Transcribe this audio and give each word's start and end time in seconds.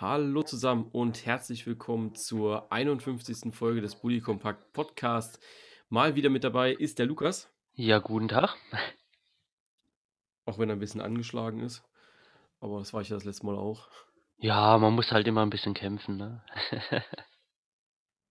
Hallo 0.00 0.42
zusammen 0.42 0.88
und 0.92 1.26
herzlich 1.26 1.66
willkommen 1.66 2.14
zur 2.14 2.72
51. 2.72 3.54
Folge 3.54 3.82
des 3.82 3.96
Bully 3.96 4.22
Compact 4.22 4.72
Podcast. 4.72 5.38
Mal 5.90 6.16
wieder 6.16 6.30
mit 6.30 6.42
dabei 6.42 6.72
ist 6.72 6.98
der 6.98 7.04
Lukas. 7.04 7.52
Ja, 7.74 7.98
guten 7.98 8.28
Tag. 8.28 8.56
Auch 10.46 10.58
wenn 10.58 10.70
er 10.70 10.76
ein 10.76 10.78
bisschen 10.78 11.02
angeschlagen 11.02 11.60
ist. 11.60 11.84
Aber 12.60 12.78
das 12.78 12.94
war 12.94 13.02
ich 13.02 13.10
ja 13.10 13.16
das 13.16 13.26
letzte 13.26 13.44
Mal 13.44 13.58
auch. 13.58 13.90
Ja, 14.38 14.78
man 14.78 14.94
muss 14.94 15.12
halt 15.12 15.28
immer 15.28 15.42
ein 15.42 15.50
bisschen 15.50 15.74
kämpfen, 15.74 16.16
ne? 16.16 16.42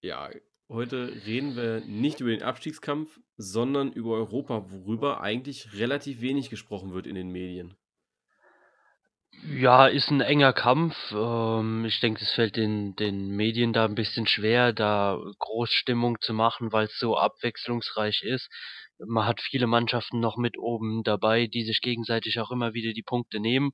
Ja, 0.02 0.32
heute 0.70 1.22
reden 1.28 1.56
wir 1.56 1.82
nicht 1.82 2.20
über 2.20 2.32
den 2.32 2.42
Abstiegskampf, 2.42 3.20
sondern 3.38 3.94
über 3.94 4.16
Europa, 4.16 4.72
worüber 4.72 5.22
eigentlich 5.22 5.76
relativ 5.76 6.22
wenig 6.22 6.50
gesprochen 6.50 6.94
wird 6.94 7.06
in 7.06 7.14
den 7.14 7.30
Medien. 7.30 7.78
Ja, 9.34 9.88
ist 9.88 10.10
ein 10.12 10.22
enger 10.22 10.54
Kampf. 10.54 10.96
Ähm, 11.12 11.86
ich 11.86 12.00
denke, 12.00 12.24
es 12.24 12.32
fällt 12.32 12.56
den 12.56 12.96
den 12.96 13.30
Medien 13.36 13.74
da 13.74 13.86
ein 13.86 13.96
bisschen 13.96 14.28
schwer, 14.28 14.74
da 14.74 15.18
groß 15.40 15.72
Stimmung 15.72 16.20
zu 16.22 16.34
machen, 16.34 16.72
weil 16.72 16.86
es 16.86 16.98
so 17.00 17.18
abwechslungsreich 17.18 18.22
ist. 18.24 18.50
Man 19.00 19.26
hat 19.26 19.42
viele 19.42 19.68
Mannschaften 19.68 20.20
noch 20.20 20.38
mit 20.38 20.58
oben 20.58 21.04
dabei, 21.04 21.48
die 21.48 21.64
sich 21.64 21.82
gegenseitig 21.82 22.40
auch 22.40 22.52
immer 22.52 22.74
wieder 22.74 22.92
die 22.94 23.04
Punkte 23.04 23.40
nehmen. 23.40 23.72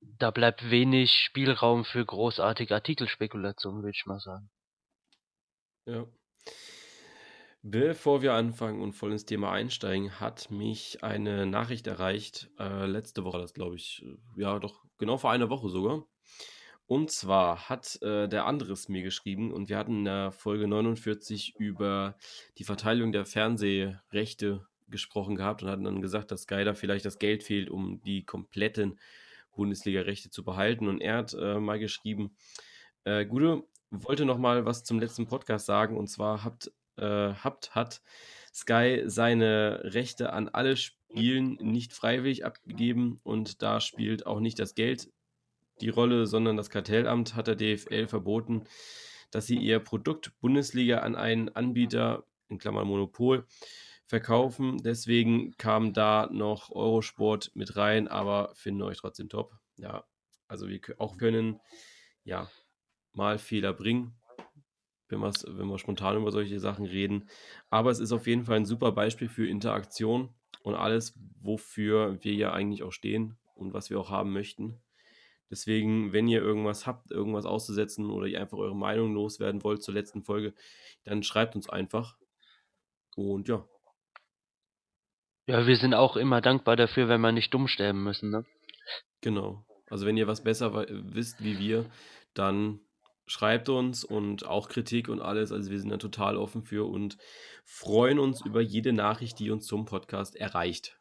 Da 0.00 0.30
bleibt 0.30 0.70
wenig 0.70 1.12
Spielraum 1.12 1.84
für 1.84 2.04
großartige 2.04 2.74
Artikelspekulation, 2.74 3.82
würde 3.82 3.90
ich 3.94 4.06
mal 4.06 4.20
sagen. 4.20 4.48
Ja. 5.86 6.06
Bevor 7.68 8.22
wir 8.22 8.34
anfangen 8.34 8.80
und 8.80 8.92
voll 8.92 9.10
ins 9.10 9.24
Thema 9.24 9.50
einsteigen, 9.50 10.20
hat 10.20 10.52
mich 10.52 11.02
eine 11.02 11.46
Nachricht 11.46 11.88
erreicht, 11.88 12.48
äh, 12.60 12.86
letzte 12.86 13.24
Woche, 13.24 13.38
das 13.40 13.54
glaube 13.54 13.74
ich, 13.74 14.04
äh, 14.06 14.40
ja 14.40 14.60
doch, 14.60 14.84
genau 14.98 15.16
vor 15.16 15.32
einer 15.32 15.50
Woche 15.50 15.68
sogar. 15.68 16.06
Und 16.86 17.10
zwar 17.10 17.68
hat 17.68 18.00
äh, 18.02 18.28
der 18.28 18.46
Andres 18.46 18.88
mir 18.88 19.02
geschrieben 19.02 19.52
und 19.52 19.68
wir 19.68 19.78
hatten 19.78 19.98
in 19.98 20.04
der 20.04 20.30
Folge 20.30 20.68
49 20.68 21.56
über 21.58 22.16
die 22.56 22.62
Verteilung 22.62 23.10
der 23.10 23.26
Fernsehrechte 23.26 24.64
gesprochen 24.86 25.34
gehabt 25.34 25.64
und 25.64 25.68
hatten 25.68 25.82
dann 25.82 26.00
gesagt, 26.00 26.30
dass 26.30 26.46
da 26.46 26.74
vielleicht 26.74 27.04
das 27.04 27.18
Geld 27.18 27.42
fehlt, 27.42 27.68
um 27.68 28.00
die 28.02 28.22
kompletten 28.24 29.00
Bundesliga-Rechte 29.56 30.30
zu 30.30 30.44
behalten. 30.44 30.86
Und 30.86 31.00
er 31.00 31.16
hat 31.16 31.34
äh, 31.34 31.58
mal 31.58 31.80
geschrieben, 31.80 32.36
äh, 33.02 33.26
Gude, 33.26 33.64
wollte 33.90 34.24
noch 34.24 34.38
mal 34.38 34.64
was 34.66 34.84
zum 34.84 35.00
letzten 35.00 35.26
Podcast 35.26 35.66
sagen 35.66 35.96
und 35.96 36.06
zwar 36.06 36.44
habt, 36.44 36.70
äh, 36.96 37.34
habt 37.34 37.74
hat 37.74 38.02
Sky 38.54 39.02
seine 39.04 39.80
Rechte 39.84 40.32
an 40.32 40.48
alle 40.48 40.76
Spielen 40.76 41.58
nicht 41.60 41.92
freiwillig 41.92 42.44
abgegeben 42.44 43.20
und 43.22 43.62
da 43.62 43.80
spielt 43.80 44.26
auch 44.26 44.40
nicht 44.40 44.58
das 44.58 44.74
Geld 44.74 45.10
die 45.80 45.90
Rolle, 45.90 46.26
sondern 46.26 46.56
das 46.56 46.70
Kartellamt 46.70 47.34
hat 47.34 47.48
der 47.48 47.56
DFL 47.56 48.06
verboten, 48.06 48.64
dass 49.30 49.46
sie 49.46 49.56
ihr 49.56 49.78
Produkt 49.80 50.32
Bundesliga 50.40 51.00
an 51.00 51.14
einen 51.16 51.50
Anbieter, 51.50 52.24
in 52.48 52.58
Klammern 52.58 52.86
Monopol, 52.86 53.46
verkaufen. 54.06 54.78
Deswegen 54.78 55.56
kam 55.58 55.92
da 55.92 56.28
noch 56.32 56.70
Eurosport 56.70 57.50
mit 57.54 57.76
rein, 57.76 58.08
aber 58.08 58.54
finden 58.54 58.82
euch 58.82 58.98
trotzdem 58.98 59.28
top. 59.28 59.52
Ja, 59.76 60.04
also 60.48 60.68
wir 60.68 60.80
auch 60.98 61.18
können 61.18 61.60
ja 62.24 62.48
mal 63.12 63.38
Fehler 63.38 63.72
bringen, 63.72 64.14
wenn, 65.08 65.20
wenn 65.20 65.68
wir 65.68 65.78
spontan 65.78 66.16
über 66.16 66.32
solche 66.32 66.60
Sachen 66.60 66.86
reden. 66.86 67.28
Aber 67.70 67.90
es 67.90 68.00
ist 68.00 68.12
auf 68.12 68.26
jeden 68.26 68.44
Fall 68.44 68.56
ein 68.56 68.66
super 68.66 68.92
Beispiel 68.92 69.28
für 69.28 69.46
Interaktion 69.46 70.30
und 70.62 70.74
alles, 70.74 71.18
wofür 71.40 72.22
wir 72.22 72.34
ja 72.34 72.52
eigentlich 72.52 72.82
auch 72.82 72.92
stehen 72.92 73.36
und 73.54 73.72
was 73.72 73.90
wir 73.90 74.00
auch 74.00 74.10
haben 74.10 74.32
möchten. 74.32 74.80
Deswegen, 75.50 76.12
wenn 76.12 76.26
ihr 76.26 76.42
irgendwas 76.42 76.86
habt, 76.86 77.10
irgendwas 77.12 77.46
auszusetzen 77.46 78.10
oder 78.10 78.26
ihr 78.26 78.40
einfach 78.40 78.58
eure 78.58 78.76
Meinung 78.76 79.14
loswerden 79.14 79.62
wollt 79.62 79.82
zur 79.82 79.94
letzten 79.94 80.22
Folge, 80.22 80.54
dann 81.04 81.22
schreibt 81.22 81.54
uns 81.54 81.68
einfach. 81.68 82.16
Und 83.14 83.48
ja. 83.48 83.64
Ja, 85.46 85.66
wir 85.66 85.76
sind 85.76 85.94
auch 85.94 86.16
immer 86.16 86.40
dankbar 86.40 86.74
dafür, 86.74 87.08
wenn 87.08 87.20
wir 87.20 87.30
nicht 87.30 87.54
dumm 87.54 87.68
sterben 87.68 88.02
müssen, 88.02 88.30
ne? 88.30 88.44
Genau. 89.20 89.64
Also 89.88 90.04
wenn 90.04 90.16
ihr 90.16 90.26
was 90.26 90.42
besser 90.42 90.86
wisst 90.88 91.44
wie 91.44 91.60
wir, 91.60 91.88
dann 92.34 92.80
schreibt 93.26 93.68
uns 93.68 94.04
und 94.04 94.46
auch 94.46 94.68
Kritik 94.68 95.08
und 95.08 95.20
alles. 95.20 95.52
Also 95.52 95.70
wir 95.70 95.80
sind 95.80 95.90
da 95.90 95.96
total 95.96 96.36
offen 96.36 96.62
für 96.62 96.88
und 96.88 97.18
freuen 97.64 98.18
uns 98.18 98.44
über 98.44 98.60
jede 98.60 98.92
Nachricht, 98.92 99.38
die 99.38 99.50
uns 99.50 99.66
zum 99.66 99.84
Podcast 99.84 100.36
erreicht. 100.36 100.98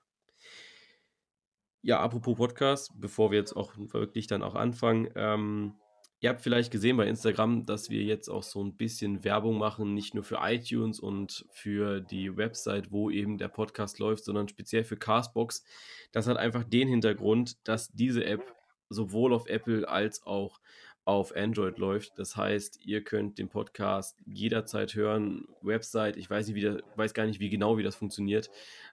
Ja, 1.82 2.00
apropos 2.00 2.36
Podcast, 2.36 2.94
bevor 2.96 3.30
wir 3.30 3.38
jetzt 3.38 3.56
auch 3.56 3.74
wirklich 3.78 4.26
dann 4.26 4.42
auch 4.42 4.56
anfangen. 4.56 5.08
Ähm, 5.16 5.76
ihr 6.20 6.30
habt 6.30 6.42
vielleicht 6.42 6.72
gesehen 6.72 6.98
bei 6.98 7.06
Instagram, 7.06 7.68
dass 7.68 7.92
wir 7.92 8.02
jetzt 8.02 8.28
auch 8.28 8.42
so 8.42 8.64
ein 8.64 8.76
bisschen 8.76 9.24
Werbung 9.24 9.60
machen, 9.60 9.94
nicht 9.94 10.16
nur 10.16 10.24
für 10.24 10.40
iTunes 10.42 11.00
und 11.00 11.46
für 11.52 12.02
die 12.02 12.36
Website, 12.36 12.92
wo 12.92 13.12
eben 13.12 13.38
der 13.38 13.50
Podcast 13.50 14.00
läuft, 14.00 14.26
sondern 14.26 14.48
speziell 14.48 14.84
für 14.84 14.98
Castbox. 14.98 15.64
Das 16.12 16.26
hat 16.26 16.38
einfach 16.38 16.64
den 16.64 16.88
Hintergrund, 16.88 17.68
dass 17.68 17.92
diese 17.92 18.26
App 18.26 18.42
sowohl 18.90 19.32
auf 19.32 19.48
Apple 19.48 19.88
als 19.88 20.24
auch 20.24 20.60
auf 21.06 21.36
Android 21.36 21.78
läuft. 21.78 22.18
Das 22.18 22.36
heißt, 22.36 22.84
ihr 22.84 23.04
könnt 23.04 23.38
den 23.38 23.48
Podcast 23.48 24.18
jederzeit 24.26 24.96
hören. 24.96 25.48
Website, 25.62 26.18
ich 26.18 26.30
weiß, 26.30 26.48
nicht, 26.48 26.56
wie 26.56 26.62
das, 26.62 26.78
weiß 26.96 27.14
gar 27.14 27.28
nicht, 27.28 27.40
wie 27.40 27.50
genau 27.50 27.78
wie 27.78 27.84
das 27.84 27.96
funktioniert, 27.96 28.50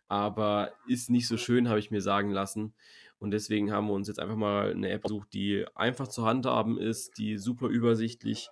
aber 0.09 0.73
ist 0.87 1.11
nicht 1.11 1.27
so 1.27 1.39
schön, 1.39 1.69
habe 1.69 1.79
ich 1.79 1.91
mir 1.91 2.03
sagen 2.03 2.31
lassen. 2.31 2.75
Und 3.19 3.31
deswegen 3.31 3.73
haben 3.73 3.87
wir 3.87 3.95
uns 3.95 4.09
jetzt 4.09 4.21
einfach 4.21 4.37
mal 4.37 4.73
eine 4.73 4.91
App 4.91 5.05
gesucht, 5.05 5.33
die 5.33 5.65
einfach 5.75 6.09
zu 6.09 6.27
handhaben 6.27 6.79
ist, 6.79 7.19
die 7.19 7.39
super 7.39 7.69
übersichtlich 7.69 8.51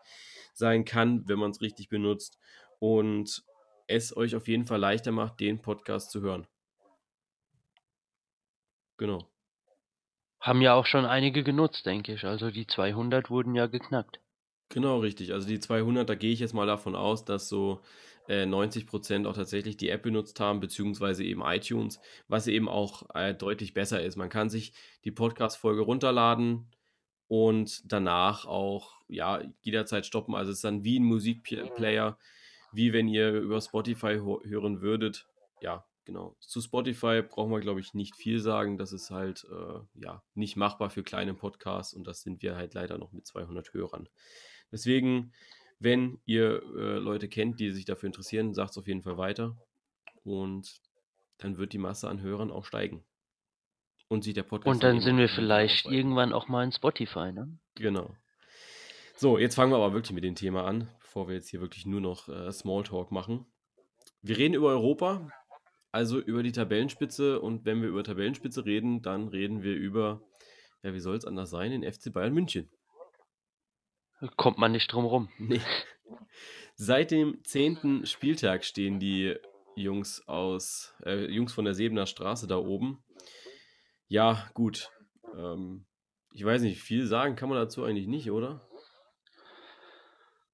sein 0.55 0.85
kann, 0.85 1.29
wenn 1.29 1.39
man 1.39 1.51
es 1.51 1.61
richtig 1.61 1.89
benutzt 1.89 2.39
und 2.79 3.45
es 3.89 4.17
euch 4.17 4.37
auf 4.37 4.49
jeden 4.49 4.67
Fall 4.67 4.79
leichter 4.79 5.13
macht, 5.13 5.41
den 5.41 5.61
Podcast 5.61 6.11
zu 6.13 6.21
hören. 6.23 6.47
Genau. 8.97 9.30
Haben 10.41 10.63
ja 10.63 10.75
auch 10.75 10.87
schon 10.87 11.05
einige 11.05 11.43
genutzt, 11.43 11.85
denke 11.87 12.15
ich. 12.15 12.25
Also 12.25 12.51
die 12.51 12.67
200 12.67 13.31
wurden 13.31 13.55
ja 13.55 13.67
geknackt. 13.67 14.21
Genau, 14.71 15.01
richtig. 15.01 15.33
Also 15.33 15.49
die 15.49 15.61
200, 15.61 16.09
da 16.09 16.15
gehe 16.15 16.33
ich 16.33 16.41
jetzt 16.41 16.55
mal 16.55 16.67
davon 16.67 16.95
aus, 16.95 17.25
dass 17.25 17.49
so 17.49 17.83
äh, 18.29 18.47
90 18.47 18.87
Prozent 18.87 19.27
auch 19.27 19.35
tatsächlich 19.35 19.77
die 19.77 19.89
App 19.89 20.03
benutzt 20.03 20.39
haben, 20.39 20.61
beziehungsweise 20.61 21.25
eben 21.25 21.43
iTunes, 21.45 22.01
was 22.29 22.47
eben 22.47 22.69
auch 22.69 23.15
äh, 23.15 23.35
deutlich 23.35 23.75
besser 23.75 24.03
ist. 24.03 24.17
Man 24.17 24.29
kann 24.29 24.49
sich 24.49 24.73
die 25.05 25.11
Podcast-Folge 25.11 25.83
runterladen 25.83 26.71
und 27.27 27.93
danach 27.93 28.47
auch 28.47 29.01
ja 29.09 29.43
jederzeit 29.61 30.07
stoppen. 30.07 30.37
Also 30.37 30.53
es 30.53 30.59
ist 30.59 30.65
dann 30.65 30.85
wie 30.85 31.01
ein 31.01 31.05
Musikplayer, 31.05 32.17
wie 32.73 32.93
wenn 32.93 33.09
ihr 33.09 33.33
über 33.33 33.61
Spotify 33.61 34.15
hören 34.15 34.81
würdet. 34.81 35.27
Ja, 35.61 35.85
Genau. 36.11 36.35
Zu 36.41 36.61
Spotify 36.61 37.23
brauchen 37.23 37.53
wir, 37.53 37.61
glaube 37.61 37.79
ich, 37.79 37.95
nicht 37.95 38.17
viel 38.17 38.41
sagen. 38.41 38.79
Das 38.79 38.93
ist 38.93 39.11
halt 39.11 39.47
äh, 39.49 39.79
ja 39.95 40.25
nicht 40.35 40.57
machbar 40.57 40.91
für 40.91 41.05
kleine 41.05 41.35
Podcasts 41.35 41.95
und 41.95 42.05
das 42.05 42.23
sind 42.23 42.43
wir 42.43 42.57
halt 42.57 42.75
leider 42.75 42.99
noch 42.99 43.13
mit 43.13 43.29
200 43.29 43.73
Hörern. 43.75 44.09
Deswegen, 44.73 45.33
wenn 45.79 46.21
ihr 46.25 46.63
äh, 46.77 46.99
Leute 46.99 47.29
kennt, 47.29 47.61
die 47.61 47.71
sich 47.71 47.85
dafür 47.85 48.09
interessieren, 48.09 48.55
sagt 48.55 48.73
es 48.73 48.79
auf 48.79 48.89
jeden 48.89 49.03
Fall 49.03 49.19
weiter 49.19 49.57
und 50.25 50.81
dann 51.39 51.59
wird 51.59 51.73
die 51.75 51.79
Masse 51.79 52.09
an 52.09 52.21
Hörern 52.23 52.51
auch 52.51 52.65
steigen. 52.65 53.05
Und 54.09 54.25
sieht 54.25 54.37
der 54.37 54.43
Podcast. 54.43 54.75
Und 54.75 54.83
dann, 54.83 55.01
sind 55.01 55.17
wir 55.17 55.29
vielleicht 55.29 55.87
irgendwann 55.87 56.33
auch 56.33 56.49
mal 56.49 56.65
in 56.65 56.73
Spotify, 56.73 57.31
ne? 57.31 57.57
Genau. 57.77 58.17
So, 59.15 59.39
jetzt 59.39 59.55
fangen 59.55 59.71
wir 59.71 59.77
aber 59.77 59.93
wirklich 59.93 60.13
mit 60.13 60.25
dem 60.25 60.35
Thema 60.35 60.65
an, 60.65 60.89
bevor 60.99 61.29
wir 61.29 61.37
jetzt 61.37 61.51
hier 61.51 61.61
wirklich 61.61 61.87
nur 61.87 62.01
noch 62.01 62.29
äh, 62.29 62.51
Smalltalk 62.51 63.13
machen. 63.13 63.47
Wir 64.23 64.39
reden 64.39 64.55
über 64.55 64.71
Europa, 64.71 65.31
also 65.93 66.19
über 66.21 66.43
die 66.43 66.53
Tabellenspitze 66.53 67.41
und 67.41 67.65
wenn 67.65 67.83
wir 67.83 67.89
über 67.89 68.05
Tabellenspitze 68.05 68.65
reden, 68.65 69.03
dann 69.03 69.29
reden 69.29 69.63
wir 69.63 69.75
über, 69.75 70.23
ja, 70.83 70.95
wie 70.95 71.01
soll 71.01 71.17
es 71.17 71.25
anders 71.25 71.51
sein, 71.51 71.71
den 71.71 71.91
FC 71.91 72.13
Bayern 72.13 72.33
München. 72.33 72.71
Kommt 74.37 74.59
man 74.59 74.73
nicht 74.73 74.93
drum 74.93 75.05
rum. 75.05 75.29
Nee. 75.39 75.61
Seit 76.75 77.11
dem 77.11 77.43
zehnten 77.45 78.07
Spieltag 78.07 78.65
stehen 78.65 78.99
die 79.01 79.37
Jungs 79.77 80.27
aus, 80.27 80.95
äh, 81.05 81.27
Jungs 81.27 81.53
von 81.53 81.65
der 81.65 81.75
Sebener 81.75 82.07
Straße 82.07 82.47
da 82.47 82.57
oben. 82.57 83.03
Ja, 84.09 84.51
gut. 84.55 84.91
Ähm, 85.37 85.87
ich 86.33 86.45
weiß 86.45 86.63
nicht, 86.63 86.81
viel 86.81 87.07
sagen 87.07 87.37
kann 87.37 87.49
man 87.49 87.59
dazu 87.59 87.85
eigentlich 87.85 88.07
nicht, 88.07 88.31
oder? 88.31 88.69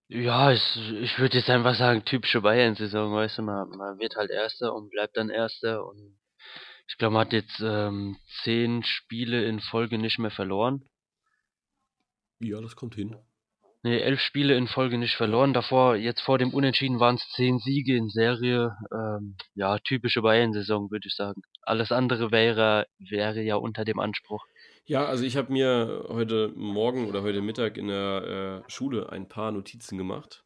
Ja, 0.09 0.53
ich, 0.53 0.63
ich 1.01 1.19
würde 1.19 1.39
jetzt 1.39 1.51
einfach 1.51 1.75
sagen, 1.75 2.05
typische 2.05 2.41
Bayern-Saison, 2.41 3.13
weißt 3.13 3.39
du, 3.39 3.43
man, 3.43 3.69
man 3.71 3.99
wird 3.99 4.15
halt 4.15 4.31
Erster 4.31 4.73
und 4.73 4.91
bleibt 4.91 5.17
dann 5.17 5.31
Erster 5.31 5.85
und 5.85 6.17
ich 6.89 6.97
glaube, 6.99 7.15
man 7.15 7.27
hat 7.27 7.33
jetzt 7.33 7.61
ähm, 7.61 8.17
zehn 8.45 8.85
Spiele 8.85 9.45
in 9.45 9.59
Folge 9.59 9.99
nicht 9.99 10.21
mehr 10.21 10.31
verloren. 10.31 10.85
Ja, 12.39 12.61
das 12.61 12.77
kommt 12.77 12.95
hin. 12.95 13.17
Ne, 13.83 14.01
elf 14.01 14.21
Spiele 14.21 14.57
in 14.57 14.69
Folge 14.69 14.97
nicht 14.97 15.17
verloren. 15.17 15.53
Davor, 15.53 15.97
jetzt 15.97 16.21
vor 16.21 16.39
dem 16.39 16.55
Unentschieden 16.55 17.01
waren 17.01 17.17
es 17.17 17.29
zehn 17.35 17.59
Siege 17.59 17.97
in 17.97 18.09
Serie. 18.09 18.77
Ähm, 18.93 19.37
ja, 19.55 19.79
typische 19.79 20.23
Bayern-Saison, 20.23 20.91
würde 20.91 21.09
ich 21.09 21.15
sagen. 21.15 21.43
Alles 21.63 21.91
andere 21.91 22.31
wäre, 22.31 22.87
wäre 22.99 23.43
ja 23.43 23.57
unter 23.57 23.85
dem 23.85 23.99
Anspruch. 23.99 24.45
Ja, 24.89 25.05
also 25.05 25.25
ich 25.25 25.37
habe 25.37 25.53
mir 25.53 26.05
heute 26.11 26.53
Morgen 26.55 27.09
oder 27.09 27.23
heute 27.23 27.43
Mittag 27.43 27.77
in 27.77 27.89
der 27.89 28.63
äh, 28.65 28.71
Schule 28.71 29.11
ein 29.11 29.29
paar 29.29 29.51
Notizen 29.51 29.99
gemacht 29.99 30.45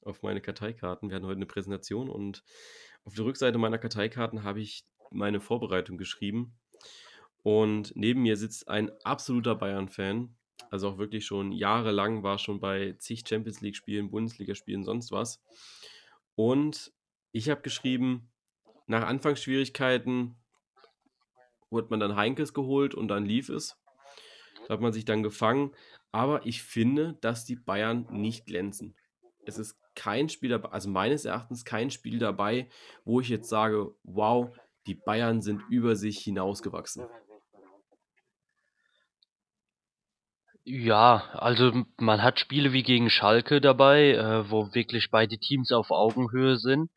auf 0.00 0.22
meine 0.22 0.40
Karteikarten. 0.40 1.10
Wir 1.10 1.16
hatten 1.16 1.26
heute 1.26 1.36
eine 1.36 1.44
Präsentation 1.44 2.08
und 2.08 2.42
auf 3.04 3.12
der 3.12 3.26
Rückseite 3.26 3.58
meiner 3.58 3.76
Karteikarten 3.76 4.42
habe 4.42 4.62
ich 4.62 4.84
meine 5.10 5.42
Vorbereitung 5.42 5.98
geschrieben. 5.98 6.56
Und 7.42 7.92
neben 7.94 8.22
mir 8.22 8.38
sitzt 8.38 8.68
ein 8.68 8.90
absoluter 9.04 9.54
Bayern-Fan. 9.54 10.34
Also 10.70 10.88
auch 10.88 10.96
wirklich 10.96 11.26
schon 11.26 11.52
jahrelang 11.52 12.22
war 12.22 12.38
schon 12.38 12.60
bei 12.60 12.94
zig 12.98 13.24
Champions 13.28 13.60
League-Spielen, 13.60 14.10
Bundesligaspielen, 14.10 14.82
sonst 14.82 15.12
was. 15.12 15.42
Und 16.36 16.90
ich 17.32 17.50
habe 17.50 17.60
geschrieben, 17.60 18.30
nach 18.86 19.06
Anfangsschwierigkeiten 19.06 20.36
wurde 21.70 21.88
man 21.90 22.00
dann 22.00 22.16
Heinkes 22.16 22.54
geholt 22.54 22.94
und 22.94 23.08
dann 23.08 23.24
lief 23.24 23.48
es. 23.48 23.76
Da 24.66 24.74
hat 24.74 24.80
man 24.80 24.92
sich 24.92 25.04
dann 25.04 25.22
gefangen. 25.22 25.74
Aber 26.12 26.46
ich 26.46 26.62
finde, 26.62 27.18
dass 27.20 27.44
die 27.44 27.56
Bayern 27.56 28.06
nicht 28.10 28.46
glänzen. 28.46 28.96
Es 29.44 29.58
ist 29.58 29.78
kein 29.94 30.28
Spiel 30.28 30.50
dabei, 30.50 30.70
also 30.70 30.88
meines 30.88 31.24
Erachtens 31.24 31.64
kein 31.64 31.90
Spiel 31.90 32.18
dabei, 32.18 32.68
wo 33.04 33.20
ich 33.20 33.28
jetzt 33.28 33.48
sage, 33.48 33.94
wow, 34.04 34.54
die 34.86 34.94
Bayern 34.94 35.42
sind 35.42 35.62
über 35.68 35.96
sich 35.96 36.18
hinausgewachsen. 36.18 37.04
Ja, 40.64 41.30
also 41.32 41.84
man 41.96 42.22
hat 42.22 42.38
Spiele 42.38 42.74
wie 42.74 42.82
gegen 42.82 43.08
Schalke 43.08 43.60
dabei, 43.62 44.12
äh, 44.12 44.50
wo 44.50 44.74
wirklich 44.74 45.10
beide 45.10 45.38
Teams 45.38 45.72
auf 45.72 45.90
Augenhöhe 45.90 46.58
sind. 46.58 46.90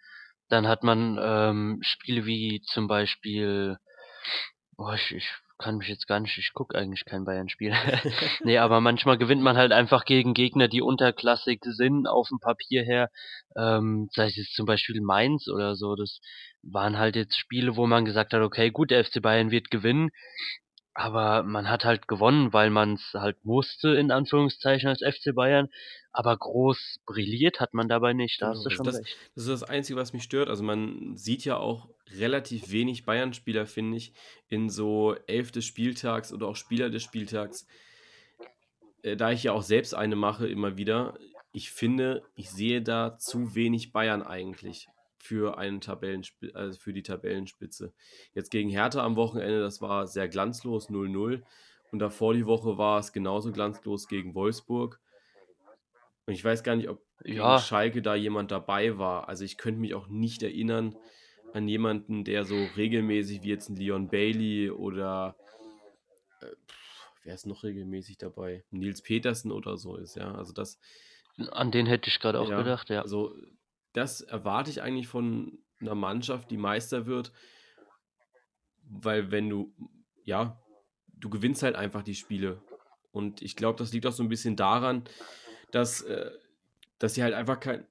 Dann 0.49 0.67
hat 0.67 0.83
man 0.83 1.17
ähm, 1.21 1.79
Spiele 1.81 2.25
wie 2.25 2.61
zum 2.65 2.87
Beispiel, 2.87 3.77
oh, 4.81 4.93
ich, 4.93 5.11
ich 5.11 5.29
kann 5.57 5.77
mich 5.77 5.87
jetzt 5.87 6.07
gar 6.07 6.19
nicht, 6.19 6.37
ich 6.37 6.53
gucke 6.53 6.77
eigentlich 6.77 7.05
kein 7.05 7.23
Bayern-Spiel. 7.23 7.73
nee, 8.43 8.57
aber 8.57 8.81
manchmal 8.81 9.17
gewinnt 9.17 9.43
man 9.43 9.57
halt 9.57 9.71
einfach 9.71 10.05
gegen 10.05 10.33
Gegner, 10.33 10.67
die 10.67 10.81
unterklassig 10.81 11.59
sind 11.63 12.07
auf 12.07 12.29
dem 12.29 12.39
Papier 12.39 12.83
her. 12.83 13.09
Ähm, 13.55 14.09
sei 14.11 14.25
es 14.25 14.35
jetzt 14.35 14.55
zum 14.55 14.65
Beispiel 14.65 15.01
Mainz 15.01 15.47
oder 15.47 15.75
so. 15.75 15.95
Das 15.95 16.19
waren 16.63 16.97
halt 16.97 17.15
jetzt 17.15 17.37
Spiele, 17.37 17.75
wo 17.75 17.85
man 17.85 18.05
gesagt 18.05 18.33
hat, 18.33 18.41
okay, 18.41 18.71
gut, 18.71 18.91
der 18.91 19.05
FC 19.05 19.21
Bayern 19.21 19.51
wird 19.51 19.69
gewinnen. 19.69 20.09
Aber 20.93 21.43
man 21.43 21.69
hat 21.69 21.85
halt 21.85 22.07
gewonnen, 22.07 22.51
weil 22.51 22.69
man 22.69 22.95
es 22.95 23.13
halt 23.13 23.45
musste, 23.45 23.89
in 23.89 24.11
Anführungszeichen, 24.11 24.89
als 24.89 25.01
FC 25.01 25.33
Bayern. 25.33 25.69
Aber 26.11 26.35
groß 26.35 26.99
brilliert 27.05 27.61
hat 27.61 27.73
man 27.73 27.87
dabei 27.87 28.11
nicht, 28.11 28.41
da 28.41 28.47
Genau, 28.47 28.57
hast 28.57 28.65
du 28.65 28.69
also 28.69 28.75
schon 28.75 28.85
das, 28.85 28.97
recht. 28.97 29.17
das 29.35 29.43
ist 29.45 29.49
das 29.49 29.63
Einzige, 29.63 29.97
was 29.97 30.11
mich 30.11 30.23
stört. 30.23 30.49
Also 30.49 30.63
man 30.63 31.15
sieht 31.15 31.45
ja 31.45 31.55
auch 31.55 31.87
relativ 32.19 32.71
wenig 32.71 33.05
Bayern-Spieler, 33.05 33.65
finde 33.65 33.97
ich, 33.97 34.13
in 34.49 34.69
so 34.69 35.15
Elf 35.27 35.51
des 35.51 35.63
Spieltags 35.63 36.33
oder 36.33 36.47
auch 36.47 36.57
Spieler 36.57 36.89
des 36.89 37.03
Spieltags. 37.03 37.65
Äh, 39.03 39.15
da 39.15 39.31
ich 39.31 39.43
ja 39.43 39.53
auch 39.53 39.63
selbst 39.63 39.95
eine 39.95 40.17
mache, 40.17 40.47
immer 40.47 40.75
wieder, 40.75 41.17
ich 41.53 41.71
finde, 41.71 42.23
ich 42.35 42.49
sehe 42.49 42.81
da 42.81 43.17
zu 43.17 43.55
wenig 43.55 43.93
Bayern 43.93 44.23
eigentlich 44.23 44.89
für 45.21 45.57
einen 45.57 45.81
Tabellenspitze, 45.81 46.55
also 46.55 46.79
für 46.79 46.93
die 46.93 47.03
Tabellenspitze. 47.03 47.93
Jetzt 48.33 48.49
gegen 48.49 48.69
Hertha 48.69 49.03
am 49.03 49.15
Wochenende, 49.15 49.61
das 49.61 49.81
war 49.81 50.07
sehr 50.07 50.27
glanzlos, 50.27 50.89
0-0. 50.89 51.41
Und 51.91 51.99
davor 51.99 52.33
die 52.33 52.45
Woche 52.45 52.77
war 52.77 52.99
es 52.99 53.13
genauso 53.13 53.51
glanzlos 53.51 54.07
gegen 54.07 54.33
Wolfsburg. 54.33 54.99
Und 56.25 56.33
ich 56.33 56.43
weiß 56.43 56.63
gar 56.63 56.75
nicht, 56.75 56.89
ob 56.89 57.01
gegen 57.23 57.37
Ja, 57.37 57.59
Schalke 57.59 58.01
da 58.01 58.15
jemand 58.15 58.51
dabei 58.51 58.97
war. 58.97 59.29
Also 59.29 59.43
ich 59.43 59.57
könnte 59.57 59.79
mich 59.79 59.93
auch 59.93 60.07
nicht 60.07 60.43
erinnern 60.43 60.95
an 61.53 61.67
jemanden, 61.67 62.23
der 62.23 62.45
so 62.45 62.55
regelmäßig 62.77 63.43
wie 63.43 63.49
jetzt 63.49 63.69
ein 63.69 63.75
Leon 63.75 64.07
Bailey 64.09 64.71
oder 64.71 65.35
äh, 66.41 66.47
wer 67.23 67.33
ist 67.35 67.45
noch 67.45 67.63
regelmäßig 67.63 68.17
dabei? 68.17 68.63
Nils 68.71 69.01
Petersen 69.01 69.51
oder 69.51 69.77
so 69.77 69.97
ist, 69.97 70.15
ja. 70.15 70.33
Also 70.33 70.53
das, 70.53 70.79
an 71.51 71.71
den 71.71 71.85
hätte 71.85 72.09
ich 72.09 72.19
gerade 72.19 72.39
auch 72.39 72.49
ja, 72.49 72.57
gedacht, 72.57 72.89
ja. 72.89 73.01
also 73.01 73.35
das 73.93 74.21
erwarte 74.21 74.69
ich 74.69 74.81
eigentlich 74.81 75.07
von 75.07 75.59
einer 75.79 75.95
Mannschaft, 75.95 76.51
die 76.51 76.57
Meister 76.57 77.05
wird, 77.05 77.31
weil 78.83 79.31
wenn 79.31 79.49
du, 79.49 79.73
ja, 80.23 80.59
du 81.07 81.29
gewinnst 81.29 81.63
halt 81.63 81.75
einfach 81.75 82.03
die 82.03 82.15
Spiele. 82.15 82.61
Und 83.11 83.41
ich 83.41 83.55
glaube, 83.55 83.77
das 83.79 83.91
liegt 83.93 84.05
auch 84.05 84.11
so 84.11 84.23
ein 84.23 84.29
bisschen 84.29 84.55
daran, 84.55 85.03
dass, 85.71 86.01
äh, 86.01 86.31
dass 86.99 87.13
sie 87.15 87.23
halt 87.23 87.33
einfach 87.33 87.59
kein, 87.59 87.85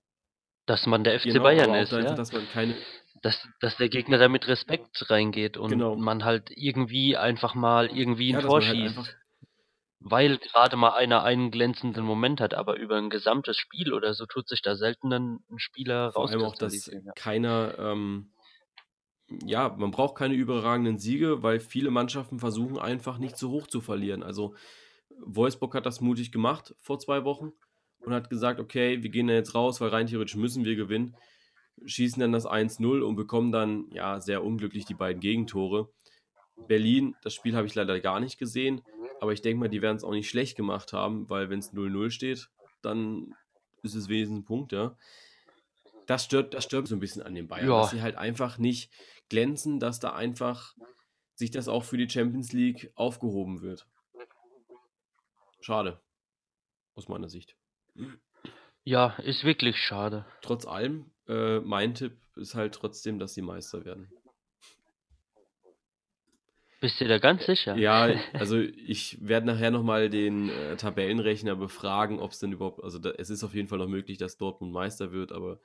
Dass 0.67 0.87
man 0.87 1.05
der 1.05 1.19
FC 1.19 1.25
genau, 1.27 1.43
Bayern 1.43 1.75
ist, 1.75 1.93
einfach, 1.93 2.11
ja. 2.11 2.15
dass 2.15 2.33
man 2.33 2.47
keine, 2.53 2.75
Dass, 3.23 3.47
dass 3.61 3.77
der 3.77 3.89
Gegner 3.89 4.19
da 4.19 4.29
mit 4.29 4.47
Respekt 4.49 5.11
reingeht 5.11 5.57
und 5.57 5.71
Genau. 5.71 5.97
man 5.97 6.25
halt 6.25 6.51
irgendwie 6.55 7.17
einfach 7.17 7.55
mal 7.55 7.89
irgendwie 7.89 8.33
ein 8.33 8.41
ja, 8.41 8.47
Tor 8.47 8.61
halt 8.63 8.77
schießt. 8.77 8.99
einfach, 8.99 9.09
weil 10.01 10.39
gerade 10.39 10.77
mal 10.77 10.95
einer 10.95 11.23
einen 11.23 11.51
glänzenden 11.51 12.05
Moment 12.05 12.41
hat, 12.41 12.55
aber 12.55 12.77
über 12.77 12.97
ein 12.97 13.11
gesamtes 13.11 13.59
Spiel 13.59 13.93
oder 13.93 14.15
so 14.15 14.25
tut 14.25 14.49
sich 14.49 14.63
da 14.63 14.75
selten 14.75 15.13
ein 15.13 15.45
Spieler 15.57 16.13
vor 16.13 16.29
allem 16.29 16.43
auch, 16.43 16.57
dass 16.57 16.91
keiner, 17.15 17.79
ähm, 17.79 18.33
ja, 19.45 19.69
man 19.69 19.91
braucht 19.91 20.17
keine 20.17 20.35
überragenden 20.35 20.99
Siege, 20.99 21.43
weil 21.43 21.61
viele 21.61 21.91
Mannschaften 21.91 22.41
versuchen 22.41 22.79
einfach 22.79 23.19
nicht 23.19 23.37
so 23.37 23.51
hoch 23.51 23.67
zu 23.67 23.83
verlieren. 23.83 24.23
Also 24.23 24.55
Wolfsburg 25.23 25.75
hat 25.75 25.85
das 25.85 26.01
mutig 26.01 26.33
gemacht 26.33 26.75
vor 26.81 26.99
zwei 26.99 27.25
Wochen 27.25 27.53
und 28.01 28.15
hat 28.15 28.31
gesagt, 28.31 28.59
okay, 28.59 29.03
wir 29.03 29.11
gehen 29.11 29.27
da 29.27 29.35
jetzt 29.35 29.55
raus, 29.55 29.83
weil 29.83 29.91
rein 29.91 30.07
theoretisch 30.07 30.37
müssen 30.37 30.65
wir 30.65 30.77
gewinnen, 30.77 31.15
schießen 31.85 32.21
dann 32.21 32.33
das 32.33 32.47
1-0 32.47 33.03
und 33.03 33.17
bekommen 33.17 33.53
dann, 33.53 33.91
ja, 33.93 34.19
sehr 34.19 34.43
unglücklich 34.43 34.87
die 34.87 34.95
beiden 34.95 35.21
Gegentore. 35.21 35.93
Berlin, 36.67 37.15
das 37.23 37.35
Spiel 37.35 37.55
habe 37.55 37.67
ich 37.67 37.75
leider 37.75 38.01
gar 38.01 38.19
nicht 38.21 38.39
gesehen, 38.39 38.83
aber 39.21 39.33
ich 39.33 39.43
denke 39.43 39.61
mal, 39.61 39.69
die 39.69 39.83
werden 39.83 39.97
es 39.97 40.05
auch 40.05 40.11
nicht 40.13 40.29
schlecht 40.29 40.57
gemacht 40.57 40.93
haben, 40.93 41.29
weil 41.31 41.51
wenn 41.51 41.59
es 41.61 41.73
0-0 41.73 42.11
steht, 42.11 42.51
dann 42.83 43.35
ist 43.83 43.95
es 43.95 44.09
wenigstens 44.09 44.41
ein 44.41 44.45
Punkt, 44.45 44.73
ja. 44.73 44.97
Das 46.07 46.25
stört, 46.25 46.55
das 46.55 46.65
stört 46.65 46.89
so 46.89 46.97
ein 46.97 47.01
bisschen 47.01 47.23
an 47.23 47.35
den 47.35 47.47
Bayern, 47.47 47.69
Ja. 47.69 47.81
dass 47.83 47.91
sie 47.91 48.03
halt 48.03 48.17
einfach 48.17 48.59
nicht 48.59 48.91
glänzen, 49.29 49.79
dass 49.79 50.01
da 50.01 50.13
einfach 50.15 50.75
sich 51.35 51.51
das 51.51 51.69
auch 51.69 51.85
für 51.85 51.97
die 51.97 52.09
Champions 52.11 52.53
League 52.53 52.91
aufgehoben 52.97 53.63
wird. 53.63 53.87
Schade. 55.61 56.01
Aus 56.95 57.09
meiner 57.09 57.29
Sicht. 57.29 57.57
ja, 58.85 59.15
ist 59.23 59.45
wirklich 59.45 59.77
schade. 59.77 60.27
Trotz 60.43 60.67
allem, 60.67 61.11
äh, 61.29 61.61
mein 61.61 61.95
Tipp 61.95 62.19
ist 62.37 62.55
halt 62.55 62.75
trotzdem, 62.75 63.19
dass 63.19 63.35
sie 63.35 63.43
Meister 63.43 63.85
werden. 63.85 64.11
Bist 66.81 67.01
du 67.01 67.07
da 67.07 67.19
ganz 67.19 67.45
sicher? 67.45 67.77
Ja, 67.77 68.09
also 68.35 68.59
ich 68.59 69.19
werde 69.21 69.47
nachher 69.47 69.71
nochmal 69.71 70.09
den 70.09 70.49
äh, 70.49 70.77
Tabellenrechner 70.77 71.57
befragen, 71.57 72.19
ob 72.19 72.33
es 72.33 72.39
denn 72.39 72.53
überhaupt, 72.53 72.83
also 72.83 72.99
da, 72.99 73.11
es 73.11 73.31
ist 73.31 73.45
auf 73.45 73.55
jeden 73.55 73.69
Fall 73.69 73.79
noch 73.79 73.89
möglich, 73.89 74.17
dass 74.19 74.39
Dortmund 74.39 74.73
Meister 74.73 75.13
wird, 75.13 75.31
aber 75.31 75.61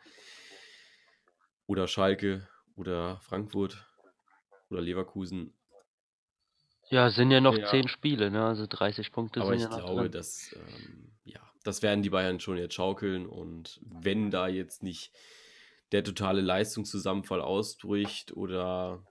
oder 1.67 1.87
Schalke 1.87 2.47
oder 2.75 3.19
Frankfurt 3.21 3.85
oder 4.69 4.81
Leverkusen. 4.81 5.53
Ja, 6.89 7.09
sind 7.09 7.31
ja 7.31 7.41
noch 7.41 7.57
Ja. 7.57 7.71
zehn 7.71 7.87
Spiele, 7.87 8.29
ne? 8.29 8.45
Also 8.45 8.67
30 8.67 9.11
Punkte 9.11 9.41
Aber 9.41 9.51
sind 9.51 9.59
ich 9.59 9.63
ja 9.63 9.69
noch 9.69 9.85
glaube, 9.85 10.03
drin. 10.03 10.11
dass 10.11 10.53
ähm, 10.55 11.11
ja, 11.23 11.39
das 11.63 11.81
werden 11.81 12.03
die 12.03 12.09
Bayern 12.11 12.39
schon 12.39 12.57
jetzt 12.57 12.75
schaukeln 12.75 13.25
und 13.25 13.79
wenn 13.83 14.29
da 14.29 14.47
jetzt 14.47 14.83
nicht 14.83 15.11
der 15.91 16.03
totale 16.03 16.41
Leistungszusammenfall 16.41 17.41
ausbricht 17.41 18.35
oder 18.35 19.03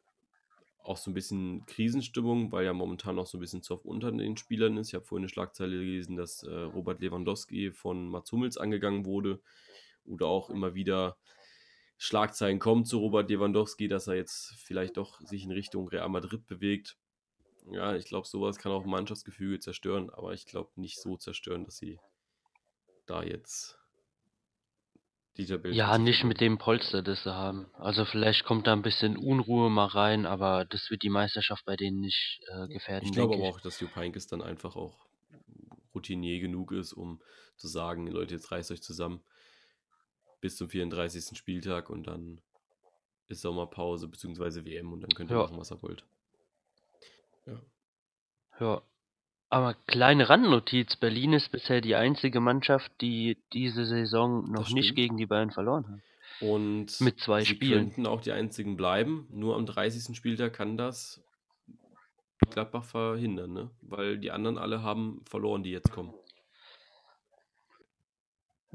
auch 0.85 0.99
so 0.99 1.11
ein 1.11 1.15
bisschen 1.15 1.65
Krisenstimmung, 1.67 2.53
weil 2.53 2.67
ja 2.67 2.73
momentan 2.73 3.17
noch 3.17 3.27
so 3.27 3.39
ein 3.39 3.41
bisschen 3.41 3.63
Zoff 3.63 3.85
unter 3.85 4.13
den 4.13 4.37
Spielern 4.37 4.77
ist. 4.77 4.89
Ich 4.89 4.95
habe 4.95 5.05
vorhin 5.05 5.25
eine 5.25 5.31
Schlagzeile 5.31 5.79
gelesen, 5.79 6.17
dass 6.17 6.43
äh, 6.43 6.53
Robert 6.53 7.01
Lewandowski 7.01 7.73
von 7.73 8.09
Mats 8.09 8.31
Hummels 8.33 8.59
angegangen 8.59 9.07
wurde 9.07 9.41
oder 10.05 10.27
auch 10.27 10.51
immer 10.51 10.75
wieder 10.75 11.17
Schlagzeilen 11.97 12.59
kommen 12.59 12.85
zu 12.85 12.99
Robert 12.99 13.31
Lewandowski, 13.31 13.89
dass 13.89 14.09
er 14.09 14.15
jetzt 14.15 14.55
vielleicht 14.59 14.99
doch 14.99 15.21
sich 15.21 15.45
in 15.45 15.53
Richtung 15.53 15.89
Real 15.89 16.09
Madrid 16.09 16.47
bewegt. 16.47 16.99
Ja, 17.71 17.97
ich 17.97 18.05
glaube, 18.05 18.29
sowas 18.29 18.59
kann 18.59 18.73
auch 18.73 18.85
Mannschaftsgefüge 18.85 19.59
zerstören, 19.61 20.11
aber 20.11 20.35
ich 20.35 20.45
glaube 20.45 20.71
nicht 20.77 21.01
so 21.01 21.17
zerstören, 21.17 21.65
dass 21.65 21.79
sie 21.79 21.99
da 23.07 23.23
jetzt 23.23 23.79
die 25.37 25.47
Tabelle 25.47 25.75
Ja, 25.75 25.99
nicht 25.99 26.25
mit 26.25 26.41
dem 26.41 26.59
Polster, 26.59 27.03
das 27.03 27.23
sie 27.25 27.35
haben. 27.35 27.67
Also 27.75 28.05
vielleicht 28.05 28.45
kommt 28.45 28.67
da 28.67 28.73
ein 28.73 28.83
bisschen 28.83 29.17
Unruhe 29.17 29.71
mal 29.71 29.87
rein, 29.87 30.27
aber 30.27 30.65
das 30.65 30.91
wird 30.91 31.03
die 31.03 31.11
Meisterschaft 31.11 31.65
bei 31.65 31.77
denen 31.77 32.01
nicht 32.01 32.41
äh, 32.53 32.69
gefährden, 32.69 33.09
Ich 33.09 33.15
glaube 33.15 33.35
aber 33.35 33.43
ich. 33.49 33.55
auch, 33.55 33.61
dass 33.61 33.81
Jupp 33.81 33.97
Heynckes 33.97 34.27
dann 34.27 34.43
einfach 34.43 34.77
auch 34.77 35.07
routinier 35.95 36.41
genug 36.41 36.73
ist, 36.73 36.93
um 36.93 37.21
zu 37.57 37.69
sagen, 37.69 38.07
Leute, 38.07 38.35
jetzt 38.35 38.51
reißt 38.51 38.71
euch 38.71 38.83
zusammen 38.83 39.23
bis 40.41 40.57
zum 40.57 40.69
34. 40.69 41.37
Spieltag 41.39 41.89
und 41.91 42.07
dann 42.07 42.41
ist 43.29 43.41
Sommerpause 43.41 44.09
bzw. 44.09 44.65
WM 44.65 44.93
und 44.93 45.01
dann 45.01 45.11
könnt 45.15 45.31
ihr 45.31 45.37
Ja. 45.37 45.43
machen, 45.45 45.57
was 45.57 45.73
ihr 45.73 45.83
wollt. 45.83 46.05
Ja. 47.47 47.61
Ja. 48.61 48.83
Aber 49.55 49.75
kleine 49.87 50.29
Randnotiz, 50.29 50.97
Berlin 50.97 51.33
ist 51.33 51.53
bisher 51.53 51.81
die 51.81 51.95
einzige 51.95 52.41
Mannschaft, 52.41 52.91
die 53.01 53.39
diese 53.53 53.85
Saison 53.85 54.51
noch 54.51 54.71
nicht 54.71 54.97
gegen 54.97 55.17
die 55.17 55.27
Bayern 55.27 55.53
verloren 55.53 55.87
hat. 55.87 56.01
Und 56.41 57.01
Mit 57.01 57.21
zwei 57.21 57.43
sie 57.43 57.55
Spielen. 57.55 57.85
könnten 57.85 58.07
auch 58.09 58.21
die 58.21 58.33
einzigen 58.33 58.77
bleiben. 58.77 59.29
Nur 59.31 59.55
am 59.55 59.65
30. 59.65 60.17
Spieltag 60.17 60.55
kann 60.55 60.77
das 60.77 61.23
Gladbach 62.51 62.83
verhindern, 62.83 63.53
ne? 63.53 63.71
Weil 63.83 64.19
die 64.19 64.33
anderen 64.33 64.59
alle 64.59 64.83
haben 64.83 65.23
verloren, 65.25 65.63
die 65.63 65.71
jetzt 65.71 65.93
kommen. 65.93 66.13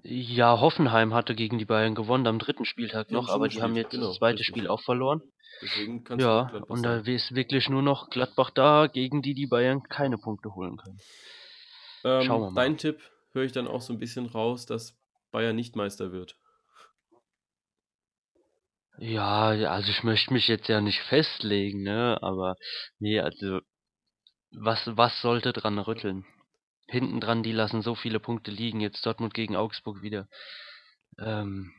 Ja, 0.04 0.60
Hoffenheim 0.60 1.14
hatte 1.14 1.36
gegen 1.36 1.58
die 1.58 1.66
Bayern 1.66 1.96
gewonnen 1.96 2.28
am 2.28 2.38
dritten 2.40 2.66
Spieltag 2.66 3.12
noch, 3.12 3.30
aber 3.30 3.48
die 3.48 3.62
haben 3.62 3.76
jetzt 3.78 3.94
genau, 3.94 4.10
das 4.10 4.18
zweite 4.18 4.40
richtig. 4.40 4.46
Spiel 4.46 4.68
auch 4.68 4.82
verloren. 4.82 5.22
Deswegen 5.62 6.04
kannst 6.04 6.26
du 6.26 6.32
Ja, 6.32 6.44
Gladbach 6.48 6.68
und 6.70 6.84
da 6.84 6.98
ist 7.00 7.36
wirklich 7.36 7.70
nur 7.70 7.82
noch 7.82 8.10
Gladbach 8.10 8.50
da, 8.52 8.88
gegen 8.88 9.22
die 9.22 9.34
die 9.34 9.48
Bayern 9.48 9.84
keine 9.84 10.18
Punkte 10.18 10.54
holen 10.56 10.78
können. 10.78 11.00
Schauen 12.20 12.42
wir 12.42 12.52
Ähm, 12.52 12.52
mal. 12.52 12.56
dein 12.56 12.78
Tipp 12.78 13.00
höre 13.32 13.44
ich 13.46 13.52
dann 13.54 13.68
auch 13.68 13.82
so 13.82 13.94
ein 13.94 14.00
bisschen 14.00 14.26
raus, 14.26 14.66
dass 14.66 14.98
Bayern 15.32 15.56
nicht 15.56 15.76
Meister 15.78 16.12
wird. 16.12 16.38
Ja, 19.00 19.54
ja, 19.54 19.72
also 19.72 19.90
ich 19.92 20.04
möchte 20.04 20.32
mich 20.34 20.48
jetzt 20.48 20.68
ja 20.68 20.80
nicht 20.82 21.00
festlegen, 21.02 21.82
ne? 21.84 22.20
Aber 22.22 22.56
nee, 23.00 23.20
also 23.20 23.62
was, 24.52 24.82
was 24.98 25.22
sollte 25.22 25.54
dran 25.54 25.80
rütteln? 25.80 26.26
Hinten 26.90 27.20
dran, 27.20 27.44
die 27.44 27.52
lassen 27.52 27.82
so 27.82 27.96
viele 27.96 28.20
Punkte 28.20 28.52
liegen. 28.52 28.82
Jetzt 28.82 29.06
Dortmund 29.06 29.34
gegen 29.34 29.56
Augsburg 29.56 30.02
wieder. 30.02 30.28
Ähm, 31.20 31.74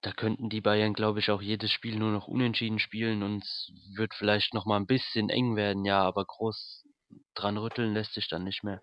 da 0.00 0.12
könnten 0.12 0.48
die 0.48 0.60
Bayern, 0.60 0.94
glaube 0.94 1.18
ich, 1.18 1.30
auch 1.30 1.42
jedes 1.42 1.70
Spiel 1.70 1.96
nur 1.96 2.12
noch 2.12 2.28
unentschieden 2.28 2.78
spielen 2.78 3.22
und 3.22 3.44
es 3.44 3.72
wird 3.94 4.14
vielleicht 4.14 4.54
noch 4.54 4.64
mal 4.64 4.76
ein 4.76 4.86
bisschen 4.86 5.28
eng 5.28 5.56
werden, 5.56 5.84
ja, 5.84 6.02
aber 6.02 6.24
groß 6.24 6.86
dran 7.34 7.58
rütteln 7.58 7.92
lässt 7.92 8.14
sich 8.14 8.28
dann 8.28 8.44
nicht 8.44 8.64
mehr. 8.64 8.82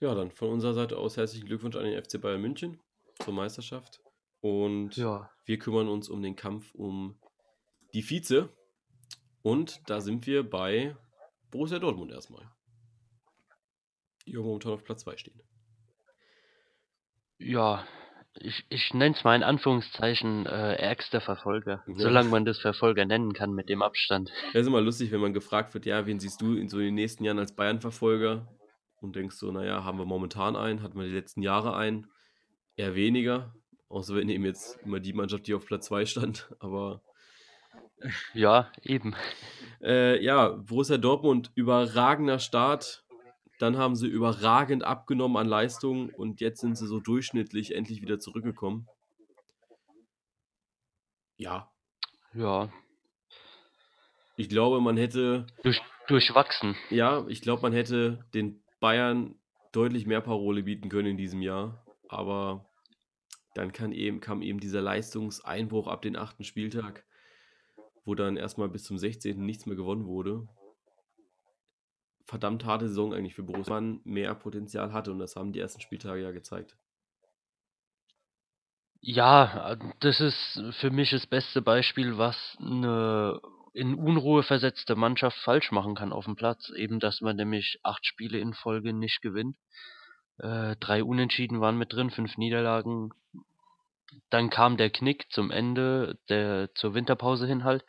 Ja, 0.00 0.14
dann 0.14 0.30
von 0.30 0.50
unserer 0.50 0.74
Seite 0.74 0.96
aus 0.96 1.16
herzlichen 1.16 1.46
Glückwunsch 1.46 1.76
an 1.76 1.84
den 1.84 2.02
FC 2.02 2.20
Bayern 2.20 2.40
München 2.40 2.80
zur 3.20 3.34
Meisterschaft. 3.34 4.00
Und 4.40 4.96
Ja, 4.96 5.30
wir 5.44 5.58
kümmern 5.58 5.88
uns 5.88 6.08
um 6.08 6.22
den 6.22 6.36
Kampf 6.36 6.74
um 6.74 7.20
die 7.92 8.08
Vize. 8.08 8.48
Und 9.42 9.80
da 9.90 10.00
sind 10.00 10.26
wir 10.26 10.48
bei 10.48 10.96
Borussia 11.50 11.78
Dortmund 11.78 12.12
erstmal. 12.12 12.48
Die 14.28 14.34
ja 14.34 14.40
momentan 14.40 14.72
auf 14.72 14.84
Platz 14.84 15.02
2 15.04 15.16
stehen. 15.16 15.40
ja, 17.38 17.86
ich, 18.40 18.64
ich 18.68 18.94
nenne 18.94 19.16
es 19.16 19.24
mal 19.24 19.34
in 19.34 19.42
Anführungszeichen 19.42 20.46
äh, 20.46 20.74
ärgster 20.76 21.20
Verfolger, 21.20 21.82
Ja. 21.88 21.94
solange 21.96 22.28
man 22.28 22.44
das 22.44 22.60
Verfolger 22.60 23.04
nennen 23.04 23.32
kann 23.32 23.52
mit 23.52 23.68
dem 23.68 23.82
Abstand. 23.82 24.30
Ja, 24.52 24.60
ist 24.60 24.66
immer 24.66 24.80
lustig, 24.80 25.10
wenn 25.10 25.20
man 25.20 25.32
gefragt 25.32 25.74
wird, 25.74 25.86
ja, 25.86 26.06
wen 26.06 26.20
siehst 26.20 26.40
du 26.40 26.54
in 26.54 26.68
so 26.68 26.78
den 26.78 26.94
nächsten 26.94 27.24
Jahren 27.24 27.38
als 27.38 27.54
Bayern-Verfolger? 27.56 28.46
Und 29.00 29.14
denkst 29.16 29.36
so, 29.36 29.50
naja, 29.52 29.82
haben 29.84 29.98
wir 29.98 30.04
momentan 30.04 30.56
einen, 30.56 30.82
hatten 30.82 30.98
wir 30.98 31.06
die 31.06 31.14
letzten 31.14 31.42
Jahre 31.42 31.76
einen? 31.76 32.08
Eher 32.76 32.94
weniger. 32.94 33.54
Außer 33.88 34.14
wir 34.14 34.24
nehmen 34.24 34.44
jetzt 34.44 34.78
immer 34.84 35.00
die 35.00 35.12
Mannschaft, 35.12 35.46
die 35.46 35.54
auf 35.54 35.66
Platz 35.66 35.86
2 35.86 36.04
stand. 36.06 36.52
Aber 36.60 37.00
Ja, 38.34 38.70
eben. 38.82 39.14
äh, 39.82 40.22
ja, 40.22 40.48
Borussia 40.50 40.98
Dortmund, 40.98 41.50
überragender 41.54 42.38
Start. 42.40 43.04
Dann 43.58 43.76
haben 43.76 43.96
sie 43.96 44.06
überragend 44.06 44.84
abgenommen 44.84 45.36
an 45.36 45.48
Leistung 45.48 46.10
und 46.10 46.40
jetzt 46.40 46.60
sind 46.60 46.76
sie 46.76 46.86
so 46.86 47.00
durchschnittlich 47.00 47.74
endlich 47.74 48.02
wieder 48.02 48.18
zurückgekommen. 48.18 48.88
Ja, 51.36 51.70
Ja, 52.34 52.70
ich 54.36 54.48
glaube, 54.48 54.80
man 54.80 54.96
hätte 54.96 55.46
durch, 55.64 55.82
durchwachsen. 56.06 56.76
Ja, 56.90 57.26
ich 57.26 57.42
glaube, 57.42 57.62
man 57.62 57.72
hätte 57.72 58.24
den 58.34 58.62
Bayern 58.78 59.34
deutlich 59.72 60.06
mehr 60.06 60.20
Parole 60.20 60.62
bieten 60.62 60.88
können 60.88 61.08
in 61.08 61.16
diesem 61.16 61.42
Jahr. 61.42 61.84
Aber 62.08 62.70
dann 63.54 63.72
kann 63.72 63.90
eben, 63.90 64.20
kam 64.20 64.40
eben 64.42 64.60
dieser 64.60 64.80
Leistungseinbruch 64.80 65.88
ab 65.88 66.02
den 66.02 66.16
achten 66.16 66.44
Spieltag, 66.44 67.04
wo 68.04 68.14
dann 68.14 68.36
erstmal 68.36 68.68
bis 68.68 68.84
zum 68.84 68.96
16. 68.96 69.44
nichts 69.44 69.66
mehr 69.66 69.76
gewonnen 69.76 70.06
wurde. 70.06 70.46
Verdammt 72.28 72.66
harte 72.66 72.88
Saison 72.88 73.14
eigentlich 73.14 73.34
für 73.34 73.42
Borussia. 73.42 73.72
Man 73.72 74.02
mehr 74.04 74.34
Potenzial 74.34 74.92
hatte 74.92 75.10
und 75.10 75.18
das 75.18 75.34
haben 75.34 75.54
die 75.54 75.60
ersten 75.60 75.80
Spieltage 75.80 76.22
ja 76.22 76.30
gezeigt. 76.30 76.76
Ja, 79.00 79.76
das 80.00 80.20
ist 80.20 80.62
für 80.80 80.90
mich 80.90 81.10
das 81.10 81.26
beste 81.26 81.62
Beispiel, 81.62 82.18
was 82.18 82.36
eine 82.60 83.40
in 83.72 83.94
Unruhe 83.94 84.42
versetzte 84.42 84.94
Mannschaft 84.94 85.38
falsch 85.38 85.70
machen 85.72 85.94
kann 85.94 86.12
auf 86.12 86.26
dem 86.26 86.36
Platz. 86.36 86.68
Eben, 86.76 87.00
dass 87.00 87.22
man 87.22 87.36
nämlich 87.36 87.80
acht 87.82 88.04
Spiele 88.04 88.38
in 88.38 88.52
Folge 88.52 88.92
nicht 88.92 89.22
gewinnt. 89.22 89.56
Äh, 90.36 90.76
drei 90.80 91.02
Unentschieden 91.02 91.62
waren 91.62 91.78
mit 91.78 91.94
drin, 91.94 92.10
fünf 92.10 92.36
Niederlagen. 92.36 93.10
Dann 94.28 94.50
kam 94.50 94.76
der 94.76 94.90
Knick 94.90 95.30
zum 95.30 95.50
Ende, 95.50 96.18
der 96.28 96.74
zur 96.74 96.92
Winterpause 96.92 97.46
hin 97.46 97.64
halt, 97.64 97.84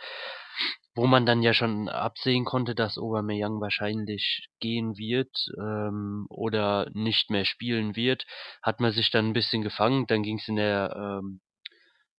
wo 1.00 1.08
man 1.08 1.26
dann 1.26 1.42
ja 1.42 1.54
schon 1.54 1.88
absehen 1.88 2.44
konnte, 2.44 2.76
dass 2.76 2.98
Aubameyang 2.98 3.62
wahrscheinlich 3.62 4.50
gehen 4.60 4.98
wird 4.98 5.34
ähm, 5.58 6.26
oder 6.30 6.90
nicht 6.94 7.30
mehr 7.30 7.46
spielen 7.46 7.96
wird, 7.96 8.26
hat 8.62 8.82
man 8.82 8.92
sich 8.92 9.10
dann 9.10 9.28
ein 9.28 9.34
bisschen 9.34 9.62
gefangen. 9.62 10.08
Dann 10.08 10.24
ging 10.24 10.40
es 10.40 10.48
in 10.50 10.58
der 10.58 11.22
ähm, 11.24 11.40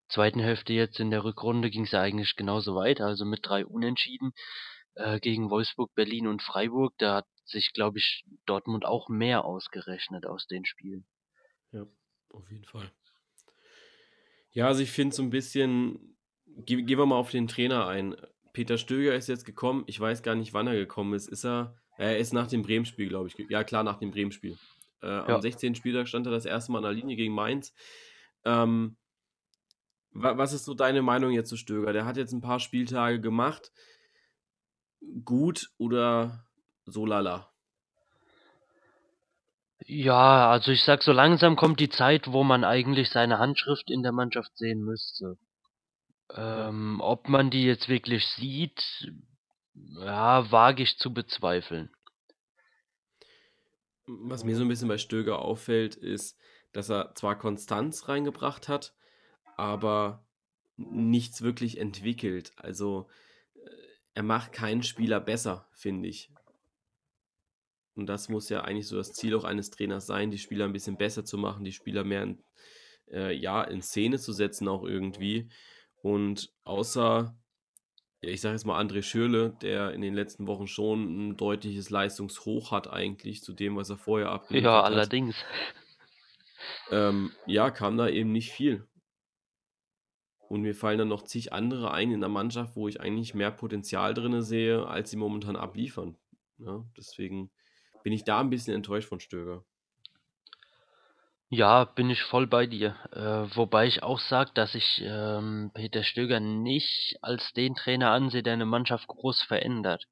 zweiten 0.09 0.39
Hälfte 0.39 0.73
jetzt 0.73 0.99
in 0.99 1.11
der 1.11 1.23
Rückrunde 1.23 1.69
ging 1.69 1.83
es 1.83 1.91
ja 1.91 2.01
eigentlich 2.01 2.35
genauso 2.35 2.73
weiter, 2.73 3.05
also 3.05 3.23
mit 3.23 3.41
drei 3.43 3.67
Unentschieden 3.67 4.31
äh, 4.95 5.19
gegen 5.19 5.51
Wolfsburg, 5.51 5.93
Berlin 5.93 6.25
und 6.25 6.41
Freiburg. 6.41 6.95
Da 6.97 7.17
hat 7.17 7.27
sich, 7.45 7.73
glaube 7.73 7.99
ich, 7.99 8.25
Dortmund 8.47 8.83
auch 8.83 9.09
mehr 9.09 9.45
ausgerechnet 9.45 10.25
aus 10.25 10.47
den 10.47 10.65
Spielen. 10.65 11.05
Ja, 11.71 11.85
auf 12.31 12.49
jeden 12.49 12.65
Fall. 12.65 12.91
Ja, 14.53 14.65
also 14.65 14.81
ich 14.81 14.91
finde 14.91 15.15
so 15.15 15.21
ein 15.21 15.29
bisschen, 15.29 16.17
ge 16.45 16.81
gehen 16.81 16.97
wir 16.97 17.05
mal 17.05 17.15
auf 17.15 17.29
den 17.29 17.47
Trainer 17.47 17.87
ein. 17.87 18.15
Peter 18.53 18.77
Stöger 18.77 19.15
ist 19.15 19.27
jetzt 19.27 19.45
gekommen. 19.45 19.83
Ich 19.87 19.99
weiß 19.99 20.23
gar 20.23 20.35
nicht, 20.35 20.53
wann 20.53 20.67
er 20.67 20.75
gekommen 20.75 21.13
ist. 21.13 21.27
Ist 21.27 21.45
er, 21.45 21.75
er 21.97 22.17
ist 22.17 22.33
nach 22.33 22.47
dem 22.47 22.63
Bremen-Spiel, 22.63 23.09
glaube 23.09 23.27
ich. 23.27 23.35
Ja, 23.49 23.63
klar, 23.63 23.83
nach 23.83 23.97
dem 23.97 24.11
Bremen-Spiel. 24.11 24.57
Äh, 25.01 25.07
Am 25.07 25.29
Ja. 25.29 25.41
16. 25.41 25.75
Spieltag 25.75 26.07
stand 26.07 26.27
er 26.27 26.31
das 26.31 26.45
erste 26.45 26.71
Mal 26.71 26.79
an 26.79 26.83
der 26.83 26.93
Linie 26.93 27.15
gegen 27.15 27.33
Mainz. 27.33 27.73
Ähm, 28.45 28.97
wa 30.11 30.37
was 30.37 30.53
ist 30.53 30.65
so 30.65 30.73
deine 30.73 31.01
Meinung 31.01 31.31
jetzt 31.31 31.49
zu 31.49 31.57
Stöger? 31.57 31.93
Der 31.93 32.05
hat 32.05 32.17
jetzt 32.17 32.33
ein 32.33 32.41
paar 32.41 32.59
Spieltage 32.59 33.19
gemacht. 33.21 33.71
Gut 35.25 35.69
oder 35.77 36.45
so 36.85 37.05
lala? 37.05 37.51
Ja, 39.87 40.51
also 40.51 40.71
ich 40.71 40.83
sag, 40.83 41.01
so 41.01 41.11
langsam 41.11 41.55
kommt 41.55 41.79
die 41.79 41.89
Zeit, 41.89 42.31
wo 42.31 42.43
man 42.43 42.63
eigentlich 42.63 43.09
seine 43.09 43.39
Handschrift 43.39 43.89
in 43.89 44.03
der 44.03 44.11
Mannschaft 44.11 44.55
sehen 44.57 44.83
müsste. 44.83 45.37
Ähm, 46.35 46.99
ob 47.01 47.27
man 47.27 47.49
die 47.49 47.63
jetzt 47.63 47.89
wirklich 47.89 48.25
sieht, 48.27 49.11
ja, 49.73 50.51
wage 50.51 50.83
ich 50.83 50.97
zu 50.97 51.13
bezweifeln. 51.13 51.89
Was 54.05 54.43
mir 54.43 54.55
so 54.55 54.63
ein 54.63 54.67
bisschen 54.67 54.87
bei 54.87 54.97
Stöger 54.97 55.39
auffällt, 55.39 55.95
ist, 55.95 56.37
dass 56.73 56.89
er 56.89 57.13
zwar 57.15 57.37
Konstanz 57.37 58.07
reingebracht 58.07 58.67
hat, 58.67 58.93
aber 59.57 60.25
nichts 60.77 61.41
wirklich 61.41 61.77
entwickelt. 61.77 62.53
Also 62.57 63.09
äh, 63.55 63.69
er 64.13 64.23
macht 64.23 64.53
keinen 64.53 64.83
Spieler 64.83 65.19
besser, 65.19 65.67
finde 65.73 66.09
ich. 66.09 66.31
Und 67.93 68.07
das 68.07 68.29
muss 68.29 68.49
ja 68.49 68.61
eigentlich 68.61 68.87
so 68.87 68.95
das 68.95 69.13
Ziel 69.13 69.35
auch 69.35 69.43
eines 69.43 69.69
Trainers 69.69 70.05
sein, 70.05 70.31
die 70.31 70.37
Spieler 70.37 70.65
ein 70.65 70.73
bisschen 70.73 70.97
besser 70.97 71.25
zu 71.25 71.37
machen, 71.37 71.65
die 71.65 71.73
Spieler 71.73 72.03
mehr 72.03 72.23
in, 72.23 72.43
äh, 73.11 73.33
ja, 73.33 73.63
in 73.63 73.81
Szene 73.81 74.17
zu 74.17 74.31
setzen 74.31 74.67
auch 74.67 74.83
irgendwie. 74.83 75.49
Und 76.01 76.51
außer, 76.63 77.35
ja, 78.21 78.29
ich 78.29 78.41
sage 78.41 78.53
jetzt 78.55 78.65
mal 78.65 78.79
André 78.81 79.01
Schürle, 79.03 79.55
der 79.61 79.93
in 79.93 80.01
den 80.01 80.13
letzten 80.13 80.47
Wochen 80.47 80.67
schon 80.67 81.29
ein 81.29 81.37
deutliches 81.37 81.89
Leistungshoch 81.89 82.71
hat 82.71 82.91
eigentlich 82.91 83.41
zu 83.43 83.53
dem, 83.53 83.75
was 83.75 83.89
er 83.89 83.97
vorher 83.97 84.29
abgeliefert 84.29 84.71
Ja, 84.71 84.77
hat. 84.79 84.85
allerdings. 84.85 85.35
Ähm, 86.91 87.31
ja, 87.45 87.71
kam 87.71 87.97
da 87.97 88.07
eben 88.07 88.31
nicht 88.31 88.51
viel. 88.51 88.87
Und 90.49 90.61
mir 90.61 90.75
fallen 90.75 90.97
dann 90.99 91.07
noch 91.07 91.23
zig 91.23 91.53
andere 91.53 91.91
ein 91.91 92.11
in 92.11 92.19
der 92.19 92.29
Mannschaft, 92.29 92.75
wo 92.75 92.87
ich 92.87 92.99
eigentlich 92.99 93.33
mehr 93.33 93.51
Potenzial 93.51 94.13
drin 94.13 94.41
sehe, 94.41 94.85
als 94.85 95.09
sie 95.09 95.17
momentan 95.17 95.55
abliefern. 95.55 96.17
Ja, 96.57 96.83
deswegen 96.97 97.51
bin 98.03 98.11
ich 98.11 98.25
da 98.25 98.41
ein 98.41 98.49
bisschen 98.49 98.75
enttäuscht 98.75 99.07
von 99.07 99.19
Stöger. 99.21 99.63
Ja, 101.53 101.83
bin 101.83 102.09
ich 102.09 102.23
voll 102.23 102.47
bei 102.47 102.65
dir. 102.65 102.95
Äh, 103.11 103.55
wobei 103.57 103.85
ich 103.85 104.03
auch 104.03 104.19
sage, 104.19 104.51
dass 104.53 104.73
ich 104.73 105.01
ähm, 105.03 105.69
Peter 105.73 106.01
Stöger 106.01 106.39
nicht 106.39 107.17
als 107.21 107.51
den 107.51 107.75
Trainer 107.75 108.11
ansehe, 108.11 108.41
der 108.41 108.53
eine 108.53 108.65
Mannschaft 108.65 109.07
groß 109.07 109.41
verändert. 109.41 110.05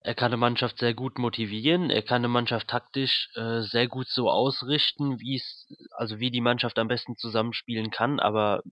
Er 0.00 0.14
kann 0.14 0.28
eine 0.28 0.36
Mannschaft 0.36 0.78
sehr 0.78 0.94
gut 0.94 1.18
motivieren, 1.18 1.90
er 1.90 2.02
kann 2.02 2.18
eine 2.18 2.28
Mannschaft 2.28 2.68
taktisch 2.68 3.30
äh, 3.34 3.62
sehr 3.62 3.88
gut 3.88 4.06
so 4.06 4.30
ausrichten, 4.30 5.18
wie 5.18 5.34
es, 5.34 5.66
also 5.90 6.20
wie 6.20 6.30
die 6.30 6.40
Mannschaft 6.40 6.78
am 6.78 6.86
besten 6.86 7.16
zusammenspielen 7.16 7.90
kann, 7.90 8.20
aber 8.20 8.62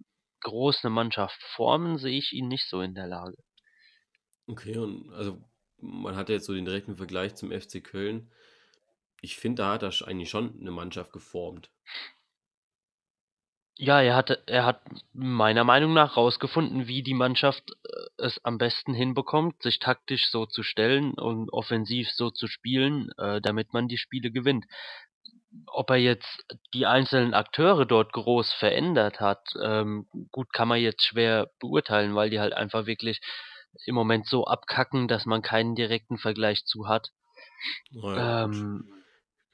groß 0.42 0.84
eine 0.84 0.94
Mannschaft 0.94 1.42
formen 1.56 1.98
sehe 1.98 2.16
ich 2.16 2.32
ihn 2.32 2.46
nicht 2.46 2.68
so 2.68 2.80
in 2.80 2.94
der 2.94 3.08
Lage. 3.08 3.36
Okay, 4.46 4.76
und 4.76 5.12
also 5.12 5.42
man 5.78 6.14
hat 6.14 6.28
ja 6.28 6.36
jetzt 6.36 6.46
so 6.46 6.54
den 6.54 6.64
direkten 6.64 6.96
Vergleich 6.96 7.34
zum 7.34 7.50
FC 7.50 7.82
Köln. 7.82 8.30
Ich 9.26 9.38
finde, 9.38 9.62
da 9.62 9.72
hat 9.72 9.82
er 9.82 10.06
eigentlich 10.06 10.30
schon 10.30 10.56
eine 10.60 10.70
Mannschaft 10.70 11.12
geformt. 11.12 11.68
Ja, 13.74 14.00
er 14.00 14.14
hatte 14.14 14.40
er 14.46 14.64
hat 14.64 14.80
meiner 15.12 15.64
Meinung 15.64 15.92
nach 15.94 16.16
rausgefunden, 16.16 16.86
wie 16.86 17.02
die 17.02 17.12
Mannschaft, 17.12 17.64
äh, 17.72 18.22
es 18.24 18.38
am 18.44 18.56
besten 18.56 18.94
hinbekommt, 18.94 19.60
sich 19.62 19.80
taktisch 19.80 20.30
so 20.30 20.46
zu 20.46 20.62
stellen 20.62 21.14
und 21.14 21.52
offensiv 21.52 22.08
so 22.12 22.30
zu 22.30 22.46
spielen, 22.46 23.10
äh, 23.18 23.40
damit 23.40 23.72
man 23.72 23.88
die 23.88 23.98
Spiele 23.98 24.30
gewinnt. 24.30 24.64
Ob 25.66 25.90
er 25.90 25.96
jetzt 25.96 26.46
die 26.72 26.86
einzelnen 26.86 27.34
Akteure 27.34 27.84
dort 27.84 28.12
groß 28.12 28.52
verändert 28.52 29.18
hat, 29.18 29.42
ähm, 29.60 30.06
gut, 30.30 30.52
kann 30.52 30.68
man 30.68 30.80
jetzt 30.80 31.02
schwer 31.02 31.50
beurteilen, 31.58 32.14
weil 32.14 32.30
die 32.30 32.38
halt 32.38 32.52
einfach 32.52 32.86
wirklich 32.86 33.20
im 33.86 33.96
Moment 33.96 34.28
so 34.28 34.46
abkacken, 34.46 35.08
dass 35.08 35.26
man 35.26 35.42
keinen 35.42 35.74
direkten 35.74 36.16
Vergleich 36.16 36.64
zu 36.64 36.86
hat. 36.86 37.10
Ja. 37.90 38.44
Ähm 38.44 38.95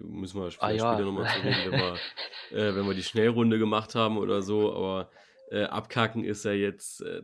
Müssen 0.03 0.41
wir 0.41 0.51
Ah 0.59 0.69
vielleicht 0.69 0.83
später 0.83 1.03
ja. 1.03 1.05
noch 1.05 1.13
mal 1.13 1.27
zu 1.29 1.41
reden, 1.41 1.65
wenn 1.65 1.77
wir 1.79 2.03
äh, 2.51 2.75
wenn 2.75 2.87
wir 2.87 2.95
die 2.95 3.03
Schnellrunde 3.03 3.59
gemacht 3.59 3.95
haben 3.95 4.19
oder 4.19 4.43
so, 4.43 4.75
aber, 4.75 5.11
äh, 5.51 5.65
abkacken 5.65 6.25
ist 6.25 6.45
ja 6.45 6.53
jetzt, 6.53 7.01
äh 7.03 7.23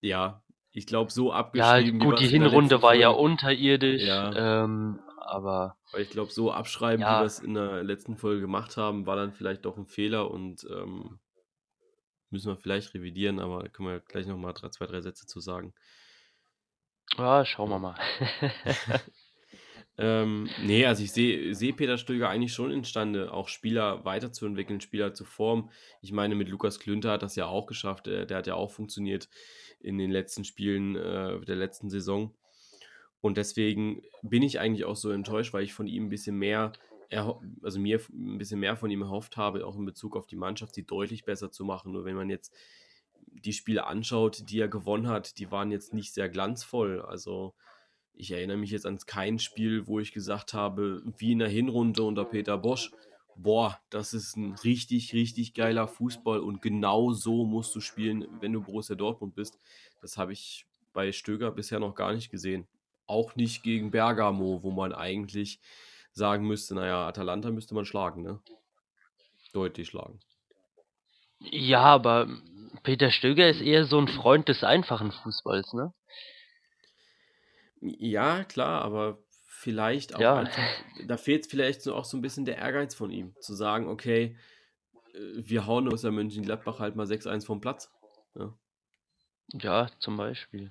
ja, 0.00 0.42
ich 0.72 0.86
glaube, 0.86 1.10
so 1.10 1.32
Ja, 1.32 1.36
abgeschrieben, 1.36 2.00
wie 2.00 2.04
gut, 2.06 2.20
die 2.20 2.28
Hinrunde 2.28 2.82
war 2.82 2.94
ja 2.94 3.08
Folge 3.08 3.20
unterirdisch, 3.20 4.06
ja. 4.06 4.64
ähm, 4.64 5.00
aber 5.18 5.76
Weil 5.92 6.02
ich 6.02 6.10
glaube, 6.10 6.30
so 6.30 6.52
abschreiben, 6.52 7.06
wie 7.06 7.10
ja. 7.10 7.20
wir's 7.20 7.38
in 7.40 7.54
der 7.54 7.82
letzten 7.82 8.16
Folge 8.16 8.40
gemacht 8.40 8.76
haben, 8.76 9.06
war 9.06 9.16
dann 9.16 9.32
vielleicht 9.32 9.64
doch 9.64 9.76
'n 9.76 9.86
Fehler 9.86 10.30
und, 10.30 10.64
ähm 10.70 11.18
müssen 12.30 12.48
wir 12.52 12.56
vielleicht 12.56 12.94
revidieren, 12.94 13.38
aber 13.40 13.62
da 13.62 13.68
können 13.68 13.88
wir 13.88 13.94
ja 13.96 14.00
gleich 14.06 14.26
noch 14.26 14.36
mal 14.36 14.52
dr 14.52 14.70
2, 14.70 14.86
3 14.86 15.00
Sätze 15.00 15.26
zu 15.26 15.40
sagen. 15.40 15.74
Ja, 17.16 17.44
schauen 17.44 17.70
wir 17.70 17.78
Ja. 17.78 17.80
mal. 17.80 17.98
Ähm, 20.00 20.48
ne, 20.64 20.86
also 20.86 21.02
ich 21.02 21.10
sehe 21.12 21.54
sehe 21.56 21.72
Peter 21.72 21.98
Stöger 21.98 22.28
eigentlich 22.28 22.52
schon 22.52 22.70
imstande, 22.70 23.32
auch 23.32 23.48
Spieler 23.48 24.04
weiterzuentwickeln, 24.04 24.80
Spieler 24.80 25.12
zu 25.12 25.24
formen. 25.24 25.70
Ich 26.02 26.12
meine, 26.12 26.36
mit 26.36 26.48
Lukas 26.48 26.78
Klünter 26.78 27.10
hat 27.12 27.22
das 27.24 27.34
ja 27.34 27.46
auch 27.46 27.66
geschafft. 27.66 28.06
Der 28.06 28.24
der 28.24 28.38
hat 28.38 28.46
ja 28.46 28.54
auch 28.54 28.70
funktioniert 28.70 29.28
in 29.80 29.98
den 29.98 30.10
letzten 30.12 30.44
Spielen, 30.44 30.94
äh, 30.94 31.40
der 31.40 31.56
letzten 31.56 31.90
Saison. 31.90 32.36
Und 33.20 33.36
deswegen 33.38 34.02
bin 34.22 34.42
ich 34.42 34.60
eigentlich 34.60 34.84
auch 34.84 34.96
so 34.96 35.10
enttäuscht, 35.10 35.52
weil 35.54 35.64
ich 35.64 35.74
von 35.74 35.88
ihm 35.88 36.06
'n 36.06 36.08
bisschen 36.10 36.36
mehr 36.38 36.72
also 37.62 37.80
mir 37.80 38.00
v 38.00 38.12
'n 38.12 38.38
bisschen 38.38 38.60
mehr 38.60 38.76
von 38.76 38.90
ihm 38.90 39.02
erhofft 39.02 39.36
habe, 39.38 39.66
auch 39.66 39.76
in 39.76 39.84
Bezug 39.86 40.16
auf 40.16 40.26
die 40.26 40.36
Mannschaft, 40.36 40.74
sie 40.74 40.86
deutlich 40.86 41.24
besser 41.24 41.50
zu 41.50 41.64
machen. 41.64 41.92
Nur 41.92 42.04
wenn 42.04 42.16
man 42.16 42.30
jetzt 42.30 42.54
die 43.26 43.52
Spiele 43.54 43.86
anschaut, 43.86 44.50
die 44.50 44.60
er 44.60 44.68
gewonnen 44.68 45.08
hat, 45.08 45.38
die 45.38 45.50
waren 45.50 45.70
jetzt 45.72 45.94
nicht 45.94 46.12
sehr 46.14 46.28
glanzvoll. 46.28 47.00
Also, 47.02 47.54
ich 48.18 48.32
erinnere 48.32 48.56
mich 48.58 48.70
jetzt 48.72 48.86
an 48.86 48.98
kein 49.06 49.38
Spiel, 49.38 49.86
wo 49.86 50.00
ich 50.00 50.12
gesagt 50.12 50.54
habe, 50.54 51.02
wie 51.18 51.32
in 51.32 51.38
der 51.40 51.48
Hinrunde 51.48 52.02
unter 52.02 52.24
Peter 52.24 52.58
Bosz: 52.58 52.90
„Boah, 53.36 53.78
das 53.90 54.14
ist 54.14 54.36
'n 54.36 54.54
richtig, 54.64 55.12
richtig 55.14 55.54
geiler 55.54 55.88
Fußball 55.88 56.40
und 56.40 56.62
genau 56.62 57.12
so 57.12 57.44
musst 57.44 57.74
du 57.76 57.80
spielen, 57.80 58.26
wenn 58.40 58.52
du 58.52 58.62
Borussia 58.62 58.96
Dortmund 58.96 59.34
bist.“ 59.34 59.58
Das 60.02 60.18
habe 60.18 60.32
ich 60.32 60.66
bei 60.92 61.12
Stöger 61.12 61.50
bisher 61.52 61.80
noch 61.80 61.94
gar 61.94 62.12
nicht 62.12 62.30
gesehen. 62.30 62.66
Auch 63.06 63.36
nicht 63.36 63.62
gegen 63.62 63.90
Bergamo, 63.92 64.62
wo 64.62 64.70
man 64.72 64.92
eigentlich 64.92 65.60
sagen 66.12 66.46
müsste: 66.46 66.74
„Na 66.74 66.86
ja, 66.86 67.08
Atalanta 67.08 67.50
müsste 67.50 67.74
man 67.74 67.84
schlagen, 67.86 68.22
ne?“ 68.22 68.40
Deutlich 69.54 69.88
schlagen. 69.88 70.20
Ja, 71.40 71.82
aber 71.82 72.28
Peter 72.82 73.10
Stöger 73.10 73.48
ist 73.48 73.60
eher 73.60 73.84
so 73.84 73.98
'n 73.98 74.08
Freund 74.08 74.48
des 74.48 74.64
einfachen 74.64 75.12
Fußballs, 75.12 75.72
ne? 75.72 75.92
Ja, 77.82 78.44
klar, 78.44 78.82
aber 78.82 79.22
vielleicht 79.46 80.14
auch 80.14 80.30
Ja. 80.30 80.34
einfach 80.34 80.74
da 80.96 81.16
fehlt 81.16 81.46
vielleicht 81.46 81.80
so 81.82 81.94
auch 81.94 82.04
so 82.04 82.16
'n 82.16 82.20
bisschen 82.22 82.44
der 82.44 82.56
Ehrgeiz 82.58 82.94
von 82.94 83.10
ihm, 83.10 83.36
zu 83.38 83.54
sagen: 83.54 83.86
„Okay, 83.88 84.36
äh, 85.14 85.18
wir 85.36 85.66
hauen 85.66 85.84
Borussia 85.86 86.10
Mönchengladbach 86.12 86.80
halt 86.80 86.96
mal 86.96 87.06
6:1 87.06 87.44
vom 87.46 87.60
Platz“, 87.60 87.94
ja? 88.36 88.58
Ja, 89.54 89.88
zum 89.98 90.16
Beispiel. 90.18 90.70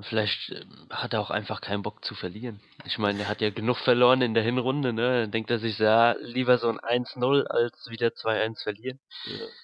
Vielleicht, 0.00 0.50
ähm, 0.50 0.88
hat 0.90 1.14
er 1.14 1.20
auch 1.22 1.30
einfach 1.30 1.62
keinen 1.62 1.82
Bock 1.82 2.04
zu 2.04 2.14
verlieren. 2.14 2.60
Ich 2.84 2.98
meine, 2.98 3.22
er 3.22 3.28
hat 3.28 3.40
ja 3.40 3.48
genug 3.48 3.78
verloren 3.78 4.20
in 4.20 4.34
der 4.34 4.42
Hinrunde, 4.42 4.92
ne? 4.92 5.22
Dann 5.22 5.30
denkt 5.30 5.50
er 5.50 5.58
sich 5.58 5.78
„Ja, 5.78 6.12
lieber 6.20 6.58
so 6.58 6.68
'n 6.68 6.78
1:0 6.80 7.46
als 7.46 7.88
wieder 7.88 8.12
2:1 8.14 8.62
verlieren.“ 8.62 8.98
Ja. 9.24 9.56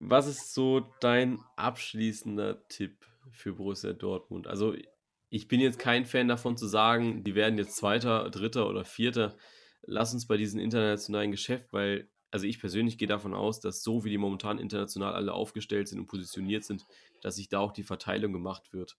Was 0.00 0.26
ist 0.26 0.52
so 0.52 0.80
dein 1.00 1.42
abschließender 1.56 2.68
Tipp 2.68 3.06
für 3.32 3.54
Borussia 3.54 3.92
Dortmund? 3.92 4.46
Also, 4.46 4.74
ich 5.28 5.48
bin 5.48 5.60
jetzt 5.60 5.78
kein 5.78 6.06
Fan 6.06 6.28
davon 6.28 6.56
zu 6.56 6.66
sagen, 6.66 7.24
die 7.24 7.34
werden 7.34 7.58
jetzt 7.58 7.76
Zweiter, 7.76 8.30
Dritter 8.30 8.68
oder 8.68 8.84
Vierter. 8.84 9.36
Lass 9.82 10.14
uns 10.14 10.26
bei 10.26 10.36
diesem 10.36 10.60
internationalen 10.60 11.30
Geschäft 11.30 11.72
weil 11.72 12.08
also 12.30 12.46
ich 12.46 12.60
persönlich 12.60 12.98
gehe 12.98 13.08
davon 13.08 13.34
aus, 13.34 13.60
dass 13.60 13.82
so 13.82 14.04
wie 14.04 14.10
die 14.10 14.18
momentan 14.18 14.58
international 14.58 15.14
alle 15.14 15.32
aufgestellt 15.32 15.88
sind 15.88 16.00
und 16.00 16.06
positioniert 16.06 16.64
sind, 16.64 16.84
dass 17.22 17.36
sich 17.36 17.48
da 17.48 17.60
auch 17.60 17.72
die 17.72 17.84
Verteilung 17.84 18.32
gemacht 18.32 18.72
wird. 18.72 18.98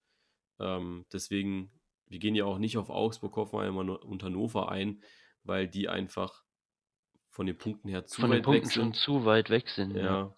Ähm, 0.59 1.05
deswegen 1.11 1.71
wir 2.09 2.19
gehen 2.19 2.35
ja 2.35 2.45
auch 2.45 2.57
nicht 2.57 2.77
auf 2.77 2.89
Augsburg, 2.89 3.35
Hoffenheim 3.35 3.77
und 3.77 4.23
Hannover 4.23 4.69
ein, 4.69 5.03
weil 5.43 5.67
die 5.67 5.89
einfach 5.89 6.43
von 7.29 7.45
den 7.45 7.57
Punkten 7.57 7.89
her 7.89 8.05
zu 8.05 8.21
Von 8.21 8.31
den 8.31 8.39
weit 8.39 8.39
weg 8.39 8.43
Punkten 8.45 8.71
schon 8.71 8.83
sind. 8.93 8.95
zu 8.95 9.25
weit 9.25 9.49
weg 9.49 9.69
sind, 9.69 9.95
ja. 9.95 10.03
Ja. 10.03 10.35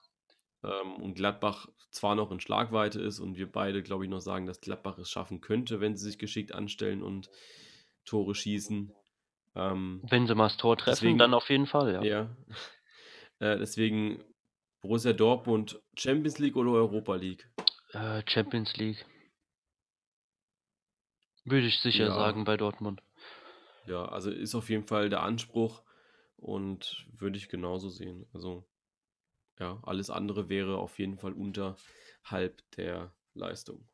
Ähm, 0.63 0.95
und 0.95 1.15
Gladbach 1.15 1.67
zwar 1.91 2.15
noch 2.15 2.31
in 2.31 2.39
Schlagweite 2.39 2.99
ist 3.01 3.19
und 3.19 3.37
wir 3.37 3.51
beide, 3.51 3.81
glaube 3.81 4.03
ich, 4.05 4.09
noch 4.09 4.19
sagen, 4.19 4.45
dass 4.45 4.61
Gladbach 4.61 4.97
es 4.97 5.09
schaffen 5.09 5.41
könnte, 5.41 5.79
wenn 5.79 5.95
sie 5.95 6.05
sich 6.05 6.19
geschickt 6.19 6.53
anstellen 6.53 7.01
und 7.01 7.29
Tore 8.05 8.35
schießen. 8.35 8.93
Ähm, 9.55 10.01
Wenn 10.09 10.27
sie 10.27 10.35
mal 10.35 10.47
das 10.47 10.57
Tor 10.57 10.77
treffen, 10.77 11.17
dann 11.17 11.31
deswegen 11.31 11.33
auf 11.33 11.49
jeden 11.49 11.67
Fall, 11.67 11.93
ja. 11.93 12.03
ja. 12.03 12.37
Äh, 13.41 13.57
deswegen 13.57 14.21
Borussia 14.81 15.13
Dortmund, 15.13 15.81
Champions 15.97 16.39
League 16.39 16.57
oder 16.57 16.71
Europa 16.71 17.15
League? 17.15 17.49
Äh, 17.93 18.21
Champions 18.27 18.75
League. 18.75 19.05
Würde 21.45 21.67
ich 21.67 21.79
sicher 21.79 22.07
Ja. 22.07 22.15
sagen 22.15 22.43
bei 22.43 22.57
Dortmund. 22.57 23.01
Ja, 23.87 24.05
also 24.05 24.29
ist 24.29 24.55
auf 24.55 24.69
jeden 24.69 24.83
Fall 24.83 25.09
der 25.09 25.23
Anspruch 25.23 25.83
und 26.35 27.05
würde 27.17 27.37
ich 27.37 27.47
genauso 27.47 27.87
sehen. 27.87 28.27
Also, 28.33 28.67
ja, 29.59 29.79
alles 29.83 30.09
andere 30.09 30.49
wäre 30.49 30.77
auf 30.77 30.99
jeden 30.99 31.17
Fall 31.17 31.33
unterhalb 31.33 32.61
der 32.77 33.13
Leistung. 33.33 33.87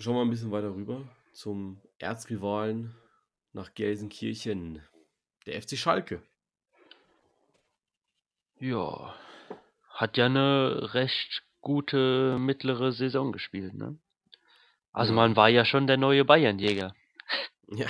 Schauen 0.00 0.14
wir 0.14 0.22
'n 0.22 0.30
bisschen 0.30 0.52
weiter 0.52 0.72
rüber 0.76 1.08
zum 1.32 1.80
Erzrivalen 1.98 2.94
nach 3.52 3.74
Gelsenkirchen, 3.74 4.80
der 5.46 5.60
FC 5.60 5.76
Schalke. 5.76 6.22
Ja, 8.60 9.14
hat 9.90 10.16
ja 10.16 10.28
'ne 10.28 10.94
recht 10.94 11.44
gute 11.60 12.38
mittlere 12.40 12.92
Saison 12.92 13.32
gespielt, 13.32 13.74
ne? 13.74 13.98
Also, 14.92 15.12
Ja. 15.12 15.16
man 15.16 15.36
war 15.36 15.48
ja 15.50 15.64
schon 15.64 15.86
der 15.86 15.96
neue 15.98 16.24
Bayernjäger. 16.24 16.94
Ja. 17.76 17.86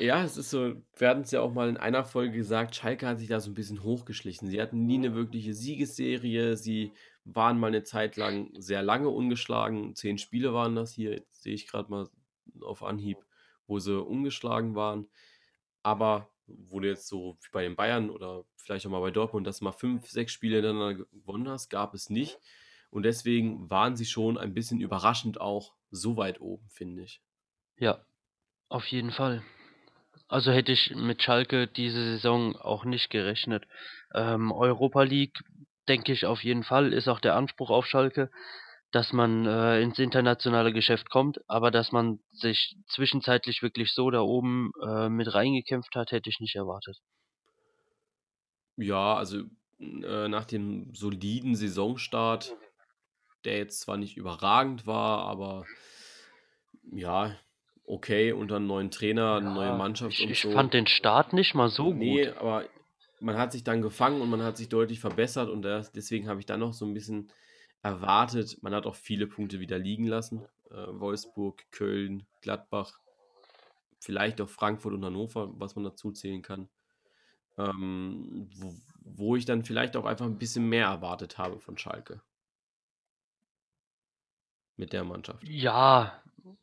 Ja, 0.00 0.24
es 0.24 0.38
ist 0.38 0.48
so 0.48 0.76
wir 0.96 1.08
hatten's 1.10 1.30
ja 1.30 1.42
auch 1.42 1.52
mal 1.52 1.68
in 1.68 1.76
einer 1.76 2.04
Folge 2.04 2.32
gesagt, 2.38 2.74
Schalke 2.74 3.06
hat 3.06 3.18
sich 3.18 3.28
da 3.28 3.38
so 3.38 3.50
'n 3.50 3.54
bisschen 3.54 3.82
hochgeschlichen. 3.82 4.48
Sie 4.48 4.58
hatten 4.60 4.86
nie 4.86 4.96
'ne 4.96 5.14
wirkliche 5.14 5.52
Siegesserie. 5.52 6.56
Sie 6.56 6.94
waren 7.24 7.58
mal 7.60 7.70
'ne 7.70 7.82
Zeit 7.82 8.16
lang 8.16 8.50
sehr 8.58 8.82
lange 8.82 9.10
ungeschlagen. 9.10 9.94
10 9.94 10.16
Spiele 10.16 10.54
waren 10.54 10.74
das 10.74 10.92
hier, 10.94 11.10
jetzt 11.12 11.42
sehe 11.42 11.52
ich 11.52 11.66
grad 11.68 11.90
mal 11.90 12.08
auf 12.62 12.82
Anhieb, 12.82 13.18
wo 13.66 13.78
sie 13.78 14.00
ungeschlagen 14.02 14.74
waren. 14.74 15.10
Aber 15.82 16.30
wo 16.46 16.80
du 16.80 16.88
jetzt 16.88 17.08
so 17.08 17.36
wie 17.42 17.48
bei 17.52 17.62
den 17.64 17.76
Bayern 17.76 18.10
oder 18.10 18.44
vielleicht 18.56 18.86
auch 18.86 18.90
mal 18.90 19.00
bei 19.00 19.10
Dortmund, 19.12 19.46
dass 19.46 19.58
du 19.58 19.64
mal 19.66 19.72
5, 19.72 20.08
6 20.08 20.32
Spiele 20.32 20.56
hintereinander 20.56 21.06
gewonnen 21.12 21.48
hast, 21.48 21.68
gab 21.70 21.94
es 21.94 22.10
nicht. 22.10 22.38
Und 22.90 23.04
deswegen 23.04 23.70
waren 23.70 23.96
sie 23.96 24.06
schon 24.06 24.38
ein 24.38 24.54
bisschen 24.54 24.80
überraschend 24.80 25.40
auch 25.40 25.74
so 25.90 26.16
weit 26.16 26.40
oben, 26.40 26.68
finde 26.70 27.02
ich. 27.04 27.20
Ja, 27.78 28.04
auf 28.70 28.86
jeden 28.88 29.12
Fall. 29.12 29.42
Also, 30.30 30.52
hätte 30.52 30.70
ich 30.70 30.94
mit 30.94 31.22
Schalke 31.24 31.66
diese 31.66 32.04
Saison 32.12 32.54
auch 32.56 32.84
nicht 32.84 33.10
gerechnet. 33.10 33.66
Ähm, 34.14 34.52
Europa 34.52 35.02
League 35.02 35.40
denke 35.88 36.12
ich 36.12 36.24
auf 36.24 36.44
jeden 36.44 36.62
Fall, 36.62 36.92
ist 36.92 37.08
auch 37.08 37.18
der 37.18 37.34
Anspruch 37.34 37.68
auf 37.68 37.84
Schalke, 37.84 38.30
dass 38.92 39.12
man, 39.12 39.44
äh, 39.46 39.80
ins 39.82 39.98
internationale 39.98 40.72
Geschäft 40.72 41.10
kommt, 41.10 41.40
aber 41.48 41.72
dass 41.72 41.90
man 41.90 42.20
sich 42.30 42.76
zwischenzeitlich 42.86 43.60
wirklich 43.62 43.92
so 43.92 44.08
da 44.10 44.20
oben, 44.20 44.70
äh, 44.86 45.08
mit 45.08 45.34
reingekämpft 45.34 45.96
hat, 45.96 46.12
hätte 46.12 46.30
ich 46.30 46.38
nicht 46.38 46.54
erwartet. 46.54 46.98
Ja, 48.76 49.14
also, 49.16 49.42
äh, 49.80 50.28
nach 50.28 50.44
dem 50.44 50.94
soliden 50.94 51.56
Saisonstart, 51.56 52.54
der 53.44 53.58
jetzt 53.58 53.80
zwar 53.80 53.96
nicht 53.96 54.16
überragend 54.16 54.86
war, 54.86 55.26
aber 55.26 55.66
ja, 56.92 57.36
okay, 57.90 58.32
unter 58.32 58.56
'n 58.58 58.66
neuen 58.66 58.90
Trainer, 58.90 59.40
neue 59.40 59.72
Ja, 59.72 59.74
Mannschaft 59.74 60.20
ich 60.20 60.22
und 60.22 60.30
ich 60.30 60.44
so. 60.44 60.46
fand 60.46 60.72
den 60.74 60.86
Start 60.86 61.32
nicht 61.32 61.54
mal 61.54 61.68
so 61.68 61.94
Ne, 61.94 61.94
gut. 61.94 62.36
aber 62.38 62.68
man 63.20 63.36
hat 63.38 63.52
sich 63.52 63.64
dann 63.64 63.82
gefangen 63.82 64.20
und 64.20 64.30
man 64.30 64.42
hat 64.42 64.56
sich 64.56 64.68
deutlich 64.68 65.00
verbessert 65.00 65.48
und 65.48 65.62
das 65.62 65.92
deswegen 65.92 66.28
habe 66.28 66.40
ich 66.40 66.46
dann 66.46 66.60
noch 66.60 66.72
so 66.74 66.84
'n 66.84 66.94
bisschen 66.94 67.32
erwartet 67.82 68.58
man 68.62 68.74
hat 68.74 68.86
auch 68.86 68.94
viele 68.94 69.26
Punkte 69.26 69.60
wieder 69.60 69.78
liegen 69.78 70.06
lassen. 70.06 70.46
Äh, 70.70 70.74
Wolfsburg, 71.00 71.64
Köln, 71.70 72.26
Gladbach 72.42 73.00
vielleicht 74.02 74.40
auch 74.40 74.48
Frankfurt 74.48 74.94
und 74.94 75.04
Hannover, 75.04 75.52
was 75.60 75.74
man 75.76 75.84
dazu 75.84 76.10
zählen 76.12 76.42
kann. 76.42 76.68
Ähm, 77.58 78.50
wo, 78.56 78.74
wo 79.02 79.36
ich 79.36 79.46
dann 79.46 79.64
vielleicht 79.64 79.96
auch 79.96 80.06
einfach 80.06 80.26
ein 80.26 80.38
bisschen 80.38 80.68
mehr 80.68 80.86
erwartet 80.88 81.38
habe 81.38 81.60
von 81.60 81.78
Schalke. 81.78 82.22
Mit 84.78 84.92
der 84.92 85.04
Mannschaft. 85.04 85.50
Ja, 85.64 86.22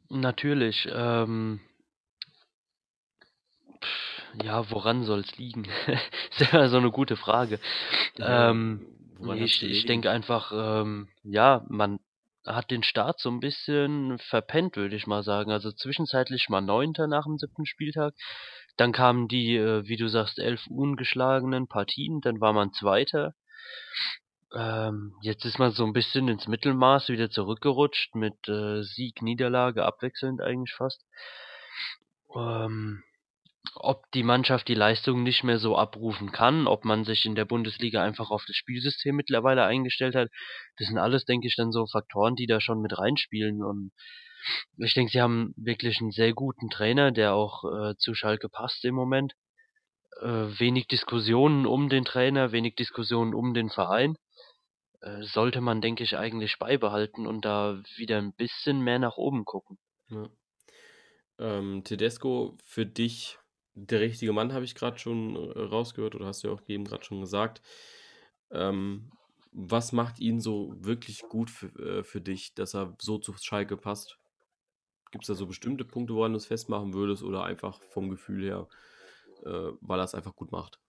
natürlich. 0.10 0.88
Ähm, 0.92 1.60
ja, 4.44 4.70
woran 4.70 5.04
soll 5.04 5.22
es 5.22 5.38
liegen? 5.38 5.68
ist 6.32 6.52
ja 6.52 6.68
so 6.70 6.78
eine 6.78 6.92
gute 6.92 7.16
Frage. 7.16 7.60
Ja, 8.18 8.52
Ähm, 8.52 8.86
ich 9.36 9.64
ich 9.64 9.86
denke 9.86 10.12
einfach, 10.12 10.52
ähm, 10.54 11.10
ja, 11.24 11.66
man 11.70 12.00
hat 12.46 12.72
den 12.72 12.84
Start 12.84 13.20
so 13.20 13.30
ein 13.30 13.40
bisschen 13.40 14.20
verpennt, 14.20 14.78
würde 14.78 14.96
ich 14.96 15.08
mal 15.08 15.24
sagen. 15.24 15.52
Also, 15.52 15.72
zwischenzeitlich 15.72 16.50
mal 16.50 16.62
Neunter 16.62 17.08
nach 17.08 17.26
dem 17.26 17.38
siebten 17.38 17.66
Spieltag. 17.66 18.14
Dann 18.78 18.92
kamen 18.92 19.28
die, 19.28 19.56
äh, 19.56 19.88
wie 19.88 19.98
du 19.98 20.08
sagst, 20.08 20.40
11 20.40 20.68
ungeschlagenen 20.68 21.68
Partien, 21.68 22.22
dann 22.22 22.40
war 22.40 22.54
man 22.54 22.74
Zweiter. 22.74 23.34
Ähm, 24.56 25.14
jetzt 25.22 25.46
ist 25.46 25.60
man 25.60 25.72
so 25.72 25.86
ein 25.86 25.94
bisschen 25.94 26.28
ins 26.28 26.48
Mittelmaß 26.48 27.10
wieder 27.10 27.30
zurückgerutscht 27.30 28.16
mit, 28.16 28.48
äh, 28.48 28.82
Sieg, 28.84 29.22
Niederlage 29.22 29.86
abwechselnd 29.86 30.42
eigentlich 30.42 30.74
fast. 30.74 31.04
Ähm 32.36 33.04
ob 33.76 34.10
die 34.14 34.24
Mannschaft 34.24 34.68
die 34.68 34.74
Leistung 34.74 35.24
nicht 35.24 35.44
mehr 35.44 35.60
so 35.60 35.76
abrufen 35.78 36.32
kann, 36.32 36.68
ob 36.68 36.86
man 36.86 37.04
sich 37.04 37.26
in 37.26 37.36
der 37.36 37.46
Bundesliga 37.46 38.04
einfach 38.04 38.32
auf 38.32 38.44
das 38.48 38.56
Spielsystem 38.56 39.16
mittlerweile 39.16 39.66
eingestellt 39.66 40.16
hat. 40.16 40.30
Das 40.78 40.88
sind 40.88 40.98
alles, 40.98 41.26
denke 41.26 41.48
ich, 41.48 41.56
dann 41.56 41.72
so 41.72 41.86
Faktoren, 41.86 42.36
die 42.36 42.48
da 42.48 42.60
schon 42.62 42.82
mit 42.82 42.98
reinspielen. 42.98 43.64
Und 43.64 43.92
ich 44.78 44.94
denke, 44.94 45.12
sie 45.12 45.22
haben 45.22 45.54
wirklich 45.58 46.00
einen 46.02 46.12
sehr 46.12 46.34
guten 46.34 46.70
Trainer, 46.70 47.12
der 47.12 47.34
auch 47.34 47.64
äh, 47.66 47.96
zu 47.98 48.14
Schalke 48.14 48.50
passt 48.50 48.84
im 48.86 48.96
Moment. 48.96 49.34
Äh, 50.22 50.60
wenig 50.60 50.88
Diskussionen 50.88 51.66
um 51.66 51.90
den 51.90 52.06
Trainer, 52.06 52.52
wenig 52.52 52.76
Diskussionen 52.76 53.34
um 53.34 53.54
den 53.54 53.70
Verein. 53.70 54.16
Äh, 55.08 55.24
sollte 55.24 55.62
man, 55.62 55.82
denke 55.82 56.04
ich, 56.04 56.18
eigentlich 56.18 56.60
beibehalten 56.60 57.28
und 57.28 57.46
da 57.46 57.82
wieder 57.96 58.18
ein 58.18 58.34
bisschen 58.34 58.82
mehr 58.82 59.00
nach 59.00 59.18
oben 59.18 59.46
gucken. 59.46 59.78
Ja. 60.10 60.30
Ähm, 61.40 61.84
Tedesco 61.84 62.58
für 62.64 62.86
dich 62.86 63.38
der 63.76 64.00
richtige 64.00 64.34
Mann, 64.34 64.54
habe 64.54 64.66
ich 64.66 64.74
gerade 64.74 64.98
schon 64.98 65.36
äh, 65.36 65.60
rausgehört 65.60 66.16
oder 66.16 66.26
hast 66.26 66.44
du 66.44 66.48
ja 66.48 66.54
auch 66.54 66.62
eben 66.68 66.84
gerade 66.84 67.04
schon 67.04 67.22
gesagt. 67.22 67.62
Ähm, 68.50 69.12
was 69.52 69.92
macht 69.92 70.20
ihn 70.20 70.42
so 70.42 70.74
wirklich 70.78 71.22
gut 71.30 71.52
für, 71.52 71.68
äh, 71.80 72.04
für 72.04 72.22
dich, 72.22 72.56
dass 72.56 72.74
er 72.74 72.96
so 73.00 73.20
zu 73.20 73.34
Schalke 73.34 73.78
passt? 73.78 74.18
Gibt 75.12 75.24
es 75.24 75.28
da 75.28 75.36
so 75.36 75.46
bestimmte 75.46 75.86
Punkte, 75.86 76.16
woran 76.16 76.34
du 76.34 76.38
es 76.38 76.48
festmachen 76.48 76.94
würdest 76.94 77.22
oder 77.22 77.44
einfach 77.44 77.82
vom 77.84 78.10
Gefühl 78.10 78.44
her, 78.44 78.68
äh, 79.46 79.72
weil 79.80 80.00
er 80.00 80.06
es 80.06 80.16
einfach 80.16 80.36
gut 80.36 80.52
macht? 80.52 80.80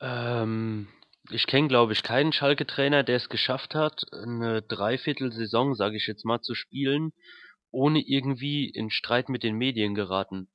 Ähm, 0.00 0.88
ich 1.30 1.46
kenne, 1.46 1.68
glaube 1.68 1.92
ich, 1.92 2.02
keinen 2.02 2.32
Schalke-Trainer, 2.32 3.02
der 3.02 3.16
es 3.16 3.28
geschafft 3.28 3.74
hat, 3.74 4.02
eine 4.12 4.62
Dreiviertelsaison, 4.62 5.74
sage 5.74 5.96
ich 5.96 6.06
jetzt 6.06 6.24
mal, 6.24 6.40
zu 6.40 6.54
spielen, 6.54 7.12
ohne 7.70 8.00
irgendwie 8.00 8.68
in 8.68 8.90
Streit 8.90 9.28
mit 9.28 9.42
den 9.42 9.56
Medien 9.56 9.94
geraten 9.94 10.48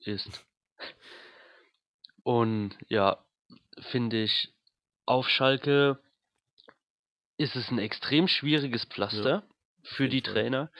ist. 0.00 0.46
Und 2.22 2.76
ja, 2.88 3.24
finde 3.90 4.22
ich, 4.22 4.54
auf 5.04 5.28
Schalke 5.28 5.98
ist 7.36 7.56
es 7.56 7.70
ein 7.70 7.78
extrem 7.78 8.28
schwieriges 8.28 8.84
Pflaster 8.84 9.46
für 9.82 10.04
jeden 10.04 10.12
die 10.12 10.20
Fall. 10.22 10.32
Trainer. 10.34 10.70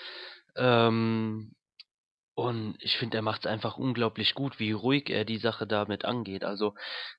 Ähm, 0.56 1.54
und 2.34 2.76
ich 2.80 2.96
finde, 2.98 3.18
er 3.18 3.22
macht 3.22 3.42
es 3.44 3.50
einfach 3.50 3.76
unglaublich 3.78 4.34
gut, 4.34 4.58
wie 4.58 4.72
ruhig 4.72 5.08
er 5.10 5.24
die 5.24 5.38
Sache 5.38 5.66
damit 5.66 6.04
angeht. 6.04 6.44
Also 6.44 6.74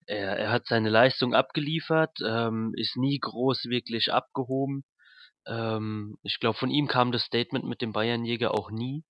er, 0.07 0.37
er 0.37 0.51
hat 0.51 0.67
seine 0.67 0.89
Leistung 0.89 1.33
abgeliefert, 1.33 2.17
ähm, 2.25 2.73
ist 2.75 2.97
nie 2.97 3.19
groß 3.19 3.65
wirklich 3.65 4.11
abgehoben. 4.13 4.83
Ähm, 5.47 6.17
ich 6.23 6.39
glaube, 6.39 6.57
von 6.59 6.71
ihm 6.71 6.87
kam 6.87 7.11
das 7.13 7.23
Statement 7.23 7.65
mit 7.65 7.81
dem 7.81 7.93
Bayernjäger 7.93 8.53
auch 8.53 8.71
nie. 8.71 9.03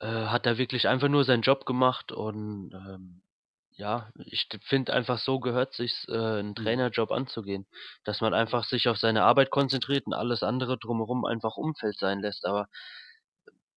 Äh, 0.00 0.06
hat 0.26 0.46
er 0.46 0.58
wirklich 0.58 0.88
einfach 0.88 1.08
nur 1.08 1.24
seinen 1.24 1.42
Job 1.42 1.66
gemacht 1.66 2.12
und 2.12 2.72
ähm, 2.74 3.22
ja, 3.76 4.10
ich 4.26 4.48
finde 4.62 4.92
einfach 4.92 5.18
so 5.18 5.40
gehört 5.40 5.74
sich's, 5.74 6.04
äh, 6.08 6.40
'n 6.40 6.48
Mhm. 6.50 6.54
Trainerjob 6.54 7.10
anzugehen, 7.12 7.66
dass 8.04 8.20
man 8.20 8.34
einfach 8.34 8.64
sich 8.64 8.88
auf 8.88 8.98
seine 8.98 9.24
Arbeit 9.24 9.50
konzentriert 9.50 10.06
und 10.06 10.14
alles 10.14 10.42
andere 10.42 10.78
drumherum 10.78 11.24
einfach 11.24 11.56
Umfeld 11.56 11.96
sein 11.98 12.20
lässt, 12.20 12.44
aber 12.46 12.68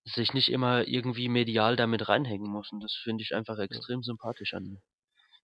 sich 0.08 0.34
nicht 0.34 0.50
immer 0.50 0.88
irgendwie 0.88 1.30
medial 1.30 1.76
damit 1.76 2.10
reinhängen 2.10 2.50
muss 2.52 2.72
und 2.72 2.82
das 2.84 2.96
finde 2.96 3.24
ich 3.24 3.36
einfach 3.36 3.60
Ja. 3.70 3.82
extrem 3.82 4.04
sympathisch 4.04 4.54
an 4.54 4.66
ihm. 4.66 4.82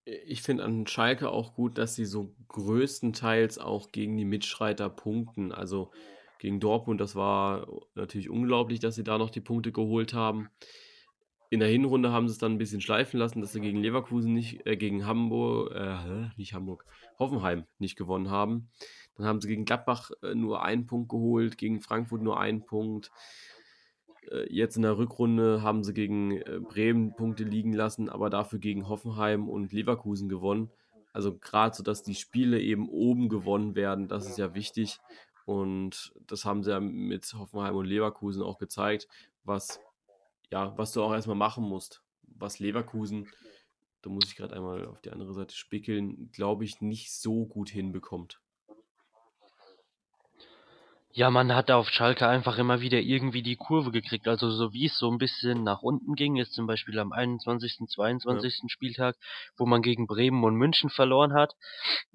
Äh, 0.06 0.16
ich 0.26 0.42
finde 0.42 0.64
an 0.64 0.88
Schalke 0.88 1.30
auch 1.30 1.54
gut, 1.56 1.78
dass 1.78 1.96
sie 1.96 2.06
so 2.06 2.36
größtenteils 2.48 3.58
auch 3.60 3.92
gegen 3.92 4.18
die 4.18 4.26
Mitstreiter 4.26 4.90
punkten. 4.90 5.52
Also 5.52 5.92
gegen 6.40 6.60
Dortmund, 6.60 7.00
das 7.02 7.16
war 7.16 7.68
natürlich 7.96 8.30
unglaublich, 8.30 8.80
dass 8.80 8.96
sie 8.96 9.04
da 9.04 9.18
noch 9.18 9.30
die 9.30 9.42
Punkte 9.42 9.72
geholt 9.72 10.14
haben. 10.14 10.50
In 11.50 11.60
der 11.60 11.70
Hinrunde 11.70 12.12
haben 12.12 12.28
sie 12.28 12.32
es 12.34 12.40
dann 12.40 12.54
ein 12.54 12.58
bisschen 12.58 12.82
schleifen 12.82 13.20
lassen, 13.20 13.40
dass 13.42 13.54
sie 13.54 13.62
gegen 13.62 13.80
Leverkusen 13.82 14.34
nicht, 14.34 14.66
äh, 14.66 14.76
gegen 14.76 15.06
Hamburg, 15.06 15.72
äh, 15.76 16.30
nicht 16.36 16.54
Hamburg, 16.54 16.86
Hoffenheim 17.20 17.66
nicht 17.78 17.96
gewonnen 17.96 18.32
haben. 18.32 18.72
Dann 19.16 19.28
haben 19.28 19.40
sie 19.40 19.48
gegen 19.48 19.66
Gladbach 19.66 20.10
äh, 20.24 20.34
nur 20.34 20.64
einen 20.64 20.88
Punkt 20.88 21.10
geholt, 21.10 21.58
gegen 21.60 21.80
Frankfurt 21.82 22.24
nur 22.24 22.40
einen 22.40 22.66
Punkt. 22.66 23.12
Äh, 24.32 24.52
jetzt 24.54 24.76
in 24.76 24.84
der 24.84 24.98
Rückrunde 24.98 25.62
haben 25.62 25.84
sie 25.84 25.94
gegen 25.94 26.32
äh, 26.32 26.60
Bremen 26.62 27.16
Punkte 27.16 27.44
liegen 27.44 27.74
lassen, 27.74 28.10
aber 28.10 28.30
dafür 28.30 28.60
gegen 28.60 28.88
Hoffenheim 28.88 29.50
und 29.50 29.72
Leverkusen 29.72 30.30
gewonnen. 30.30 30.72
Also 31.14 31.38
gerade 31.38 31.76
so, 31.76 31.84
dass 31.84 32.04
die 32.04 32.16
Spiele 32.16 32.60
eben 32.60 32.90
oben 32.90 33.30
gewonnen 33.30 33.76
werden, 33.76 34.08
das 34.08 34.28
ist 34.28 34.38
ja 34.38 34.56
wichtig. 34.56 35.00
Und 35.46 36.14
das 36.28 36.46
haben 36.46 36.64
sie 36.64 36.72
ja 36.72 36.80
mit 36.80 37.32
Hoffenheim 37.34 37.76
und 37.76 37.86
Leverkusen 37.86 38.42
auch 38.42 38.58
gezeigt, 38.58 39.08
was, 39.44 39.80
ja, 40.52 40.76
was 40.78 40.94
du 40.94 41.04
auch 41.04 41.14
erstmal 41.14 41.36
machen 41.36 41.64
musst. 41.64 42.02
Was 42.24 42.60
Leverkusen, 42.60 43.28
da 44.02 44.10
muss 44.10 44.26
ich 44.28 44.36
gerade 44.36 44.56
einmal 44.56 44.86
auf 44.88 45.02
die 45.02 45.12
andere 45.12 45.34
Seite 45.34 45.56
spickeln, 45.56 46.30
glaube 46.32 46.64
ich, 46.64 46.82
nicht 46.82 47.14
so 47.14 47.46
gut 47.46 47.70
hinbekommt. 47.70 48.42
Ja, 51.16 51.30
man 51.30 51.54
hat 51.54 51.70
auf 51.70 51.90
Schalke 51.90 52.28
einfach 52.28 52.58
immer 52.58 52.82
wieder 52.82 53.00
irgendwie 53.00 53.44
die 53.44 53.56
Kurve 53.56 53.92
gekriegt. 53.92 54.28
Also 54.28 54.50
so 54.50 54.74
wie 54.74 54.88
es 54.88 54.98
so 54.98 55.12
ein 55.12 55.20
bisschen 55.20 55.64
nach 55.64 55.84
unten 55.84 56.16
ging, 56.16 56.38
ist 56.38 56.54
zum 56.54 56.66
Beispiel 56.66 56.98
am 56.98 57.12
21., 57.12 57.88
22. 57.88 58.64
Spieltag, 58.66 59.16
wo 59.56 59.68
man 59.68 59.84
gegen 59.84 60.08
Bremen 60.08 60.44
und 60.44 60.56
München 60.56 60.90
verloren 60.90 61.34
hat. 61.34 61.54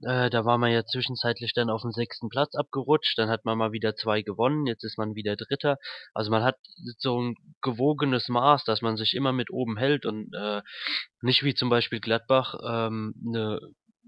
Äh, 0.02 0.30
da 0.30 0.44
war 0.44 0.58
man 0.58 0.72
ja 0.72 0.84
zwischenzeitlich 0.84 1.52
dann 1.54 1.70
auf 1.70 1.82
den 1.82 1.92
sechsten 1.92 2.28
Platz 2.28 2.56
abgerutscht. 2.56 3.16
Dann 3.16 3.30
hat 3.30 3.44
man 3.44 3.56
mal 3.56 3.70
wieder 3.70 3.94
zwei 3.94 4.22
gewonnen. 4.22 4.66
Jetzt 4.66 4.82
ist 4.82 4.98
man 4.98 5.14
wieder 5.14 5.36
Dritter. 5.36 5.76
Also 6.12 6.32
man 6.32 6.42
hat 6.42 6.56
so 6.96 7.22
ein 7.22 7.36
gewogenes 7.62 8.28
Maß, 8.28 8.64
dass 8.64 8.82
man 8.82 8.96
sich 8.96 9.14
immer 9.14 9.32
mit 9.32 9.50
oben 9.50 9.76
hält 9.76 10.06
und 10.06 10.34
äh, 10.34 10.60
nicht 11.22 11.44
wie 11.44 11.54
zum 11.54 11.68
Beispiel 11.68 12.00
Gladbach 12.00 12.56
ähm, 12.66 13.14
eine 13.24 13.60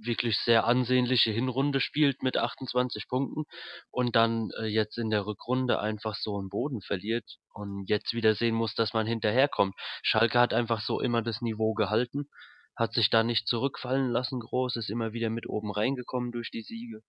wirklich 0.05 0.39
sehr 0.39 0.65
ansehnliche 0.65 1.31
Hinrunde 1.31 1.81
spielt 1.81 2.23
mit 2.23 2.37
28 2.37 3.09
Punkten 3.09 3.45
und 3.91 4.17
dann 4.17 4.51
äh, 4.59 4.67
jetzt 4.67 4.99
in 4.99 5.11
der 5.11 5.27
Rückrunde 5.27 5.81
einfach 5.81 6.17
so 6.17 6.39
einen 6.39 6.49
Boden 6.49 6.81
verliert 6.81 7.39
und 7.53 7.89
jetzt 7.89 8.15
wieder 8.15 8.35
sehen 8.35 8.55
muss, 8.55 8.75
dass 8.75 8.93
man 8.95 9.07
hinterherkommt. 9.07 9.75
Schalke 10.03 10.39
hat 10.39 10.55
einfach 10.55 10.81
so 10.81 11.01
immer 11.01 11.23
das 11.23 11.41
Niveau 11.41 11.75
gehalten, 11.75 12.29
hat 12.77 12.93
sich 12.95 13.11
da 13.11 13.23
nicht 13.23 13.47
zurückfallen 13.47 14.11
lassen 14.11 14.41
groß, 14.41 14.77
ist 14.77 14.91
immer 14.91 15.13
wieder 15.13 15.31
mit 15.31 15.49
oben 15.49 15.71
reingekommen 15.71 16.33
durch 16.33 16.51
die 16.51 16.63
Siege. 16.63 17.03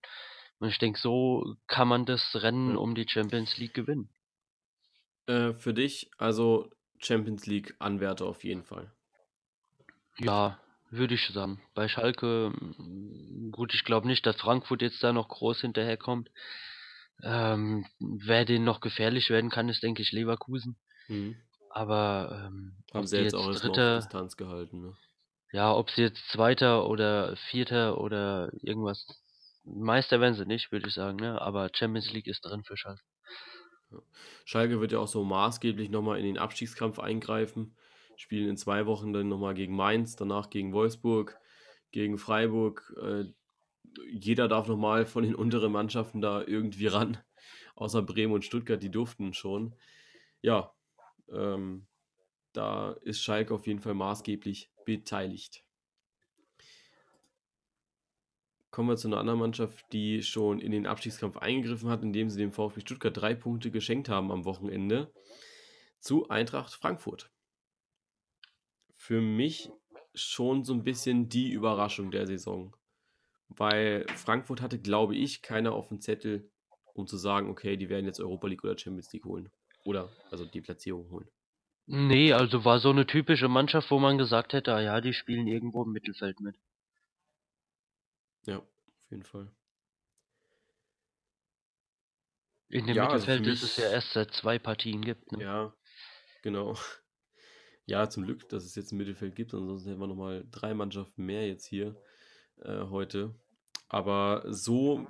Und 0.60 0.69
ich 0.69 0.77
denke, 0.77 0.99
so 0.99 1.56
kann 1.67 1.88
man 1.88 2.06
das 2.06 2.36
Rennen 2.36 2.77
um 2.77 2.93
die 2.93 3.08
Champions 3.08 3.58
League 3.58 3.73
gewinnen. 3.73 4.10
Äh, 5.25 5.54
für 5.54 5.73
dich, 5.73 6.12
also 6.17 6.69
Champions 6.99 7.45
League 7.47 7.75
Anwärter 7.80 8.25
auf 8.25 8.43
jeden 8.43 8.63
Fall. 8.63 8.91
Ja, 10.17 10.60
würde 10.91 11.15
ich 11.15 11.25
sagen. 11.27 11.62
Bei 11.73 11.88
Schalke, 11.88 12.51
mm, 12.54 12.80
gut, 13.62 13.76
ich 13.76 13.84
glaube 13.84 14.08
nicht, 14.08 14.26
dass 14.26 14.38
Frankfurt 14.38 14.82
jetzt 14.82 15.04
da 15.04 15.13
noch 15.13 15.28
groß 15.28 15.62
hinterherkommt. 15.62 16.32
Ähm, 17.21 17.86
wer 18.00 18.43
denen 18.43 18.65
noch 18.65 18.80
gefährlich 18.80 19.30
werden 19.30 19.52
kann, 19.52 19.69
ist, 19.69 19.84
denke 19.84 20.02
ich, 20.02 20.12
Leverkusen. 20.12 20.78
Mhm. 21.08 21.36
Aber 21.69 22.47
ähm, 22.47 22.76
Haben 22.91 23.06
sie 23.06 23.17
jetzt 23.17 23.34
jetzt 23.34 23.36
auch 23.36 23.52
Dritter, 23.52 23.97
Distanz 23.97 24.36
gehalten, 24.36 24.82
ne? 24.82 24.97
ja, 25.52 25.71
ob 25.76 25.91
sie 25.91 26.02
jetzt 26.02 26.28
Zweiter 26.30 26.89
oder 26.89 27.36
Vierter 27.52 28.02
oder 28.02 28.52
irgendwas, 28.63 29.06
Meister 29.63 30.19
werden 30.19 30.34
sie 30.34 30.47
nicht, 30.47 30.71
würde 30.71 30.88
ich 30.88 30.95
sagen, 30.95 31.17
ne? 31.17 31.39
Aber 31.39 31.69
Champions 31.71 32.12
League 32.12 32.26
ist 32.26 32.43
drin 32.43 32.63
für 32.63 32.78
Schalke. 32.78 33.04
Schalke 34.43 34.82
wird 34.82 34.91
ja 34.91 34.97
auch 34.97 35.08
so 35.08 35.24
maßgeblich 35.24 35.91
nochmal 35.91 36.17
in 36.17 36.26
den 36.26 36.39
Abstiegskampf 36.39 36.97
eingreifen. 36.97 37.78
Spielen 38.17 38.50
in 38.50 38.58
zwei 38.58 38.88
Wochen 38.88 39.13
dann 39.13 39.30
nochmal 39.30 39.54
gegen 39.54 39.76
Mainz, 39.76 40.15
danach 40.15 40.50
gegen 40.50 40.74
Wolfsburg, 40.74 41.38
gegen 41.91 42.17
Freiburg. 42.17 42.91
Äh, 43.00 43.26
jeder 44.12 44.47
darf 44.47 44.67
nochmal 44.67 45.06
von 45.06 45.23
den 45.23 45.36
unteren 45.36 45.71
Mannschaften 45.71 46.21
da 46.21 46.41
irgendwie 46.41 46.88
ran. 46.88 47.17
Außer 47.75 48.01
Bremen 48.01 48.34
und 48.34 48.45
Stuttgart, 48.45 48.82
die 48.82 48.91
durften 48.91 49.34
schon. 49.34 49.75
Ja, 50.41 50.73
ähm, 51.30 51.88
da 52.54 52.91
ist 53.01 53.21
Schalke 53.21 53.54
auf 53.54 53.67
jeden 53.67 53.80
Fall 53.80 53.93
maßgeblich 53.93 54.71
beteiligt. 54.86 55.63
Kommen 58.71 58.89
wir 58.89 58.95
zu 58.95 59.10
einer 59.10 59.17
anderen 59.17 59.39
Mannschaft, 59.39 59.86
die 59.91 60.23
schon 60.23 60.60
in 60.60 60.71
den 60.71 60.88
Abstiegskampf 60.88 61.38
eingegriffen 61.38 61.89
hat, 61.89 62.04
indem 62.04 62.30
sie 62.30 62.39
dem 62.39 62.54
VfB 62.54 62.82
Stuttgart 62.82 63.15
drei 63.15 63.36
Punkte 63.36 63.69
geschenkt 63.69 64.08
haben 64.08 64.32
am 64.32 64.45
Wochenende. 64.45 65.13
Zu 65.99 66.30
Eintracht 66.30 66.73
Frankfurt. 66.73 67.30
Für 68.95 69.19
mich 69.19 69.69
schon 70.13 70.63
so 70.63 70.73
ein 70.73 70.84
bisschen 70.84 71.27
die 71.27 71.51
Überraschung 71.51 72.12
der 72.12 72.27
Saison. 72.27 72.75
Weil 73.57 74.05
Frankfurt 74.15 74.61
hatte, 74.61 74.79
glaube 74.79 75.15
ich, 75.15 75.41
keiner 75.41 75.73
auf 75.73 75.89
dem 75.89 75.99
Zettel, 75.99 76.49
um 76.93 77.07
zu 77.07 77.17
sagen, 77.17 77.49
okay, 77.49 77.77
die 77.77 77.89
werden 77.89 78.05
jetzt 78.05 78.19
Europa 78.19 78.47
League 78.47 78.63
oder 78.63 78.77
Champions 78.77 79.11
League 79.13 79.25
holen. 79.25 79.51
Oder 79.83 80.09
also 80.29 80.45
die 80.45 80.61
Platzierung 80.61 81.09
holen. 81.09 81.27
Nee, 81.87 82.31
also 82.33 82.63
war 82.63 82.79
so 82.79 82.89
eine 82.91 83.07
typische 83.07 83.49
Mannschaft, 83.49 83.91
wo 83.91 83.99
man 83.99 84.17
gesagt 84.17 84.53
hätte, 84.53 84.73
ah 84.73 84.81
ja, 84.81 85.01
die 85.01 85.13
spielen 85.13 85.47
irgendwo 85.47 85.83
im 85.83 85.91
Mittelfeld 85.91 86.39
mit. 86.39 86.55
Ja, 88.45 88.57
auf 88.59 89.09
jeden 89.09 89.23
Fall. 89.23 89.51
In 92.69 92.87
dem 92.87 92.95
Ja, 92.95 93.09
also 93.09 93.27
Mittelfeld 93.27 93.47
ist 93.47 93.63
es 93.63 93.77
ja 93.77 93.89
erst 93.89 94.13
seit 94.13 94.31
zwei 94.33 94.57
Partien 94.57 95.01
gibt, 95.01 95.31
ne? 95.31 95.43
ja, 95.43 95.73
genau. 96.41 96.75
Ja, 97.87 98.07
zum 98.09 98.23
Glück, 98.23 98.47
dass 98.47 98.63
es 98.63 98.75
jetzt 98.75 98.93
ein 98.93 98.97
Mittelfeld 98.97 99.35
gibt, 99.35 99.53
ansonsten 99.53 99.89
hätten 99.89 99.99
wir 99.99 100.07
nochmal 100.07 100.45
drei 100.49 100.73
Mannschaften 100.73 101.25
mehr 101.25 101.47
jetzt 101.47 101.65
hier 101.65 101.99
äh, 102.62 102.86
heute. 102.89 103.36
Aber 103.89 104.43
so, 104.47 105.08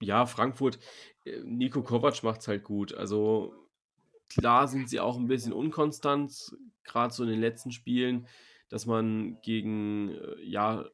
ja, 0.00 0.26
Frankfurt, 0.26 0.78
äh, 1.24 1.40
Nico 1.44 1.82
Kovac 1.82 2.22
macht 2.22 2.40
es 2.40 2.48
halt 2.48 2.64
gut. 2.64 2.94
Also 2.94 3.54
klar 4.28 4.68
sind 4.68 4.88
sie 4.88 5.00
auch 5.00 5.16
ein 5.16 5.28
bisschen 5.28 5.52
unkonstant, 5.52 6.56
gerade 6.84 7.12
so 7.12 7.22
in 7.22 7.30
den 7.30 7.40
letzten 7.40 7.72
Spielen, 7.72 8.26
dass 8.68 8.86
man 8.86 9.40
gegen 9.42 10.10
äh, 10.10 10.42
ja, 10.42 10.84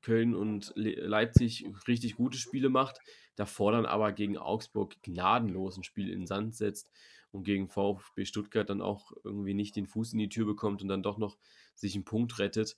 Köln 0.00 0.34
und 0.34 0.72
Le 0.76 0.94
Leipzig 1.06 1.66
richtig 1.86 2.16
gute 2.16 2.38
Spiele 2.38 2.70
macht, 2.70 3.00
davor 3.36 3.72
dann 3.72 3.86
aber 3.86 4.12
gegen 4.12 4.38
Augsburg 4.38 5.02
gnadenlos 5.02 5.76
ein 5.76 5.82
Spiel 5.84 6.08
in 6.08 6.20
den 6.20 6.26
Sand 6.26 6.54
setzt 6.54 6.90
und 7.30 7.44
gegen 7.44 7.68
VfB 7.68 8.24
Stuttgart 8.24 8.70
dann 8.70 8.80
auch 8.80 9.12
irgendwie 9.24 9.54
nicht 9.54 9.76
den 9.76 9.86
Fuß 9.86 10.12
in 10.14 10.18
die 10.18 10.28
Tür 10.28 10.46
bekommt 10.46 10.82
und 10.82 10.88
dann 10.88 11.02
doch 11.02 11.18
noch 11.18 11.36
sich 11.74 11.94
einen 11.94 12.04
Punkt 12.04 12.38
rettet. 12.38 12.76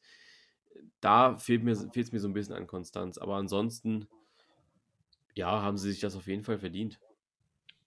Da 1.01 1.37
fehlt 1.37 1.63
mir, 1.63 1.73
es 1.73 2.13
mir 2.13 2.21
so 2.21 2.29
ein 2.29 2.35
bisschen 2.35 2.55
an 2.55 2.67
Konstanz. 2.67 3.19
Aber 3.19 3.37
ansonsten, 3.37 4.07
ja, 5.35 5.63
haben 5.63 5.79
sie 5.79 5.91
sich 5.91 6.01
das 6.01 6.17
auf 6.17 6.27
jeden 6.27 6.45
Fall 6.45 6.59
verdient. 6.59 6.99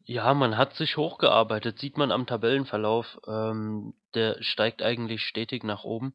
Ja, 0.05 0.33
man 0.33 0.57
hat 0.57 0.75
sich 0.75 0.97
hochgearbeitet, 0.97 1.79
sieht 1.79 1.97
man 1.97 2.11
am 2.11 2.27
Tabellenverlauf. 2.27 3.19
Ähm, 3.25 3.93
der 4.15 4.41
steigt 4.41 4.81
eigentlich 4.81 5.21
stetig 5.21 5.63
nach 5.63 5.83
oben 5.83 6.13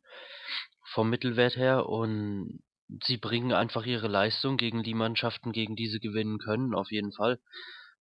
vom 0.93 1.09
Mittelwert 1.09 1.57
her 1.57 1.87
und 1.87 2.63
sie 3.05 3.17
bringen 3.17 3.53
einfach 3.53 3.87
ihre 3.87 4.09
Leistung 4.09 4.57
gegen 4.57 4.83
die 4.83 4.95
Mannschaften, 4.95 5.53
gegen 5.53 5.77
die 5.77 5.89
sie 5.89 6.01
gewinnen 6.01 6.39
können, 6.39 6.75
auf 6.75 6.91
jeden 6.91 7.13
Fall. 7.13 7.39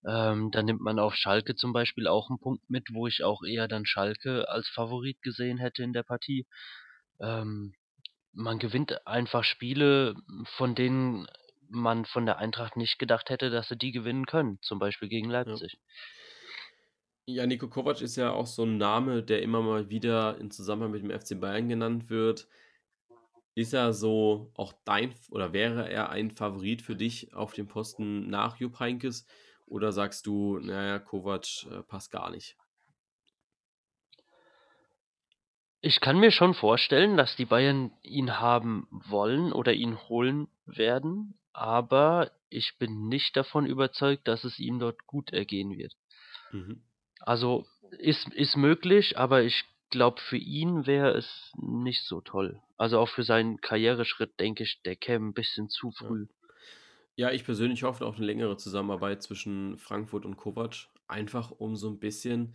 Ähm, 0.06 0.51
dann 0.51 0.65
nimmt 0.65 0.82
man 0.82 0.99
auf 0.99 1.15
Schalke 1.15 1.56
zum 1.56 1.73
Beispiel 1.73 2.08
auch 2.08 2.30
einen 2.30 2.39
Punkt 2.39 2.69
mit, 2.69 2.93
wo 2.93 3.08
ich 3.08 3.23
auch 3.23 3.43
eher 3.43 3.67
dann 3.67 3.86
Schalke 3.86 4.49
als 4.49 4.67
Favorit 4.69 5.21
gesehen 5.21 5.58
hätte 5.58 5.84
in 5.84 5.93
der 5.93 6.03
Partie. 6.03 6.45
Ähm, 7.19 7.73
man 8.38 8.60
gewinnt 8.60 9.06
einfach 9.08 9.43
Spiele, 9.43 10.15
von 10.45 10.76
denen 10.76 11.28
man 11.69 12.06
von 12.06 12.26
der 12.26 12.38
Eintracht 12.38 12.78
nicht 12.78 13.00
gedacht 13.00 13.30
hätte, 13.30 13.50
dass 13.50 13.67
sie 13.67 13.78
die 13.78 13.91
gewinnen 13.91 14.26
können, 14.26 14.60
zum 14.62 14.80
Beispiel 14.80 15.10
gegen 15.10 15.30
Ja. 15.30 15.32
Leipzig. 15.32 15.78
Ja, 17.30 17.45
Niko 17.45 17.67
Kovac 17.69 18.02
ist 18.02 18.15
ja 18.15 18.32
auch 18.32 18.47
so 18.47 18.63
ein 18.63 18.78
Name, 18.78 19.21
der 19.23 19.41
immer 19.41 19.62
mal 19.62 19.89
wieder 19.89 20.38
in 20.39 20.50
Zusammenhang 20.52 20.91
mit 20.91 21.04
dem 21.04 21.12
FC 21.12 21.36
Bayern 21.39 21.67
genannt 21.67 22.10
wird. 22.10 22.47
Ist 23.56 23.73
er 23.73 23.91
so 23.91 24.52
auch 24.56 24.71
dein 24.86 25.13
oder 25.32 25.52
wäre 25.52 25.89
er 25.89 26.10
ein 26.10 26.32
Favorit 26.32 26.82
für 26.82 26.95
dich 26.95 27.34
auf 27.34 27.52
dem 27.54 27.67
Posten 27.67 28.30
nach 28.30 28.58
Jupp 28.58 28.80
Heynckes? 28.80 29.26
Oder 29.65 29.91
sagst 29.91 30.26
du, 30.28 30.60
naja, 30.60 31.00
Kovac 31.00 31.65
äh, 31.69 31.84
passt 31.84 32.12
gar 32.12 32.30
nicht? 32.30 32.56
Ich 35.82 36.00
kann 36.00 36.20
mir 36.20 36.32
schon 36.32 36.54
vorstellen, 36.54 37.18
dass 37.18 37.36
die 37.36 37.46
Bayern 37.46 37.92
ihn 38.02 38.40
haben 38.40 38.88
wollen 38.90 39.52
oder 39.54 39.74
ihn 39.74 39.98
holen 40.10 40.48
werden, 40.66 41.38
aber 41.54 42.32
ich 42.50 42.78
bin 42.80 43.08
nicht 43.08 43.36
davon 43.36 43.66
überzeugt, 43.66 44.28
dass 44.28 44.44
es 44.44 44.60
ihm 44.60 44.80
dort 44.80 45.06
gut 45.06 45.32
ergehen 45.32 45.78
wird. 45.78 45.94
Mhm. 46.52 46.82
Also 47.20 47.66
ist, 48.00 48.28
ist 48.34 48.58
möglich, 48.58 49.18
aber 49.18 49.44
ich 49.44 49.66
glaube, 49.90 50.20
für 50.22 50.38
ihn 50.38 50.86
wäre 50.86 51.12
es 51.12 51.52
nicht 51.58 52.04
so 52.06 52.22
toll. 52.22 52.62
Also 52.78 53.00
auch 53.00 53.10
für 53.10 53.24
seinen 53.24 53.62
Karriereschritt, 53.62 54.40
denke 54.40 54.63
ich, 54.63 54.82
der 54.84 54.96
käme 54.96 55.28
ein 55.28 55.34
bisschen 55.34 55.70
zu 55.70 55.92
früh. 55.92 56.28
Ja, 57.16 57.32
ich 57.32 57.44
persönlich 57.46 57.84
hoffe 57.84 58.06
auf 58.06 58.18
eine 58.18 58.26
längere 58.26 58.58
Zusammenarbeit 58.58 59.24
zwischen 59.24 59.78
Frankfurt 59.78 60.26
und 60.26 60.38
Kovac, 60.38 60.88
einfach 61.08 61.52
um 61.52 61.76
so 61.76 61.90
ein 61.90 62.00
bisschen, 62.00 62.54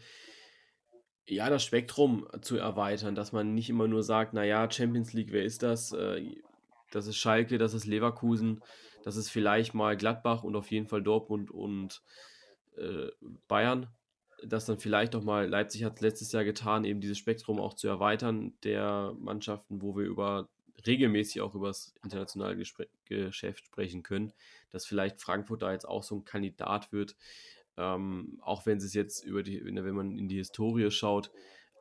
ja, 1.27 1.49
das 1.51 1.65
Spektrum 1.65 2.27
zu 2.41 2.57
erweitern, 2.57 3.15
dass 3.15 3.33
man 3.33 3.55
nicht 3.55 3.71
immer 3.71 3.89
nur 3.89 4.03
sagt, 4.03 4.35
na 4.35 4.45
ja, 4.45 4.71
Champions 4.71 5.13
League, 5.13 5.33
wer 5.33 5.45
ist 5.45 5.63
das? 5.63 5.93
Äh, 5.93 6.37
das 6.91 7.07
ist 7.07 7.17
Schalke, 7.17 7.59
das 7.59 7.75
ist 7.75 7.87
Leverkusen, 7.87 8.63
das 9.03 9.17
ist 9.17 9.31
vielleicht 9.31 9.75
mal 9.75 9.97
Gladbach 9.97 10.43
und 10.43 10.57
auf 10.57 10.71
jeden 10.71 10.87
Fall 10.87 11.03
Dortmund 11.03 11.51
und 11.51 12.03
äh, 12.77 13.09
Bayern. 13.49 13.89
Dass 14.45 14.67
dann 14.67 14.79
vielleicht 14.79 15.15
auch 15.15 15.23
mal, 15.23 15.49
Leipzig 15.49 15.85
hat 15.85 15.95
es 15.95 16.01
letztes 16.01 16.33
Jahr 16.33 16.45
getan, 16.45 16.85
eben 16.85 17.01
dieses 17.01 17.19
Spektrum 17.19 17.61
auch 17.61 17.75
zu 17.75 17.87
erweitern 17.87 18.55
der 18.65 19.15
Mannschaften, 19.17 19.83
wo 19.83 19.97
wir 19.97 20.05
über 20.05 20.49
regelmäßig 20.85 21.41
auch 21.43 21.55
über 21.55 21.69
das 21.69 21.95
internationale 22.03 22.57
Gespr 22.57 22.87
Geschäft 23.05 23.67
sprechen 23.67 24.03
können, 24.03 24.33
dass 24.71 24.87
vielleicht 24.87 25.21
Frankfurt 25.21 25.63
da 25.63 25.73
jetzt 25.73 25.87
auch 25.87 26.03
so 26.03 26.17
ein 26.17 26.25
Kandidat 26.25 26.93
wird, 26.93 27.15
ähm, 27.77 28.39
auch 28.43 28.67
wenn 28.67 28.81
sie 28.81 28.87
es 28.87 28.95
jetzt 28.95 29.25
über 29.25 29.43
die, 29.43 29.65
wenn 29.65 29.95
man 29.95 30.17
in 30.17 30.29
die 30.29 30.37
Historie 30.37 30.91
schaut, 30.91 31.31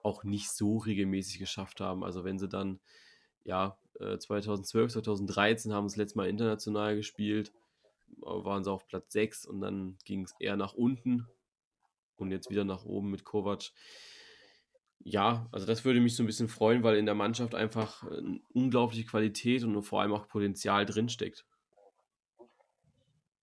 auch 0.04 0.24
nicht 0.24 0.50
so 0.50 0.78
regelmäßig 0.78 1.40
geschafft 1.40 1.80
haben. 1.82 2.04
Also 2.04 2.24
wenn 2.24 2.40
sie 2.40 2.48
dann, 2.48 2.80
ja, 3.44 3.78
äh, 4.00 4.18
2012, 4.18 4.94
2013 4.94 5.74
haben 5.74 5.88
sie 5.90 5.96
das 5.96 6.06
letzte 6.06 6.18
Mal 6.18 6.30
international 6.30 6.96
gespielt, 6.96 7.52
äh, 8.18 8.26
waren 8.26 8.64
sie 8.64 8.72
auf 8.72 8.88
Platz 8.88 9.12
6 9.14 9.46
und 9.46 9.62
dann 9.62 9.98
ging 10.06 10.24
es 10.24 10.34
eher 10.40 10.56
nach 10.56 10.74
unten 10.74 11.28
und 12.16 12.32
jetzt 12.32 12.50
wieder 12.50 12.64
nach 12.64 12.86
oben 12.86 13.12
mit 13.12 13.24
Kovac. 13.24 13.72
Ja, 15.04 15.48
also 15.52 15.66
das 15.66 15.84
würde 15.84 16.00
mich 16.00 16.16
so 16.16 16.24
ein 16.24 16.28
bisschen 16.28 16.48
freuen, 16.48 16.84
weil 16.84 16.98
in 16.98 17.08
der 17.08 17.16
Mannschaft 17.16 17.56
einfach 17.56 18.04
äh, 18.04 18.40
unglaubliche 18.54 19.06
Qualität 19.06 19.64
und 19.64 19.82
vor 19.84 20.02
allem 20.02 20.14
auch 20.14 20.28
Potenzial 20.28 20.86
drinsteckt. 20.86 21.46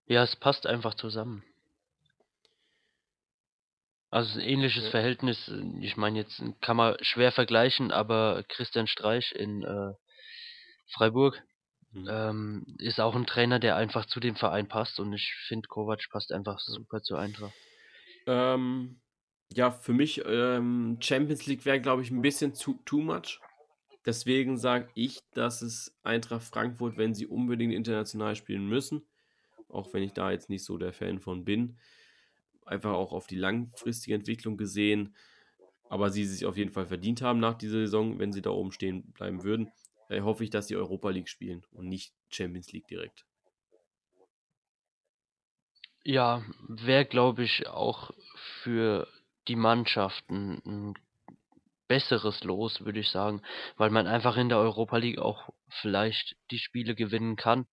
Ja, 0.06 0.22
es 0.22 0.36
passt 0.36 0.66
einfach 0.66 0.94
zusammen. 0.94 1.42
Also 4.10 4.38
ein 4.38 4.44
ähnliches 4.46 4.84
Ja. 4.84 4.90
Verhältnis, 4.90 5.48
äh, 5.48 5.62
ich 5.80 5.96
meine, 5.96 6.18
jetzt 6.18 6.42
kann 6.60 6.76
man 6.76 6.96
schwer 7.02 7.32
vergleichen, 7.32 7.90
aber 7.90 8.44
Christian 8.48 8.86
Streich 8.86 9.32
in 9.32 9.62
äh, 9.62 9.92
Freiburg 10.92 11.42
Mhm. 11.92 12.06
ähm, 12.08 12.76
ist 12.78 13.00
auch 13.00 13.14
ein 13.16 13.26
Trainer, 13.26 13.58
der 13.60 13.76
einfach 13.76 14.06
zu 14.06 14.20
dem 14.20 14.36
Verein 14.36 14.68
passt 14.68 15.00
und 15.00 15.12
ich 15.14 15.34
finde, 15.48 15.68
Kovac 15.68 16.08
passt 16.10 16.32
einfach 16.32 16.60
Ja. 16.66 16.74
super 16.74 17.02
zur 17.02 17.18
Eintracht. 17.20 17.58
Ähm, 18.26 19.00
ja, 19.54 19.70
für 19.70 19.92
mich 19.92 20.22
ähm, 20.26 20.98
Champions 21.00 21.46
League 21.46 21.64
wäre, 21.64 21.80
glaube 21.80 22.02
ich, 22.02 22.10
ein 22.10 22.22
bisschen 22.22 22.54
zu 22.54 22.74
too 22.84 23.00
much. 23.00 23.40
Deswegen 24.06 24.58
sage 24.58 24.90
ich, 24.94 25.20
dass 25.34 25.62
es 25.62 25.98
Eintracht 26.02 26.44
Frankfurt, 26.44 26.96
wenn 26.96 27.14
sie 27.14 27.26
unbedingt 27.26 27.74
international 27.74 28.36
spielen 28.36 28.68
müssen, 28.68 29.08
auch 29.68 29.92
wenn 29.94 30.02
ich 30.02 30.14
da 30.14 30.30
jetzt 30.30 30.50
nicht 30.50 30.64
so 30.64 30.78
der 30.78 30.92
Fan 30.92 31.20
von 31.20 31.44
bin, 31.44 31.78
einfach 32.68 32.92
auch 32.92 33.12
auf 33.12 33.26
die 33.26 33.36
langfristige 33.36 34.14
Entwicklung 34.14 34.56
gesehen, 34.56 35.14
aber 35.88 36.10
sie 36.10 36.24
sich 36.24 36.46
auf 36.46 36.56
jeden 36.56 36.72
Fall 36.72 36.86
verdient 36.86 37.22
haben 37.22 37.40
nach 37.40 37.54
dieser 37.54 37.78
Saison, 37.78 38.18
wenn 38.18 38.32
sie 38.32 38.42
da 38.42 38.50
oben 38.50 38.72
stehen 38.72 39.10
bleiben 39.12 39.42
würden, 39.42 39.72
äh, 40.08 40.20
hoffe 40.20 40.44
ich, 40.44 40.50
dass 40.50 40.68
sie 40.68 40.76
Europa 40.76 41.10
League 41.10 41.28
spielen 41.28 41.64
und 41.72 41.88
nicht 41.88 42.12
Champions 42.30 42.72
League 42.72 42.86
direkt. 42.88 43.24
Ja, 46.04 46.42
wäre, 46.68 47.04
glaube 47.04 47.42
ich, 47.44 47.66
auch 47.66 48.12
für 48.62 49.08
die 49.46 49.56
Mannschaften 49.56 50.62
ein 50.64 50.94
besseres 51.88 52.44
Los, 52.44 52.84
würde 52.84 53.00
ich 53.00 53.08
sagen, 53.08 53.42
weil 53.76 53.90
man 53.90 54.06
einfach 54.06 54.36
in 54.36 54.48
der 54.48 54.58
Europa 54.58 54.98
League 54.98 55.18
auch 55.18 55.48
vielleicht 55.68 56.36
die 56.50 56.58
Spiele 56.58 56.94
gewinnen 56.94 57.36
kann. 57.36 57.66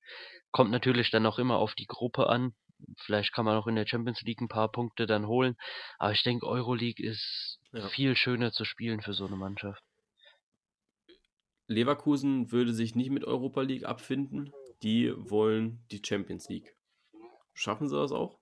Kommt 0.52 0.72
natürlich 0.72 1.12
dann 1.12 1.26
auch 1.26 1.38
immer 1.38 1.58
auf 1.58 1.76
die 1.76 1.86
Gruppe 1.86 2.28
an. 2.28 2.54
Vielleicht 2.98 3.34
kann 3.34 3.46
man 3.46 3.58
auch 3.58 3.68
in 3.68 3.76
der 3.76 3.88
Champions 3.88 4.22
League 4.22 4.42
ein 4.42 4.48
paar 4.48 4.72
Punkte 4.72 5.06
dann 5.06 5.28
holen. 5.28 5.56
Aber 6.00 6.12
ich 6.14 6.24
denke, 6.24 6.46
Euroleague 6.48 7.06
ist 7.06 7.60
Ja. 7.74 7.88
viel 7.90 8.16
schöner 8.16 8.52
zu 8.52 8.66
spielen 8.66 9.02
für 9.02 9.14
so 9.14 9.26
eine 9.26 9.36
Mannschaft. 9.36 9.84
Leverkusen 11.68 12.52
würde 12.52 12.74
sich 12.74 12.96
nicht 12.96 13.10
mit 13.10 13.24
Europa 13.26 13.62
League 13.62 13.86
abfinden. 13.86 14.52
Die 14.84 15.12
wollen 15.16 15.84
die 15.92 16.02
Champions 16.06 16.48
League. 16.50 16.76
Schaffen 17.54 17.90
sie 17.90 17.96
das 17.96 18.12
auch? 18.12 18.40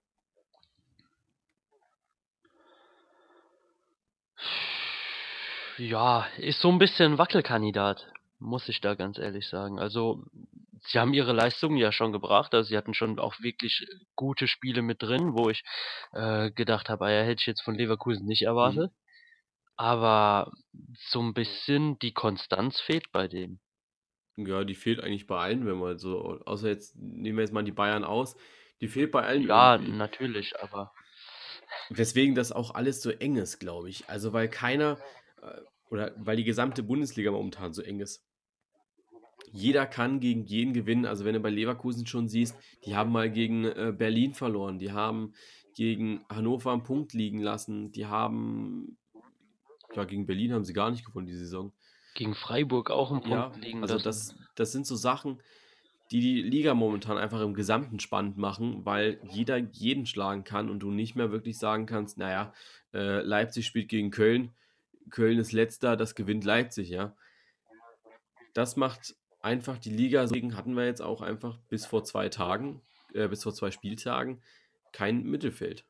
Ja, 5.78 6.28
ist 6.38 6.60
so 6.62 6.70
'n 6.70 6.78
bisschen 6.80 7.18
Wackelkandidat, 7.18 8.08
muss 8.40 8.70
ich 8.70 8.82
da 8.82 8.94
ganz 8.96 9.18
ehrlich 9.18 9.48
sagen. 9.48 9.80
Also, 9.80 10.24
sie 10.86 11.00
haben 11.00 11.14
ihre 11.14 11.34
Leistungen 11.34 11.78
ja 11.78 11.92
schon 11.92 12.12
gebracht. 12.12 12.54
Also, 12.54 12.70
sie 12.70 12.78
hatten 12.78 12.94
schon 12.94 13.20
auch 13.20 13.40
wirklich 13.42 13.86
gute 14.16 14.48
Spiele 14.48 14.82
mit 14.82 15.02
drin, 15.02 15.34
wo 15.36 15.50
ich, 15.50 15.64
äh, 16.14 16.52
gedacht 16.52 16.90
habe: 16.90 17.06
„Ah 17.06 17.12
ja, 17.12 17.24
hätte 17.24 17.42
ich 17.42 17.48
jetzt 17.48 17.64
von 17.64 17.76
Leverkusen 17.76 18.26
nicht 18.28 18.44
Mhm. 18.62 18.84
erwartet.“ 18.84 18.92
Aber 19.78 20.52
so 20.98 21.22
'n 21.22 21.34
bisschen 21.36 22.00
die 22.00 22.14
Konstanz 22.14 22.80
fehlt 22.82 23.12
bei 23.14 23.28
denen. 23.30 23.62
Ja, 24.38 24.64
die 24.64 24.74
fehlt 24.76 25.00
eigentlich 25.00 25.28
bei 25.28 25.38
allen, 25.40 25.66
wenn 25.68 25.78
man 25.78 26.00
so 26.00 26.20
außer 26.46 26.68
jetzt 26.68 26.96
nehmen 26.96 27.38
wir 27.38 27.44
jetzt 27.44 27.54
mal 27.54 27.64
die 27.64 27.72
Bayern 27.72 28.04
aus, 28.04 28.36
die 28.82 28.88
fehlt 28.88 29.12
bei 29.12 29.24
allen 29.24 29.48
Ja, 29.48 29.78
irgendwie. 29.84 29.96
natürlich, 29.98 30.60
aber 30.60 30.92
Weswegen 31.90 32.36
das 32.36 32.52
auch 32.52 32.74
alles 32.76 33.02
so 33.02 33.10
eng 33.12 33.36
ist, 33.38 33.60
glaube 33.60 33.90
ich. 33.90 34.10
Also, 34.10 34.34
weil 34.34 34.50
keiner 34.50 35.02
äh, 35.42 35.62
oder 35.90 36.14
weil 36.18 36.38
die 36.38 36.44
gesamte 36.44 36.84
Bundesliga 36.84 37.32
momentan 37.32 37.74
so 37.74 37.82
eng 37.82 38.00
ist. 38.00 38.26
Jeder 39.56 39.86
kann 39.86 40.20
gegen 40.20 40.46
jeden 40.46 40.74
gewinnen. 40.74 41.06
Also, 41.06 41.26
wenn 41.26 41.36
du 41.36 41.40
bei 41.40 41.52
Leverkusen 41.52 42.08
schon 42.08 42.28
siehst, 42.28 42.60
die 42.86 42.96
haben 42.96 43.12
mal 43.12 43.30
gegen, 43.32 43.66
äh, 43.66 43.94
Berlin 43.96 44.34
verloren, 44.34 44.80
die 44.80 44.92
haben 44.92 45.34
gegen 45.76 46.26
Hannover 46.28 46.74
'n 46.74 46.82
Punkt 46.84 47.14
liegen 47.14 47.40
lassen, 47.40 47.92
die 47.92 48.08
haben 48.08 48.98
ja, 49.96 50.06
gegen 50.06 50.26
Berlin 50.28 50.54
haben 50.54 50.66
sie 50.66 50.74
gar 50.74 50.92
nicht 50.92 51.06
gewonnen 51.06 51.28
die 51.28 51.36
Saison. 51.36 51.74
Gegen 52.16 52.36
Freiburg 52.36 52.92
auch 52.92 53.12
'n 53.12 53.22
Punkt 53.24 53.48
Ja, 53.48 53.56
liegen 53.56 53.82
also 53.82 53.98
lassen. 53.98 54.00
das 54.00 54.36
das 54.56 54.72
sind 54.72 54.86
so 54.86 54.96
Sachen, 54.96 55.42
die 56.12 56.20
die 56.22 56.42
Liga 56.42 56.74
momentan 56.76 57.18
einfach 57.18 57.42
im 57.42 57.54
Gesamten 57.54 58.00
spannend 58.00 58.38
machen, 58.38 58.86
weil 58.86 59.20
jeder 59.24 59.58
jeden 59.58 60.06
schlagen 60.06 60.44
kann 60.44 60.70
und 60.70 60.80
du 60.82 60.92
nicht 60.92 61.16
mehr 61.16 61.32
wirklich 61.32 61.58
sagen 61.60 61.86
kannst: 61.86 62.18
„Na 62.18 62.32
ja, 62.32 62.54
äh, 62.94 63.22
Leipzig 63.22 63.66
spielt 63.66 63.90
gegen 63.90 64.12
Köln. 64.12 64.56
Köln 65.12 65.40
ist 65.40 65.54
Letzter, 65.54 65.98
das 65.98 66.16
gewinnt 66.16 66.44
Leipzig“, 66.46 66.90
ja? 66.90 67.16
Das 68.56 68.76
macht 68.76 69.16
einfach 69.44 69.78
die 69.78 69.90
Liga 69.92 70.22
deswegen 70.24 70.56
hatten 70.56 70.76
wir 70.76 70.86
jetzt 70.86 71.02
auch 71.02 71.22
einfach 71.22 71.60
bis 71.70 71.86
vor 71.86 72.04
2 72.06 72.30
Tagen 72.30 72.82
äh, 73.14 73.28
bis 73.28 73.44
vor 73.44 73.54
2 73.54 73.72
Spieltagen 73.72 74.42
kein 74.94 75.24
Mittelfeld. 75.24 75.86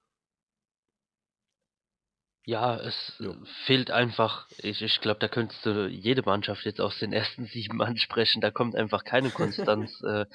Ja, 2.47 2.75
es 2.77 3.13
Ja. 3.19 3.43
fehlt 3.65 3.89
einfach 3.89 4.47
ich 4.57 4.81
ich 4.81 4.99
glaube, 4.99 5.19
da 5.19 5.29
könntest 5.29 5.65
du 5.65 5.87
jede 5.87 6.23
Mannschaft 6.23 6.65
jetzt 6.65 6.81
aus 6.81 6.99
den 6.99 7.13
ersten 7.13 7.45
7 7.53 7.81
ansprechen. 7.81 8.41
Da 8.41 8.51
kommt 8.51 8.75
einfach 8.75 9.05
keine 9.05 9.31
Konstanz, 9.31 10.01
äh 10.03 10.25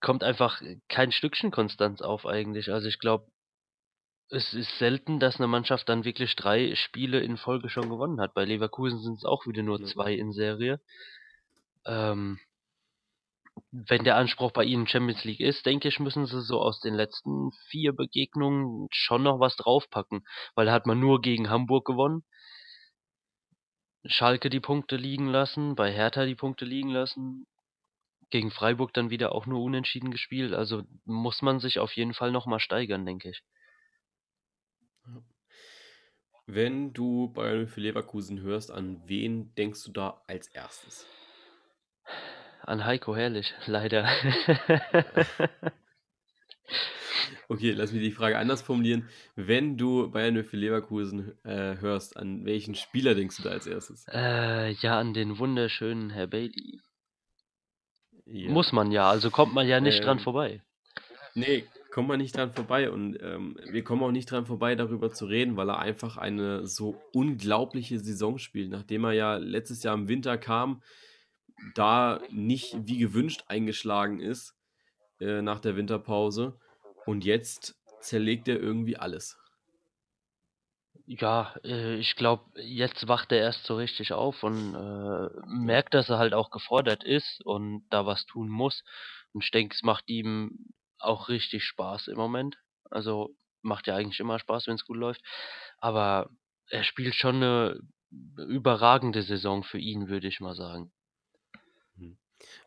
kommt 0.00 0.22
einfach 0.24 0.60
kein 0.88 1.12
Stückchen 1.12 1.50
Konstanz 1.50 2.02
auf 2.02 2.26
eigentlich. 2.26 2.70
Also, 2.72 2.88
ich 2.88 2.98
glaube 2.98 3.26
es 4.30 4.54
ist 4.54 4.78
selten, 4.78 5.20
dass 5.20 5.38
'ne 5.38 5.46
Mannschaft 5.46 5.86
dann 5.88 6.04
wirklich 6.04 6.34
3 6.34 6.74
Spiele 6.76 7.20
in 7.20 7.36
Folge 7.36 7.68
schon 7.68 7.90
gewonnen 7.90 8.20
hat. 8.20 8.32
Bei 8.34 8.44
Leverkusen 8.46 8.98
sind's 9.00 9.24
auch 9.24 9.46
wieder 9.46 9.62
nur 9.62 9.82
Ja. 9.82 9.84
2 9.84 10.14
in 10.14 10.32
Serie. 10.32 10.80
Ähm 11.86 12.38
wenn 13.70 14.04
der 14.04 14.16
Anspruch 14.16 14.52
bei 14.52 14.64
ihnen 14.64 14.86
Champions 14.86 15.24
League 15.24 15.40
ist, 15.40 15.66
denke 15.66 15.88
ich, 15.88 16.00
müssen 16.00 16.26
sie 16.26 16.42
so 16.42 16.60
aus 16.60 16.80
den 16.80 16.94
letzten 16.94 17.50
4 17.68 17.92
Begegnungen 17.92 18.88
schon 18.90 19.22
noch 19.22 19.38
was 19.38 19.56
draufpacken, 19.56 20.24
weil 20.54 20.66
da 20.66 20.72
hat 20.72 20.86
man 20.86 20.98
nur 20.98 21.20
gegen 21.20 21.50
Hamburg 21.50 21.86
gewonnen 21.86 22.24
Schalke 24.06 24.50
die 24.50 24.60
Punkte 24.60 24.96
liegen 24.96 25.28
lassen, 25.28 25.76
bei 25.76 25.90
Hertha 25.90 26.26
die 26.26 26.34
Punkte 26.34 26.66
liegen 26.66 26.90
lassen, 26.90 27.46
gegen 28.30 28.50
Freiburg 28.50 28.92
dann 28.92 29.10
wieder 29.10 29.32
auch 29.32 29.46
nur 29.46 29.62
unentschieden 29.62 30.10
gespielt. 30.10 30.52
Also, 30.52 30.82
muss 31.04 31.40
man 31.42 31.58
sich 31.60 31.78
auf 31.78 31.92
jeden 31.94 32.12
Fall 32.14 32.30
noch 32.30 32.46
mal 32.46 32.60
steigern, 32.60 33.06
denke 33.06 33.30
ich. 33.30 33.42
Wenn 36.46 36.92
du 36.92 37.28
Bayer 37.32 37.66
für 37.66 37.80
Leverkusen 37.80 38.40
hörst, 38.40 38.70
an 38.70 39.02
wen 39.06 39.54
denkst 39.54 39.84
du 39.84 39.92
da 39.92 40.22
als 40.26 40.48
1.? 40.48 41.06
An 42.62 42.84
Heiko 42.84 43.14
Herrlich, 43.14 43.54
leider. 43.66 44.08
Okay, 47.48 47.72
lass 47.72 47.92
mich 47.92 48.02
die 48.02 48.10
Frage 48.10 48.38
anders 48.38 48.62
formulieren. 48.62 49.08
Wenn 49.36 49.76
du 49.76 50.10
Bayer 50.10 50.44
für 50.44 50.56
Leverkusen, 50.56 51.32
äh, 51.44 51.76
hörst, 51.78 52.16
an 52.16 52.44
welchen 52.44 52.74
Spieler 52.74 53.14
denkst 53.14 53.36
du 53.36 53.42
da 53.42 53.50
als 53.50 53.68
1.? 53.68 54.06
Äh, 54.12 54.70
ja, 54.72 54.98
an 54.98 55.14
den 55.14 55.38
wunderschönen 55.38 56.10
Herr 56.10 56.26
Bailly. 56.26 56.80
Ja. 58.26 58.50
Muss 58.50 58.72
man 58.72 58.90
ja, 58.92 59.10
also 59.10 59.30
kommt 59.30 59.52
man 59.52 59.68
ja 59.68 59.80
nicht 59.80 60.02
dran 60.02 60.18
Ähm 60.18 60.24
vorbei. 60.24 60.62
Ne, 61.34 61.64
kommt 61.90 62.08
man 62.08 62.18
nicht 62.18 62.36
dran 62.36 62.52
vorbei 62.52 62.90
und, 62.90 63.18
ähm, 63.22 63.58
wir 63.70 63.84
kommen 63.84 64.02
auch 64.02 64.10
nicht 64.10 64.30
dran 64.30 64.46
vorbei, 64.46 64.74
darüber 64.74 65.12
zu 65.12 65.26
reden, 65.26 65.56
weil 65.56 65.68
er 65.68 65.78
einfach 65.78 66.16
eine 66.16 66.66
so 66.66 67.02
unglaubliche 67.12 67.98
Saison 67.98 68.38
spielt. 68.38 68.70
Nachdem 68.70 69.04
er 69.04 69.12
ja 69.12 69.36
letztes 69.36 69.82
Jahr 69.82 69.94
im 69.94 70.08
Winter 70.08 70.38
kam, 70.38 70.80
da 71.74 72.24
nicht 72.30 72.76
wie 72.86 72.98
gewünscht 72.98 73.44
eingeschlagen 73.48 74.20
ist, 74.20 74.56
äh, 75.20 75.42
nach 75.42 75.60
der 75.60 75.76
Winterpause 75.76 76.58
und 77.04 77.24
jetzt 77.24 77.80
zerlegt 78.00 78.48
er 78.48 78.60
irgendwie 78.60 78.96
alles. 78.98 79.38
Ja, 81.06 81.54
äh, 81.64 81.96
ich 81.96 82.16
glaube, 82.16 82.50
jetzt 82.62 83.08
wacht 83.08 83.30
er 83.32 83.38
erst 83.38 83.64
so 83.64 83.76
richtig 83.76 84.12
auf 84.12 84.42
und, 84.42 84.74
äh, 84.74 85.28
merkt, 85.46 85.92
dass 85.94 86.08
er 86.08 86.18
halt 86.18 86.32
auch 86.34 86.50
gefordert 86.50 87.04
ist 87.04 87.40
und 87.44 87.86
da 87.90 88.06
was 88.06 88.24
tun 88.26 88.48
muss. 88.48 88.82
Und 89.32 89.44
ich 89.44 89.50
denke, 89.50 89.74
es 89.74 89.82
macht 89.82 90.08
ihm 90.08 90.66
auch 90.98 91.28
richtig 91.28 91.64
Spaß 91.64 92.08
im 92.08 92.16
Moment. 92.16 92.56
Also, 92.90 93.36
macht 93.62 93.86
ja 93.86 93.96
eigentlich 93.96 94.20
immer 94.20 94.38
Spaß, 94.38 94.66
wenn's 94.66 94.84
gut 94.86 94.96
läuft. 94.96 95.22
Aber 95.78 96.30
er 96.70 96.84
spielt 96.84 97.14
schon 97.14 97.40
'ne 97.40 97.80
überragende 98.48 99.22
Saison 99.22 99.62
für 99.64 99.78
ihn, 99.78 100.08
würde 100.08 100.28
ich 100.28 100.40
mal 100.40 100.54
sagen. 100.54 100.92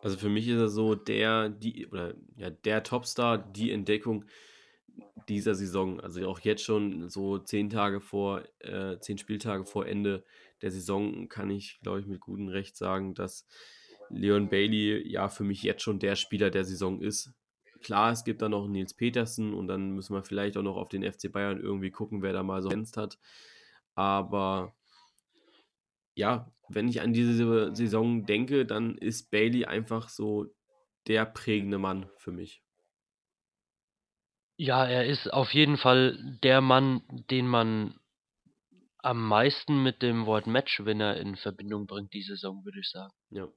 Also, 0.01 0.17
für 0.17 0.29
mich 0.29 0.47
ist 0.47 0.59
er 0.59 0.69
so 0.69 0.95
der 0.95 1.49
die 1.49 1.87
oder 1.87 2.13
ja, 2.37 2.49
der 2.49 2.83
Topstar, 2.83 3.37
die 3.37 3.71
Entdeckung 3.71 4.25
dieser 5.29 5.55
Saison. 5.55 5.99
Also, 5.99 6.27
auch 6.27 6.39
jetzt 6.39 6.63
schon 6.63 7.09
so 7.09 7.37
10 7.37 7.69
Tage 7.69 8.01
vor 8.01 8.43
äh, 8.59 8.99
10 8.99 9.17
Spieltage 9.17 9.65
vor 9.65 9.85
Ende 9.85 10.23
der 10.61 10.71
Saison 10.71 11.29
kann 11.29 11.49
ich, 11.49 11.79
glaube 11.81 11.99
ich, 11.99 12.07
mit 12.07 12.19
gutem 12.19 12.47
Recht 12.47 12.75
sagen, 12.75 13.13
dass 13.13 13.45
Leon 14.09 14.49
Bailey 14.49 15.07
ja 15.07 15.29
für 15.29 15.43
mich 15.43 15.63
jetzt 15.63 15.83
schon 15.83 15.99
der 15.99 16.15
Spieler 16.15 16.49
der 16.49 16.65
Saison 16.65 17.01
ist. 17.01 17.33
Klar, 17.81 18.11
es 18.11 18.23
gibt 18.23 18.41
da 18.41 18.49
noch 18.49 18.67
Nils 18.67 18.95
Petersen 18.95 19.53
und 19.53 19.67
dann 19.67 19.91
müssen 19.91 20.13
wir 20.15 20.23
vielleicht 20.23 20.57
auch 20.57 20.63
noch 20.63 20.77
auf 20.77 20.89
den 20.89 21.03
FC 21.03 21.31
Bayern 21.31 21.59
irgendwie 21.59 21.91
gucken, 21.91 22.21
wer 22.21 22.33
da 22.33 22.41
mal 22.41 22.61
so 22.61 22.69
glänzt 22.69 22.97
hat. 22.97 23.19
Aber 23.93 24.75
ja, 26.15 26.51
wenn 26.69 26.87
ich 26.87 27.01
an 27.01 27.13
diese 27.13 27.75
Saison 27.75 28.25
denke, 28.25 28.65
dann 28.65 28.97
ist 28.97 29.31
Bailey 29.31 29.65
einfach 29.65 30.09
so 30.09 30.47
der 31.07 31.25
prägende 31.25 31.77
Mann 31.77 32.09
für 32.17 32.31
mich. 32.31 32.63
Ja, 34.57 34.85
er 34.85 35.05
ist 35.05 35.31
auf 35.31 35.53
jeden 35.53 35.77
Fall 35.77 36.39
der 36.43 36.61
Mann, 36.61 37.01
den 37.29 37.47
man 37.47 37.99
am 38.97 39.25
meisten 39.25 39.83
mit 39.83 40.01
dem 40.01 40.25
Wort 40.25 40.47
Matchwinner 40.47 41.15
in 41.17 41.35
Verbindung 41.35 41.85
bringt 41.85 42.13
die 42.13 42.23
Saison, 42.23 42.65
würde 42.65 42.79
ich 42.79 42.89
sagen. 42.89 43.13
Ja. 43.29 43.47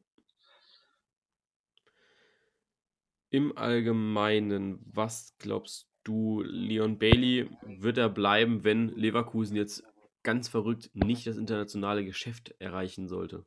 Im 3.30 3.56
Allgemeinen, 3.56 4.80
was 4.84 5.36
glaubst 5.38 5.88
du, 6.04 6.42
Leon 6.42 6.98
Bailey, 6.98 7.48
wird 7.62 7.96
er 7.96 8.08
bleiben, 8.08 8.64
wenn 8.64 8.88
Leverkusen 8.90 9.56
jetzt 9.56 9.82
ganz 10.22 10.48
verrückt 10.48 10.90
nicht 10.94 11.26
das 11.26 11.36
internationale 11.36 12.04
Geschäft 12.04 12.54
erreichen 12.60 13.08
sollte? 13.08 13.44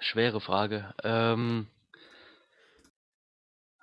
Schwere 0.00 0.40
Frage. 0.40 0.94
Ähm 1.04 1.66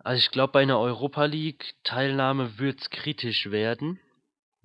also, 0.03 0.19
ich 0.19 0.32
glaube, 0.32 0.53
bei 0.53 0.65
'ner 0.65 0.80
Europa-League-Teilnahme 0.80 2.58
wird's 2.60 2.89
kritisch 2.89 3.51
werden, 3.51 3.99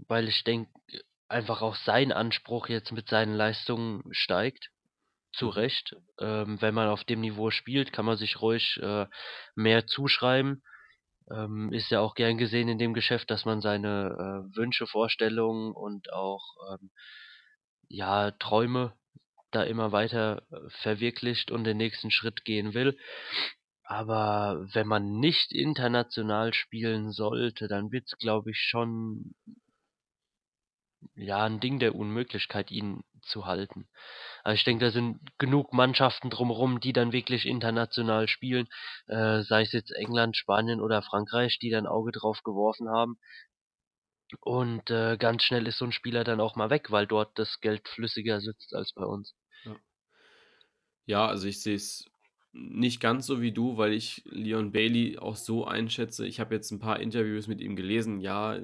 weil 0.09 0.29
ich 0.29 0.45
denke, 0.45 0.71
einfach 1.29 1.63
auch 1.63 1.77
sein 1.77 2.13
Anspruch 2.13 2.69
jetzt 2.69 2.93
mit 2.93 3.09
seinen 3.09 3.35
Leistungen 3.35 4.03
steigt. 4.13 4.71
Zu 5.33 5.47
Mhm. 5.47 5.53
Recht. 5.53 5.97
Ähm, 6.21 6.61
wenn 6.63 6.75
man 6.75 6.89
auf 6.89 7.05
dem 7.05 7.21
Niveau 7.21 7.51
spielt, 7.51 7.93
kann 7.93 8.05
man 8.07 8.17
sich 8.19 8.41
ruhig, 8.43 8.79
äh, 8.83 9.07
mehr 9.55 9.87
zuschreiben. 9.87 10.63
Ähm, 11.33 11.73
ist 11.73 11.91
ja 11.91 12.01
auch 12.01 12.15
gern 12.15 12.39
gesehen 12.39 12.69
in 12.69 12.79
dem 12.79 12.95
Geschäft, 12.95 13.31
dass 13.31 13.45
man 13.45 13.61
seine, 13.61 14.45
äh, 14.53 14.57
Wünsche, 14.57 14.87
Vorstellungen 14.87 15.73
und 15.73 16.13
auch, 16.13 16.43
ähm, 16.73 16.91
ja, 17.89 18.31
Träume 18.33 18.95
da 19.51 19.63
immer 19.63 19.93
weiter, 19.93 20.43
äh, 20.51 20.57
verwirklicht 20.83 21.51
und 21.51 21.65
den 21.65 21.77
nächsten 21.77 22.11
Schritt 22.11 22.45
gehen 22.45 22.75
will. 22.75 22.97
Aber 23.85 24.67
wenn 24.73 24.87
man 24.87 25.21
nicht 25.21 25.53
international 25.53 26.55
spielen 26.55 27.13
sollte, 27.13 27.69
dann 27.69 27.93
wird's, 27.93 28.17
glaube 28.19 28.51
ich, 28.51 28.59
schon 28.59 29.35
ja, 31.15 31.47
'n 31.47 31.61
Ding 31.61 31.79
der 31.81 31.95
Unmöglichkeit, 31.95 32.71
ihn 32.71 33.05
zu 33.23 33.47
halten. 33.47 33.89
Also, 34.45 34.55
ich 34.57 34.65
denke, 34.65 34.85
da 34.87 34.91
sind 34.93 35.21
genug 35.39 35.73
Mannschaften 35.75 36.31
drum 36.31 36.51
rum, 36.51 36.81
die 36.81 36.93
dann 36.95 37.13
wirklich 37.13 37.47
international 37.47 38.29
spielen, 38.29 38.69
äh, 39.09 39.43
sei 39.43 39.63
es 39.63 39.73
jetzt 39.73 39.93
England, 39.93 40.37
Spanien 40.37 40.81
oder 40.81 41.03
Frankreich, 41.03 41.59
die 41.61 41.71
da 41.71 41.79
'n 41.79 41.87
Auge 41.89 42.13
drauf 42.13 42.43
geworfen 42.45 42.89
haben. 42.91 43.17
Und, 44.45 44.91
äh, 44.91 45.17
ganz 45.19 45.45
schnell 45.45 45.67
ist 45.69 45.79
so 45.79 45.85
'n 45.85 45.93
Spieler 45.93 46.25
dann 46.25 46.41
auch 46.41 46.57
mal 46.57 46.69
weg, 46.71 46.91
weil 46.91 47.07
dort 47.07 47.39
das 47.39 47.61
Geld 47.61 47.89
flüssiger 47.89 48.41
sitzt 48.41 48.75
als 48.75 48.93
bei 48.93 49.05
uns. 49.05 49.33
Ja. 49.65 49.83
Ja, 51.09 51.27
also 51.27 51.49
ich 51.49 51.61
sehe 51.63 51.75
es 51.75 52.05
nicht 52.53 53.01
ganz 53.01 53.27
so 53.27 53.41
wie 53.41 53.51
du, 53.53 53.77
weil 53.77 53.93
ich 53.93 54.23
Leon 54.27 54.71
Bailey 54.73 55.19
auch 55.19 55.37
so 55.37 55.65
einschätze. 55.65 56.27
Ich 56.27 56.39
habe 56.39 56.55
jetzt 56.55 56.71
'n 56.71 56.79
paar 56.79 57.01
Interviews 57.01 57.49
mit 57.49 57.61
ihm 57.61 57.75
gelesen. 57.77 58.21
Ja, 58.21 58.59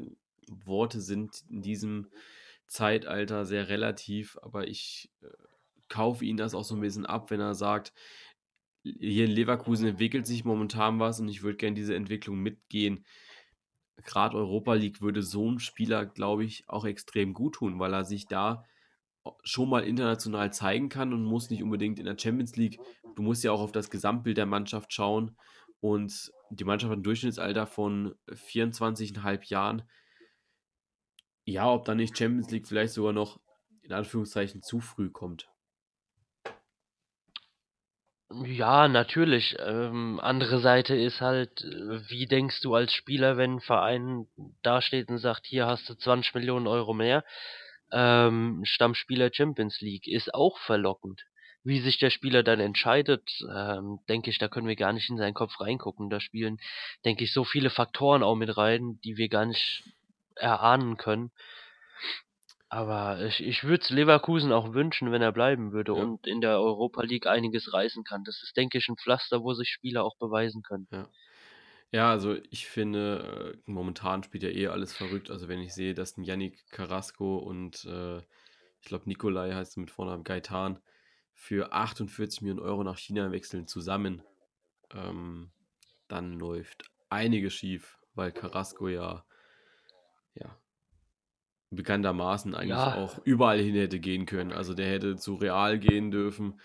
Worte 0.67 1.01
sind 1.01 1.45
in 1.51 1.63
diesem 1.63 2.09
Zeitalter 2.69 3.45
sehr 3.47 3.69
relativ, 3.69 4.39
aber 4.43 4.69
ich, 4.69 5.11
äh, 5.23 5.29
kaufe 5.89 6.25
ihm 6.25 6.37
das 6.39 6.55
auch 6.55 6.65
so 6.65 6.75
'n 6.77 6.81
bisschen 6.83 7.07
ab, 7.07 7.31
wenn 7.31 7.41
er 7.41 7.55
sagt: 7.55 7.93
„Hier 8.85 9.27
in 9.27 9.33
Leverkusen 9.33 9.89
entwickelt 9.89 10.27
sich 10.27 10.45
momentan 10.47 11.01
was 11.01 11.21
und 11.21 11.29
ich 11.29 11.43
würde 11.43 11.59
gern 11.59 11.75
diese 11.77 11.95
Entwicklung 11.97 12.39
mitgehen.“ 12.41 13.05
Grad 14.05 14.35
Europa 14.35 14.75
League 14.75 15.01
würde 15.03 15.23
so 15.23 15.49
'n 15.51 15.59
Spieler, 15.61 16.07
glaube 16.07 16.45
ich, 16.45 16.69
auch 16.69 16.85
extrem 16.87 17.35
guttun, 17.35 17.79
weil 17.81 17.95
er 17.95 18.05
sich 18.05 18.29
da 18.29 18.65
o 19.25 19.33
schon 19.45 19.71
mal 19.71 19.85
international 19.85 20.53
zeigen 20.55 20.89
kann 20.91 21.13
und 21.15 21.25
muss 21.25 21.51
nicht 21.51 21.63
unbedingt 21.65 21.99
in 22.01 22.07
der 22.07 22.19
Champions 22.19 22.57
League 22.57 22.81
du 23.17 23.23
musst 23.25 23.45
ja 23.45 23.53
auch 23.53 23.61
auf 23.63 23.73
das 23.73 23.91
Gesamtbild 23.91 24.39
der 24.39 24.47
Mannschaft 24.47 24.93
schauen 24.95 25.37
und 25.81 26.33
die 26.51 26.65
Mannschaft 26.65 26.91
hat 26.93 26.99
'n 27.01 27.05
Durchschnittsalter 27.05 27.67
von 27.69 28.15
24,5 28.35 29.47
Jahren. 29.47 29.85
Ja, 31.51 31.73
ob 31.73 31.87
da 31.87 31.95
nicht 31.95 32.19
Champions 32.19 32.51
League 32.51 32.69
vielleicht 32.69 32.93
sogar 32.93 33.15
noch 33.15 33.41
in 33.81 33.95
Anführungszeichen 33.95 34.63
zu 34.63 34.81
früh 34.81 35.09
kommt. 35.09 35.49
Ja, 38.45 38.89
natürlich. 38.89 39.57
Ähm, 39.59 40.21
andere 40.21 40.61
Seite 40.61 40.95
ist 40.95 41.23
halt, 41.23 41.63
äh, 41.63 42.11
wie 42.11 42.27
denkst 42.27 42.61
du 42.61 42.75
als 42.75 42.93
Spieler, 42.93 43.39
wenn 43.39 43.55
'n 43.55 43.61
Verein 43.61 44.27
dasteht 44.63 45.09
und 45.09 45.17
sagt: 45.19 45.47
„Hier 45.47 45.67
hast 45.67 45.89
du 45.89 45.95
20.000.000 45.95 46.69
€ 46.69 46.93
mehr, 46.95 47.25
ähm, 47.91 48.61
Stammspieler 48.65 49.31
Champions 49.33 49.81
League“, 49.81 50.07
ist 50.07 50.35
auch 50.35 50.59
verlockend. 50.59 51.25
Wie 51.65 51.81
sich 51.81 51.99
der 51.99 52.11
Spieler 52.11 52.43
dann 52.43 52.61
entscheidet, 52.61 53.31
ähm, 53.51 54.01
denke 54.09 54.29
ich, 54.31 54.39
da 54.39 54.49
können 54.49 54.69
wir 54.69 54.77
gar 54.77 54.93
nicht 54.93 55.09
in 55.09 55.17
seinen 55.17 55.35
Kopf 55.35 55.59
reingucken. 55.61 56.11
Da 56.11 56.21
spielen, 56.21 56.59
denke 57.07 57.25
ich, 57.25 57.33
so 57.33 57.45
viele 57.45 57.71
Faktoren 57.71 58.23
auch 58.23 58.37
mit 58.37 58.55
rein, 58.59 59.01
die 59.05 59.17
wir 59.17 59.29
gar 59.31 59.47
nicht 59.47 59.85
erahnen 60.39 60.97
können. 60.97 61.31
Aber 62.71 63.21
ich 63.25 63.41
ich 63.43 63.65
würde 63.65 63.83
es 63.83 63.89
Leverkusen 63.89 64.53
auch 64.53 64.75
wünschen, 64.75 65.11
wenn 65.11 65.23
er 65.23 65.33
bleiben 65.33 65.73
würde 65.73 65.95
Ja. 65.95 66.09
und 66.09 66.27
in 66.27 66.43
der 66.43 66.61
Europa 66.61 67.03
League 67.03 67.27
einiges 67.27 67.73
reißen 67.73 68.05
kann. 68.05 68.25
Das 68.25 68.43
ist, 68.43 68.57
denke 68.59 68.77
ich, 68.77 68.89
'n 68.91 68.97
Pflaster, 68.99 69.43
wo 69.43 69.55
sich 69.55 69.71
Spieler 69.71 70.05
auch 70.05 70.17
beweisen 70.19 70.61
können. 70.63 70.87
Ja. 70.93 71.11
Ja, 71.93 72.11
also 72.11 72.37
ich 72.51 72.69
finde, 72.69 73.55
äh, 73.67 73.71
momentan 73.71 74.23
spielt 74.25 74.45
ja 74.45 74.51
eh 74.51 74.69
alles 74.69 74.95
verrückt. 74.95 75.31
Also, 75.31 75.49
wenn 75.49 75.61
ich 75.61 75.75
sehe, 75.75 75.95
dass 75.95 76.19
'n 76.19 76.25
Yannick 76.25 76.69
Carrasco 76.71 77.39
und, 77.39 77.85
äh, 77.87 78.19
ich 78.21 78.89
glaube, 78.89 79.09
Nicolai 79.09 79.53
heißt 79.55 79.79
mit 79.79 79.91
Vornamen, 79.91 80.25
Gaitan, 80.25 80.81
für 81.35 81.73
48.000.000 81.73 82.61
€ 82.61 82.85
nach 82.85 82.99
China 82.99 83.33
wechseln 83.33 83.67
zusammen, 83.69 84.23
ähm, 84.93 85.53
dann 86.09 86.35
läuft 86.35 86.91
einiges 87.11 87.55
schief, 87.55 87.99
weil 88.15 88.33
Carrasco 88.33 88.89
ja 88.89 89.27
ja 90.41 90.59
bekanntermaßen 91.71 92.55
eigentlich 92.55 92.71
Ja. 92.71 92.95
auch 92.95 93.19
überall 93.25 93.59
hin 93.59 93.75
hätte 93.75 94.01
gehen 94.01 94.27
können. 94.27 94.53
Also, 94.53 94.75
der 94.75 94.89
hätte 94.91 95.17
zu 95.17 95.35
Real 95.35 95.79
gehen 95.79 96.11
dürfen, 96.11 96.61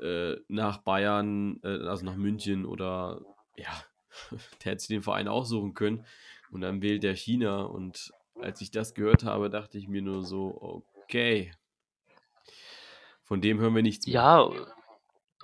äh, 0.00 0.36
nach 0.48 0.78
Bayern, 0.78 1.60
äh, 1.64 1.86
also 1.88 2.04
nach 2.04 2.16
München 2.16 2.64
oder 2.64 3.20
ja, 3.56 3.72
der 4.64 4.72
hätte 4.72 4.80
sich 4.80 4.88
den 4.88 5.02
Verein 5.02 5.28
aussuchen 5.28 5.74
können 5.74 6.06
und 6.52 6.60
dann 6.60 6.82
wählt 6.82 7.02
der 7.02 7.16
China 7.16 7.62
und 7.62 8.12
als 8.40 8.60
ich 8.60 8.70
das 8.70 8.94
gehört 8.94 9.24
habe, 9.24 9.50
dachte 9.50 9.78
ich 9.78 9.88
mir 9.88 10.02
nur 10.02 10.22
so: 10.22 10.56
„Okay.“ 11.04 11.52
Von 13.24 13.40
dem 13.40 13.58
hören 13.58 13.74
wir 13.74 13.82
nichts 13.82 14.06
mehr. 14.06 14.14
Ja, 14.14 14.48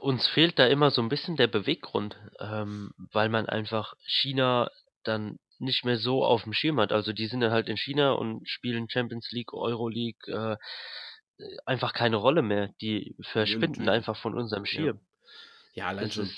uns 0.00 0.26
fehlt 0.26 0.58
da 0.58 0.66
immer 0.66 0.90
so 0.90 1.02
'n 1.02 1.08
bisschen 1.08 1.36
der 1.36 1.46
Beweggrund, 1.48 2.16
ähm, 2.40 2.92
weil 3.12 3.28
man 3.28 3.46
einfach 3.46 3.94
China 4.06 4.70
dann 5.02 5.38
nicht 5.64 5.84
mehr 5.84 5.96
so 5.96 6.24
aufm 6.24 6.52
Schirm 6.52 6.78
hat. 6.80 6.92
Also, 6.92 7.12
die 7.12 7.26
sind 7.26 7.40
dann 7.40 7.52
halt 7.52 7.68
in 7.68 7.76
China 7.76 8.12
und 8.12 8.48
spielen 8.48 8.88
Champions 8.88 9.30
League, 9.32 9.52
Euro 9.52 9.88
League, 9.88 10.26
äh, 10.28 10.52
äh, 10.52 10.56
einfach 11.66 11.92
keine 11.92 12.16
Rolle 12.16 12.42
mehr. 12.42 12.70
Die 12.80 13.16
verschwinden 13.22 13.88
einfach 13.88 14.16
von 14.16 14.34
unserem 14.34 14.64
Ja. 14.64 14.70
Schirm. 14.70 15.00
Ja, 15.74 15.88
allein 15.88 16.04
Das 16.04 16.14
schon 16.14 16.30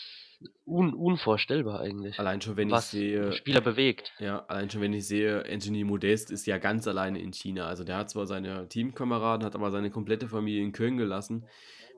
un 0.67 0.93
unvorstellbar 0.95 1.81
eigentlich, 1.81 2.19
allein 2.19 2.43
schon, 2.43 2.57
wenn 2.59 2.69
ich 2.69 2.81
sehe 2.81 3.33
Spieler 3.33 3.63
bewegt. 3.63 4.13
ja, 4.19 4.45
allein 4.47 4.69
schon, 4.69 4.83
wenn 4.83 4.93
ich 4.93 5.07
sehe, 5.07 5.45
Anthony 5.51 5.83
Modeste 5.85 6.35
ist 6.35 6.47
ja 6.47 6.59
ganz 6.59 6.87
alleine 6.87 7.21
in 7.21 7.33
China. 7.33 7.67
Also, 7.67 7.85
der 7.85 7.97
hat 7.97 8.11
zwar 8.11 8.27
seine 8.27 8.69
Teamkameraden, 8.69 9.45
hat 9.47 9.55
aber 9.55 9.71
seine 9.71 9.91
komplette 9.91 10.29
Familie 10.29 10.63
in 10.63 10.73
Köln 10.73 10.97
gelassen. 10.99 11.47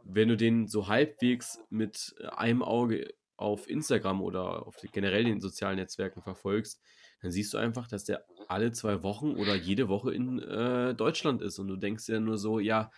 Wenn 0.04 0.28
du 0.28 0.36
den 0.36 0.68
so 0.68 0.86
halbwegs 0.88 1.58
mit 1.70 2.14
einem 2.30 2.62
Auge 2.62 3.08
auf 3.36 3.68
Instagram 3.68 4.20
oder 4.22 4.66
auf 4.66 4.76
generell 4.92 5.24
den 5.24 5.40
sozialen 5.40 5.76
Netzwerken 5.76 6.22
verfolgst, 6.22 6.80
dann 7.20 7.30
siehst 7.32 7.54
du 7.54 7.58
einfach, 7.58 7.88
dass 7.88 8.04
der 8.04 8.26
alle 8.48 8.72
2 8.72 9.02
Wochen 9.02 9.32
oder 9.36 9.54
jede 9.54 9.88
Woche 9.88 10.12
in, 10.14 10.38
äh, 10.40 10.94
Deutschland 10.94 11.42
ist 11.42 11.58
und 11.58 11.68
du 11.68 11.76
denkst 11.76 12.06
dir 12.06 12.20
nur 12.20 12.38
so: 12.38 12.60
„Ja“ 12.60 12.90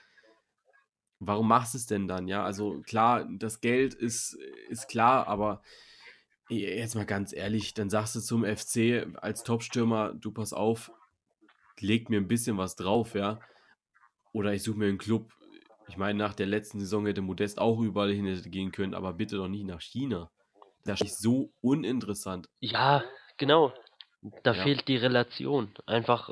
„warum 1.22 1.48
machst 1.48 1.74
du's 1.74 1.86
denn 1.86 2.08
dann?“ 2.08 2.28
Ja, 2.28 2.44
also 2.44 2.80
klar, 2.82 3.28
das 3.30 3.60
Geld 3.60 3.94
ist 3.94 4.34
ist 4.68 4.88
klar, 4.88 5.26
aber 5.28 5.62
jetzt 6.48 6.94
mal 6.96 7.06
ganz 7.06 7.32
ehrlich, 7.34 7.74
dann 7.74 7.90
sagst 7.90 8.16
du 8.16 8.20
zum 8.20 8.44
FC 8.44 9.06
als 9.16 9.42
Topstürmer: 9.44 10.14
„Du, 10.14 10.32
pass 10.32 10.52
auf, 10.54 10.92
leg 11.80 12.10
mir 12.10 12.18
'n 12.20 12.28
bisschen 12.28 12.58
was 12.58 12.76
drauf, 12.76 13.14
ja? 13.14 13.44
Oder 14.32 14.54
ich 14.54 14.62
suche 14.64 14.78
mir 14.78 14.88
'n 14.90 14.98
Club.“ 14.98 15.32
Ich 15.86 15.96
meine, 15.98 16.18
nach 16.18 16.34
der 16.34 16.46
letzten 16.46 16.80
Saison 16.80 17.06
hätte 17.06 17.22
Modeste 17.22 17.60
auch 17.62 17.80
überall 17.80 18.12
hin 18.14 18.42
gehen 18.50 18.72
können, 18.72 18.94
aber 18.94 19.14
bitte 19.14 19.36
doch 19.38 19.48
nicht 19.48 19.66
nach 19.66 19.82
China. 19.82 20.32
Das 20.84 21.02
ist 21.02 21.20
so 21.22 21.54
uninteressant. 21.62 22.48
Ja, 22.62 23.04
genau. 23.38 23.72
Da 24.42 24.52
Ja. 24.52 24.62
fehlt 24.62 24.86
die 24.88 24.96
Relation. 24.96 25.72
Einfach, 25.86 26.30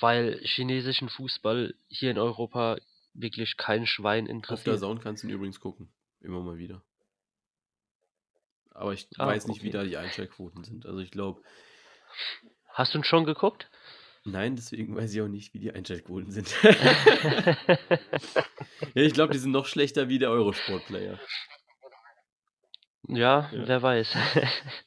weil 0.00 0.40
chinesischen 0.44 1.08
Fußball 1.08 1.74
hier 1.88 2.10
in 2.10 2.18
Europa 2.18 2.76
wirklich 3.12 3.56
kein 3.56 3.86
Schwein 3.86 4.24
Auf 4.26 4.30
interessiert. 4.30 4.82
DAZN 4.82 5.00
kannst 5.00 5.22
du 5.22 5.28
ihn 5.28 5.34
übrigens 5.34 5.60
gucken, 5.60 5.92
immer 6.20 6.40
mal 6.40 6.58
wieder. 6.58 6.82
Aber 8.70 8.92
ich 8.92 9.08
Ah, 9.18 9.26
weiß 9.26 9.46
nicht, 9.46 9.62
wie 9.62 9.68
okay. 9.68 9.76
da 9.78 9.84
die 9.84 9.96
Einschaltquoten 9.96 10.64
sind. 10.64 10.84
Also, 10.86 10.98
ich 10.98 11.10
glaube 11.10 11.42
Hast 12.70 12.92
du 12.92 12.98
ihn 12.98 13.04
schon 13.04 13.24
geguckt? 13.24 13.70
Nein, 14.24 14.56
deswegen 14.56 14.96
weiß 14.96 15.12
ich 15.14 15.20
auch 15.20 15.28
nicht, 15.28 15.54
wie 15.54 15.60
die 15.60 15.70
Einschaltquoten 15.72 16.30
sind. 16.32 16.54
Ja, 18.94 19.02
ich 19.02 19.12
glaube, 19.12 19.32
die 19.32 19.38
sind 19.38 19.50
noch 19.50 19.66
schlechter 19.66 20.08
wie 20.08 20.18
der 20.18 20.30
Eurosport-Player. 20.30 21.18
Ja, 23.08 23.50
Ja. 23.52 23.68
wer 23.68 23.82
weiß. 23.82 24.16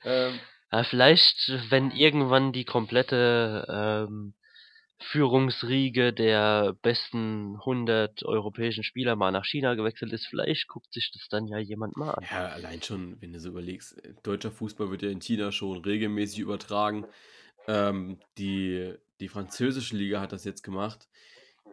Ähm 0.05 0.39
Ja, 0.71 0.83
vielleicht, 0.83 1.51
wenn 1.69 1.91
irgendwann 1.91 2.51
die 2.51 2.65
komplette, 2.65 3.65
ähm, 3.69 4.33
Führungsriege 4.99 6.11
der 6.11 6.75
besten 6.81 7.55
100 7.59 8.23
europäischen 8.23 8.83
Spieler 8.83 9.15
mal 9.15 9.31
nach 9.31 9.45
China 9.45 9.75
gewechselt 9.75 10.11
ist, 10.11 10.25
vielleicht 10.25 10.67
guckt 10.67 10.91
sich 10.91 11.11
das 11.13 11.27
dann 11.29 11.45
ja 11.45 11.59
jemand 11.59 11.95
mal 11.97 12.11
an. 12.11 12.25
Ja, 12.31 12.47
allein 12.47 12.81
schon, 12.81 13.21
wenn 13.21 13.31
du 13.31 13.39
so 13.39 13.49
überlegst, 13.49 14.03
äh, 14.03 14.13
deutscher 14.23 14.51
Fußball 14.51 14.89
wird 14.89 15.03
ja 15.03 15.09
in 15.09 15.21
China 15.21 15.51
schon 15.51 15.83
regelmäßig 15.83 16.39
übertragen. 16.39 17.05
Ähm, 17.67 18.19
die 18.37 18.93
die 19.19 19.29
französische 19.29 19.95
Liga 19.95 20.21
hat 20.21 20.31
das 20.31 20.43
jetzt 20.45 20.63
gemacht. 20.63 21.07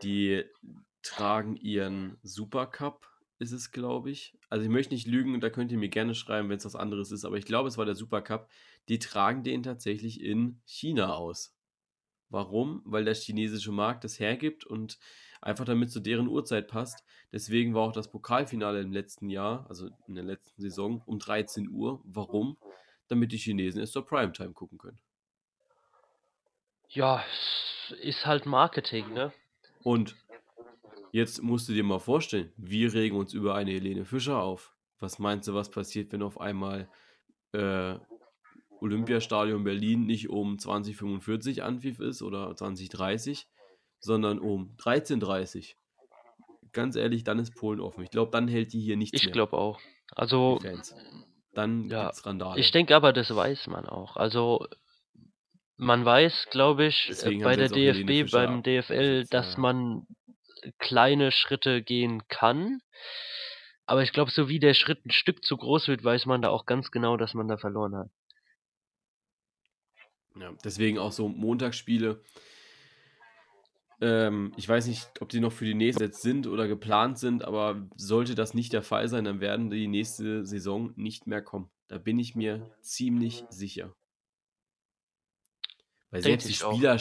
Die 0.03 0.45
tragen 1.03 1.57
ihren 1.57 2.17
Supercup, 2.23 3.07
ist 3.39 3.53
es, 3.53 3.71
glaube 3.71 4.11
ich. 4.11 4.35
Also, 4.49 4.65
ich 4.65 4.71
möchte 4.71 4.95
nicht 4.95 5.07
lügen, 5.07 5.41
da 5.41 5.51
könnt 5.51 5.71
ihr 5.71 5.79
mir 5.79 5.89
gerne 5.89 6.15
schreiben, 6.15 6.49
wenn's 6.49 6.65
was 6.65 6.77
anderes 6.77 7.13
ist, 7.13 7.25
aber 7.25 7.37
ich 7.37 7.45
glaube, 7.45 7.69
es 7.69 7.77
war 7.77 7.85
der 7.85 7.95
Supercup. 7.95 8.49
Die 8.89 8.99
tragen 8.99 9.43
den 9.43 9.63
tatsächlich 9.63 10.21
in 10.21 10.61
China 10.67 11.15
aus. 11.15 11.55
Warum? 12.29 12.83
Weil 12.85 13.05
der 13.05 13.15
chinesische 13.15 13.73
Markt 13.73 14.05
das 14.05 14.19
hergibt 14.19 14.65
und 14.65 14.99
einfach 15.41 15.65
damit 15.65 15.91
zu 15.91 16.01
deren 16.01 16.27
Uhrzeit 16.29 16.69
passt. 16.69 17.05
Deswegen 17.33 17.75
war 17.75 17.83
auch 17.83 17.93
das 17.93 18.11
Pokalfinale 18.11 18.81
im 18.81 18.93
letzten 18.93 19.29
Jahr, 19.29 19.67
also 19.69 19.89
in 20.09 20.15
der 20.15 20.25
letzten 20.25 20.61
Saison, 20.61 21.03
um 21.07 21.19
13:00. 21.19 22.01
Warum? 22.05 22.57
Damit 23.09 23.33
die 23.33 23.39
Chinesen 23.39 23.83
es 23.83 23.93
zur 23.93 24.07
Primetime 24.07 24.53
gucken 24.53 24.79
können. 24.79 24.99
Ja, 26.89 27.25
es 27.31 27.95
ist 28.01 28.27
halt 28.27 28.47
Marketing, 28.47 29.13
ne? 29.13 29.33
Und 29.83 30.17
jetzt 31.13 31.43
musst 31.43 31.69
du 31.69 31.73
dir 31.73 31.85
mal 31.85 31.99
vorstellen, 31.99 32.53
wir 32.57 32.93
regen 32.95 33.17
uns 33.17 33.35
über 33.35 33.55
eine 33.55 33.73
Helene 33.73 34.05
Fischer 34.05 34.43
auf. 34.43 34.75
Was 34.99 35.19
meinst 35.19 35.49
du, 35.49 35.55
was 35.55 35.71
passiert, 35.71 36.13
wenn 36.13 36.23
auf 36.23 36.41
einmal, 36.41 36.89
äh, 37.53 37.99
Olympiastadion 38.85 39.65
Berlin 39.65 40.07
nicht 40.07 40.29
um 40.29 40.59
20:45 40.59 41.63
Anpfiff 41.63 42.01
ist 42.01 42.23
oder 42.23 42.55
20:30, 42.55 43.47
sondern 43.99 44.39
um 44.39 44.77
13:30? 44.77 45.77
Ganz 46.73 46.97
ehrlich, 46.97 47.25
dann 47.25 47.39
ist 47.39 47.55
Polen 47.55 47.81
offen. 47.81 48.03
Ich 48.05 48.11
glaube, 48.11 48.31
dann 48.33 48.49
hält 48.49 48.73
die 48.73 48.81
hier 48.81 48.97
nichts 48.97 49.17
Ich 49.19 49.25
mehr. 49.25 49.33
glaube 49.33 49.57
auch. 49.57 49.81
Also. 50.15 50.61
Dann 51.53 51.89
ja, 51.89 52.07
gibt's 52.07 52.27
Randale. 52.27 52.61
ich 52.61 52.73
denke 52.73 52.97
aber, 52.97 53.13
das 53.13 53.35
weiß 53.35 53.69
man 53.69 53.87
auch. 53.87 54.17
Also 54.17 54.67
Man 55.77 56.05
weiß, 56.05 56.49
glaube 56.51 56.87
ich, 56.87 57.05
äh, 57.05 57.09
Deswegen 57.11 57.43
bei 57.43 57.57
der 57.57 57.69
DFB, 57.69 58.31
beim 58.31 58.63
DFL, 58.63 59.25
dass 59.31 59.55
ja. 59.55 59.61
man 59.61 60.07
kleine 60.79 61.33
Schritte 61.33 61.83
gehen 61.83 62.23
kann. 62.29 62.81
Aber 63.87 64.03
ich 64.03 64.13
glaube, 64.13 64.31
so 64.31 64.49
wie 64.49 64.59
der 64.61 64.75
Schritt 64.75 65.05
'n 65.05 65.11
Stück 65.11 65.45
zu 65.45 65.57
groß 65.57 65.89
wird, 65.89 66.05
weiß 66.05 66.27
man 66.27 66.43
da 66.43 66.49
auch 66.51 66.67
ganz 66.67 66.91
genau, 66.91 67.17
dass 67.17 67.35
man 67.35 67.49
da 67.49 67.57
verloren 67.57 67.95
hat. 67.97 68.11
Ja, 70.41 70.53
deswegen 70.65 70.99
auch 70.99 71.13
so 71.13 71.29
Montagsspiele. 71.29 72.23
Ähm, 74.01 74.53
ich 74.57 74.69
weiß 74.69 74.87
nicht, 74.87 75.09
ob 75.21 75.29
die 75.29 75.41
noch 75.41 75.53
für 75.53 75.65
die 75.65 75.75
nächste 75.75 76.05
jetzt 76.05 76.23
sind 76.23 76.47
oder 76.47 76.67
geplant 76.69 77.19
sind, 77.19 77.45
aber 77.45 77.89
sollte 77.97 78.35
das 78.35 78.55
nicht 78.55 78.73
der 78.73 78.83
Fall 78.83 79.09
sein, 79.09 79.25
dann 79.25 79.41
werden 79.41 79.71
die 79.71 79.87
nächste 79.89 80.45
Saison 80.45 80.93
nicht 80.97 81.27
mehr 81.27 81.43
kommen. 81.43 81.71
Da 81.89 81.99
bin 81.99 82.19
ich 82.19 82.35
mir 82.35 82.67
ziemlich 82.81 83.47
sicher. 83.49 83.95
Weil 86.13 86.23
selbst 86.23 86.49
die. 86.49 86.55
Spieler 86.55 86.99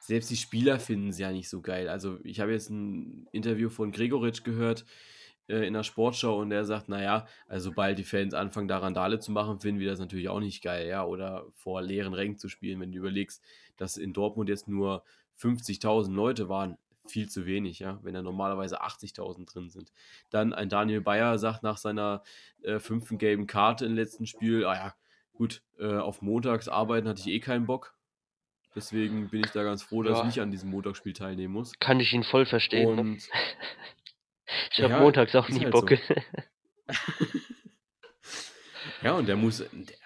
selbst 0.00 0.30
die 0.30 0.36
Spieler 0.36 0.78
finden's 0.80 1.18
ja 1.18 1.32
nicht 1.32 1.48
so 1.48 1.60
geil. 1.60 1.88
Also, 1.88 2.18
ich 2.24 2.40
habe 2.40 2.52
jetzt 2.52 2.70
'n 2.70 3.26
Interview 3.32 3.68
von 3.68 3.90
Gregoritsch 3.92 4.44
gehört, 4.44 4.84
äh, 5.48 5.66
in 5.66 5.74
der 5.74 5.82
Sportschau 5.82 6.38
und 6.40 6.50
der 6.50 6.64
sagt: 6.64 6.88
„Na 6.88 7.02
ja, 7.02 7.26
also, 7.48 7.70
sobald 7.70 7.98
die 7.98 8.04
Fans 8.04 8.34
anfangen, 8.34 8.68
da 8.68 8.78
Randale 8.78 9.18
zu 9.20 9.32
machen, 9.32 9.60
finden 9.60 9.80
wir 9.80 9.88
das 9.90 9.98
natürlich 10.00 10.28
auch 10.28 10.40
nicht 10.40 10.62
geil, 10.62 10.88
ja, 10.88 11.04
oder 11.04 11.46
vor 11.54 11.82
leeren 11.82 12.14
Rängen 12.14 12.38
zu 12.38 12.48
spielen.“ 12.48 12.80
Wenn 12.80 12.92
du 12.92 12.98
überlegst, 12.98 13.42
dass 13.76 13.96
in 13.96 14.12
Dortmund 14.12 14.48
jetzt 14.48 14.68
nur 14.68 15.04
50.000 15.34 16.14
Leute 16.16 16.48
waren, 16.48 16.78
viel 17.06 17.28
zu 17.28 17.46
wenig, 17.46 17.78
ja, 17.78 17.98
wenn 18.02 18.14
da 18.14 18.22
normalerweise 18.22 18.80
80.000 18.82 19.52
drin 19.52 19.70
sind. 19.70 19.92
Dann 20.30 20.52
ein 20.52 20.68
Daniel 20.68 21.00
Bayer 21.00 21.38
sagt 21.38 21.62
nach 21.62 21.78
seiner, 21.78 22.22
äh, 22.62 22.78
5. 22.80 23.18
gelben 23.18 23.46
Karte 23.46 23.86
im 23.86 23.94
letzten 23.94 24.26
Spiel: 24.26 24.64
„Ah 24.66 24.74
ja, 24.74 24.94
gut, 25.34 25.62
äh, 25.78 25.86
auf 25.96 26.22
montags 26.22 26.68
arbeiten 26.68 27.08
hatte 27.08 27.20
ich 27.20 27.28
eh 27.28 27.40
keinen 27.40 27.66
Bock. 27.66 27.94
Deswegen 28.74 29.30
bin 29.30 29.42
ich 29.42 29.52
da 29.52 29.62
ganz 29.64 29.82
froh, 29.82 30.02
dass 30.02 30.18
ich 30.18 30.22
Ja. 30.22 30.24
nicht 30.24 30.40
an 30.40 30.50
diesem 30.50 30.70
Montagsspiel 30.70 31.12
teilnehmen 31.14 31.52
muss.“ 31.54 31.78
Kann 31.80 31.98
ich 31.98 32.12
ihn 32.12 32.22
voll 32.22 32.46
verstehen, 32.46 32.94
ne? 32.94 33.18
Ich 34.72 34.82
habe 34.82 34.94
Ja, 34.94 34.98
montags 34.98 35.34
auch 35.34 35.48
nie 35.50 35.64
halt 35.64 35.76
Bock. 35.76 35.90
so. 35.90 35.96
Ja, 39.02 39.16
und 39.16 39.26
der 39.28 39.36
muss 39.36 39.58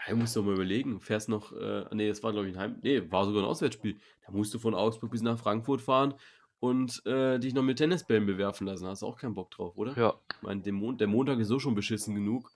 der 0.07 0.17
muss 0.17 0.35
doch 0.35 0.43
mal 0.45 0.55
überlegen, 0.55 1.01
fährst 1.01 1.29
noch 1.29 1.53
äh, 1.53 1.87
ne, 1.95 2.09
das 2.09 2.23
war, 2.23 2.33
glaube 2.33 2.49
ich, 2.49 2.55
'n 2.55 2.59
Heim 2.59 2.81
ne, 2.83 3.11
war 3.11 3.25
sogar 3.25 3.43
'n 3.43 3.47
Auswärtsspiel. 3.47 3.99
Da 4.27 4.33
musst 4.33 4.53
du 4.55 4.59
von 4.59 4.75
Augsburg 4.75 5.11
bis 5.11 5.23
nach 5.23 5.39
Frankfurt 5.39 5.81
fahren 5.81 6.15
und, 6.61 7.05
äh, 7.07 7.39
dich 7.39 7.55
noch 7.55 7.63
mit 7.63 7.79
Tennisbällen 7.79 8.27
bewerfen 8.27 8.67
lassen. 8.67 8.85
Da 8.85 8.91
hast 8.91 9.03
du 9.03 9.07
auch 9.07 9.19
keinen 9.19 9.35
Bock 9.35 9.51
drauf, 9.51 9.77
oder? 9.79 9.97
Ja. 9.97 10.23
Ich 10.37 10.43
meine, 10.43 10.61
den 10.63 10.75
Mon 10.75 10.99
der 10.99 11.07
Montag 11.09 11.39
ist 11.39 11.49
so 11.49 11.59
schon 11.59 11.75
beschissen 11.75 12.15
genug 12.15 12.53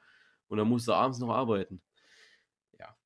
und 0.48 0.58
dann 0.58 0.68
musst 0.68 0.88
du 0.88 0.92
abends 0.92 1.18
noch 1.20 1.30
arbeiten. 1.30 1.80
Ja. 2.78 2.96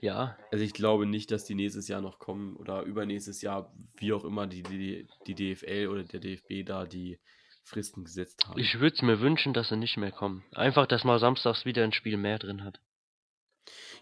Ja. 0.00 0.36
Also, 0.50 0.64
ich 0.64 0.72
glaube 0.74 1.06
nicht, 1.06 1.30
dass 1.30 1.44
die 1.44 1.54
nächstes 1.54 1.88
Jahr 1.88 2.00
noch 2.00 2.18
kommen 2.18 2.56
oder 2.56 2.82
übernächstes 2.82 3.42
Jahr, 3.42 3.74
wie 3.96 4.12
auch 4.12 4.24
immer 4.24 4.46
die 4.46 4.62
die 4.62 5.06
die 5.26 5.34
DFL 5.34 5.88
oder 5.88 6.04
der 6.04 6.20
DFB 6.20 6.62
da 6.64 6.84
die 6.86 7.20
Fristen 7.64 8.04
gesetzt 8.04 8.46
haben. 8.46 8.62
Ich 8.62 8.78
würde 8.78 8.94
es 8.94 9.02
mir 9.02 9.20
wünschen, 9.20 9.52
dass 9.52 9.70
sie 9.70 9.76
nicht 9.76 9.96
mehr 9.96 10.12
kommen. 10.12 10.44
Einfach, 10.54 10.86
dass 10.86 11.02
man 11.02 11.18
samstags 11.18 11.64
wieder 11.64 11.82
'n 11.82 11.92
Spiel 11.92 12.16
mehr 12.16 12.38
drin 12.38 12.62
hat. 12.62 12.78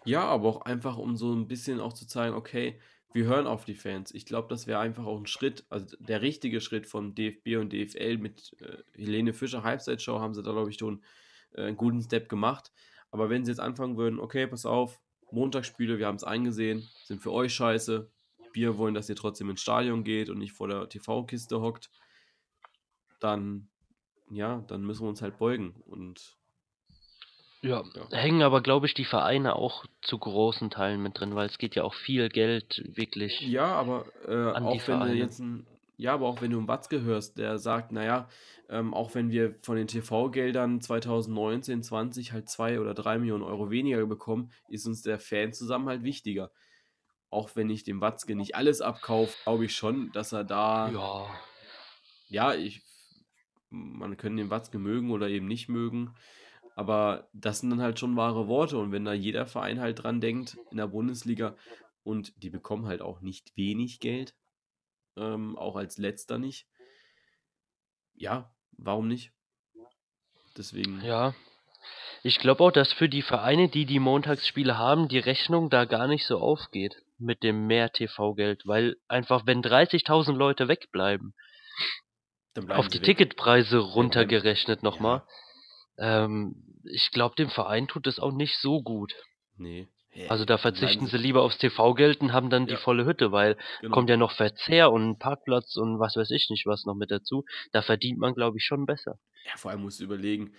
Ja, 0.05 0.25
aber 0.25 0.49
auch 0.49 0.61
einfach, 0.63 0.97
um 0.97 1.15
so 1.15 1.31
'n 1.33 1.47
bisschen 1.47 1.79
auch 1.79 1.93
zu 1.93 2.05
zeigen: 2.05 2.35
„Okay, 2.35 2.79
wir 3.13 3.25
hören 3.25 3.47
auf 3.47 3.63
die 3.65 3.75
Fans.“ 3.75 4.13
Ich 4.13 4.25
glaube, 4.25 4.47
das 4.49 4.67
wäre 4.67 4.79
einfach 4.79 5.05
auch 5.05 5.17
'n 5.19 5.27
Schritt 5.27 5.65
also, 5.69 5.95
der 5.99 6.21
richtige 6.21 6.59
Schritt 6.61 6.87
von 6.87 7.15
DFB 7.15 7.57
und 7.57 7.71
DFL 7.71 8.17
mit, 8.17 8.53
äh, 8.61 8.83
Helene 8.93 9.33
Fischer 9.33 9.63
Halbzeitshow 9.63 10.19
haben 10.19 10.33
sie 10.33 10.43
da, 10.43 10.51
glaube 10.51 10.69
ich, 10.71 10.77
schon, 10.77 11.03
äh, 11.53 11.67
'n 11.69 11.77
guten 11.77 12.01
Step 12.01 12.27
gemacht. 12.29 12.71
Aber 13.11 13.29
wenn 13.29 13.45
sie 13.45 13.51
jetzt 13.51 13.59
anfangen 13.61 13.95
würden: 13.97 14.19
„Okay, 14.19 14.45
pass 14.47 14.65
auf, 14.65 14.99
Montagsspiele, 15.31 15.97
wir 15.99 16.07
haben's 16.07 16.23
eingesehen, 16.25 16.89
sind 17.05 17.21
für 17.21 17.31
euch 17.31 17.53
scheiße. 17.53 18.11
Wir 18.53 18.77
wollen, 18.77 18.93
dass 18.93 19.09
ihr 19.09 19.15
trotzdem 19.15 19.49
ins 19.49 19.61
Stadion 19.61 20.03
geht 20.03 20.29
und 20.29 20.37
nicht 20.37 20.51
vor 20.53 20.67
der 20.67 20.89
TV-Kiste 20.89 21.61
hockt“ 21.61 21.89
dann 23.23 23.69
ja, 24.31 24.61
dann 24.67 24.83
müssen 24.85 25.03
wir 25.05 25.09
uns 25.09 25.21
halt 25.23 25.37
beugen 25.39 25.81
und 25.85 26.37
Ja, 27.63 27.83
Ja. 27.95 28.07
hängen 28.11 28.41
aber, 28.41 28.61
glaube 28.61 28.87
ich, 28.87 28.93
die 28.93 29.05
Vereine 29.05 29.55
auch 29.55 29.85
zu 30.01 30.17
großen 30.19 30.69
Teilen 30.69 31.01
mit 31.01 31.19
drin, 31.19 31.33
weil 31.35 31.47
es 31.47 31.57
geht 31.57 31.75
ja 31.75 31.83
auch 31.83 31.93
viel 31.93 32.27
Geld 32.29 32.83
wirklich 32.95 33.39
Ja, 33.39 33.73
aber, 33.73 34.13
äh, 34.27 34.53
an 34.53 34.67
die 34.67 34.79
auch 34.79 34.87
wenn 34.87 34.99
du 35.01 35.13
jetzt 35.13 35.39
'n 35.39 35.67
ja, 35.95 36.13
aber 36.15 36.27
auch 36.27 36.41
wenn 36.41 36.51
du 36.51 36.59
'n 36.59 36.67
Watzke 36.67 37.01
hörst, 37.01 37.37
der 37.37 37.57
sagt: 37.59 37.91
„Na 37.91 38.03
ja, 38.03 38.27
ähm, 38.69 38.93
auch 38.93 39.13
wenn 39.15 39.29
wir 39.31 39.55
von 39.63 39.75
den 39.75 39.87
TV-Geldern 39.87 40.81
2019, 40.81 41.81
20 41.83 42.31
halt 42.31 42.49
2 42.49 42.79
oder 42.79 42.93
3.000.000 42.93 43.43
€ 43.43 43.69
weniger 43.71 44.05
bekommen, 44.05 44.51
ist 44.67 44.85
uns 44.87 45.01
der 45.01 45.19
Fanzusammenhalt 45.19 46.03
wichtiger.“ 46.03 46.51
Auch 47.29 47.55
wenn 47.55 47.69
ich 47.69 47.83
dem 47.83 48.01
Watzke 48.01 48.35
nicht 48.35 48.55
alles 48.55 48.81
abkaufe, 48.81 49.37
glaube 49.45 49.65
ich 49.65 49.75
schon, 49.75 50.11
dass 50.11 50.33
er 50.33 50.43
da 50.45 50.93
Ja. 50.93 51.43
ja, 52.29 52.53
ich 52.53 52.83
man 53.73 54.17
kann 54.17 54.37
den 54.37 54.49
Watzke 54.49 54.77
mögen 54.77 55.11
oder 55.11 55.27
eben 55.27 55.47
nicht 55.47 55.67
mögen, 55.67 56.13
aber 56.75 57.27
das 57.33 57.59
sind 57.59 57.71
dann 57.71 57.81
halt 57.81 57.99
schon 57.99 58.15
wahre 58.15 58.47
Worte. 58.47 58.77
Und 58.77 58.91
wenn 58.91 59.05
da 59.05 59.13
jeder 59.13 59.45
Verein 59.45 59.79
halt 59.79 60.03
dran 60.03 60.21
denkt 60.21 60.57
in 60.71 60.77
der 60.77 60.87
Bundesliga 60.87 61.55
und 62.03 62.33
die 62.41 62.49
bekommen 62.49 62.85
halt 62.85 63.01
auch 63.01 63.21
nicht 63.21 63.55
wenig 63.57 63.99
Geld, 63.99 64.35
ähm, 65.15 65.57
auch 65.57 65.75
als 65.75 65.97
Letzter 65.97 66.37
nicht. 66.37 66.67
Ja, 68.13 68.53
warum 68.77 69.07
nicht? 69.07 69.31
Deswegen 70.57 71.01
Ja. 71.01 71.33
Ich 72.25 72.39
glaube 72.39 72.63
auch, 72.63 72.71
dass 72.71 72.93
für 72.93 73.09
die 73.09 73.21
Vereine, 73.21 73.67
die 73.67 73.85
die 73.85 73.99
Montagsspiele 73.99 74.77
haben, 74.77 75.09
die 75.09 75.19
Rechnung 75.19 75.69
da 75.69 75.83
gar 75.83 76.07
nicht 76.07 76.25
so 76.25 76.37
aufgeht 76.37 76.95
mit 77.17 77.43
dem 77.43 77.67
mehr 77.67 77.91
TV-Geld, 77.91 78.65
weil 78.65 78.95
einfach, 79.09 79.45
wenn 79.45 79.61
30.000 79.61 80.33
Leute 80.33 80.69
wegbleiben 80.69 81.33
auf 82.69 82.87
die 82.87 82.99
weg. 82.99 83.03
Ticketpreise 83.05 83.77
runtergerechnet 83.79 84.83
ja. 84.83 85.25
ähm, 86.25 86.55
ich 86.85 87.11
glaube, 87.11 87.35
dem 87.35 87.49
Verein 87.49 87.87
tut 87.87 88.07
das 88.07 88.19
auch 88.19 88.31
nicht 88.31 88.57
so 88.59 88.81
gut. 88.81 89.13
Ne. 89.57 89.87
Hä, 90.09 90.27
Also, 90.27 90.45
da 90.45 90.57
verzichten 90.59 91.07
sie 91.07 91.17
lieber 91.17 91.41
aufs 91.41 91.57
TV-Geld 91.57 92.21
und 92.21 92.33
haben 92.33 92.51
dann 92.51 92.67
die 92.67 92.73
Ja. 92.73 92.79
volle 92.79 93.05
Hütte, 93.05 93.31
weil 93.31 93.57
Genau. 93.81 93.95
kommt 93.95 94.09
ja 94.09 94.17
noch 94.17 94.31
Verzehr 94.33 94.91
und 94.91 95.17
Parkplatz 95.17 95.75
und 95.75 95.99
was 95.99 96.15
weiß 96.15 96.29
ich 96.31 96.49
nicht 96.51 96.67
was 96.67 96.85
noch 96.85 96.93
mit 96.93 97.09
dazu. 97.09 97.45
Da 97.71 97.81
verdient 97.81 98.19
man, 98.19 98.35
glaube 98.35 98.57
ich, 98.57 98.63
schon 98.63 98.85
besser. 98.85 99.17
Ja, 99.45 99.57
vor 99.57 99.71
allem 99.71 99.81
musst 99.81 99.99
du 99.99 100.03
überlegen, 100.03 100.53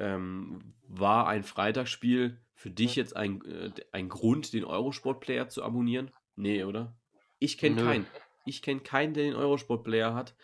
ähm, 0.00 0.74
war 0.88 1.28
ein 1.28 1.44
Freitagsspiel 1.44 2.40
für 2.54 2.70
dich 2.70 2.96
jetzt 2.96 3.14
ein 3.16 3.40
äh, 3.44 3.70
ein 3.92 4.08
Grund, 4.08 4.52
den 4.52 4.64
Eurosport-Player 4.64 5.48
zu 5.48 5.62
abonnieren? 5.62 6.10
Ne, 6.34 6.64
oder? 6.64 6.96
Ich 7.38 7.56
kenne 7.56 7.76
keinen. 7.82 8.06
Ich 8.44 8.62
kenne 8.62 8.80
keinen, 8.80 9.14
der 9.14 9.24
den 9.24 9.36
Eurosport-Player 9.36 10.14
hat 10.14 10.34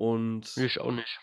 und 0.00 0.48
Ich 0.56 0.80
auch 0.80 0.90
nicht. 0.92 1.20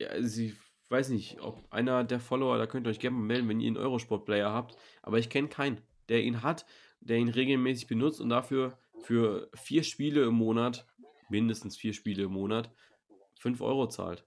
ja, 0.00 0.08
also, 0.08 0.40
ich 0.42 0.54
weiß 0.90 1.08
nicht, 1.10 1.40
ob 1.40 1.72
einer 1.72 2.04
der 2.04 2.20
Follower 2.20 2.58
da 2.58 2.66
könnt 2.66 2.86
ihr 2.86 2.90
euch 2.90 2.98
gerne 3.00 3.16
mal 3.16 3.22
melden, 3.24 3.48
wenn 3.48 3.60
ihr 3.60 3.70
'n 3.70 3.76
Eurosport-Player 3.76 4.50
habt, 4.52 4.76
aber 5.02 5.18
ich 5.18 5.30
kenne 5.30 5.48
keinen, 5.48 5.80
der 6.08 6.22
ihn 6.22 6.42
hat, 6.42 6.66
der 7.00 7.18
ihn 7.18 7.28
regelmäßig 7.28 7.86
benutzt 7.86 8.20
und 8.20 8.28
dafür 8.28 8.78
für 8.98 9.50
4 9.54 9.82
Spiele 9.84 10.24
im 10.24 10.34
Monat 10.34 10.86
mindestens 11.28 11.76
4 11.76 11.92
Spiele 11.94 12.24
im 12.24 12.32
Monat 12.32 12.72
5 13.38 13.60
€ 13.60 13.88
zahlt. 13.88 14.26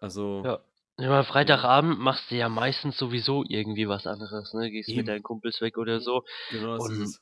Also 0.00 0.44
Ja. 0.44 0.64
Ja, 0.98 1.24
Freitagabend 1.24 1.98
machst 1.98 2.30
du 2.30 2.36
ja 2.36 2.48
meistens 2.48 2.96
sowieso 2.98 3.42
irgendwie 3.48 3.88
was 3.88 4.06
anderes, 4.06 4.52
ne? 4.54 4.70
Gehst 4.70 4.94
mit 4.94 5.08
Eben. 5.08 5.08
deinen 5.08 5.22
Kumpels 5.24 5.60
weg 5.60 5.76
oder 5.76 6.00
so. 6.00 6.22
Genau, 6.50 6.74
das 6.74 6.88
ist 6.88 6.98
Und 6.98 7.14
es. 7.14 7.20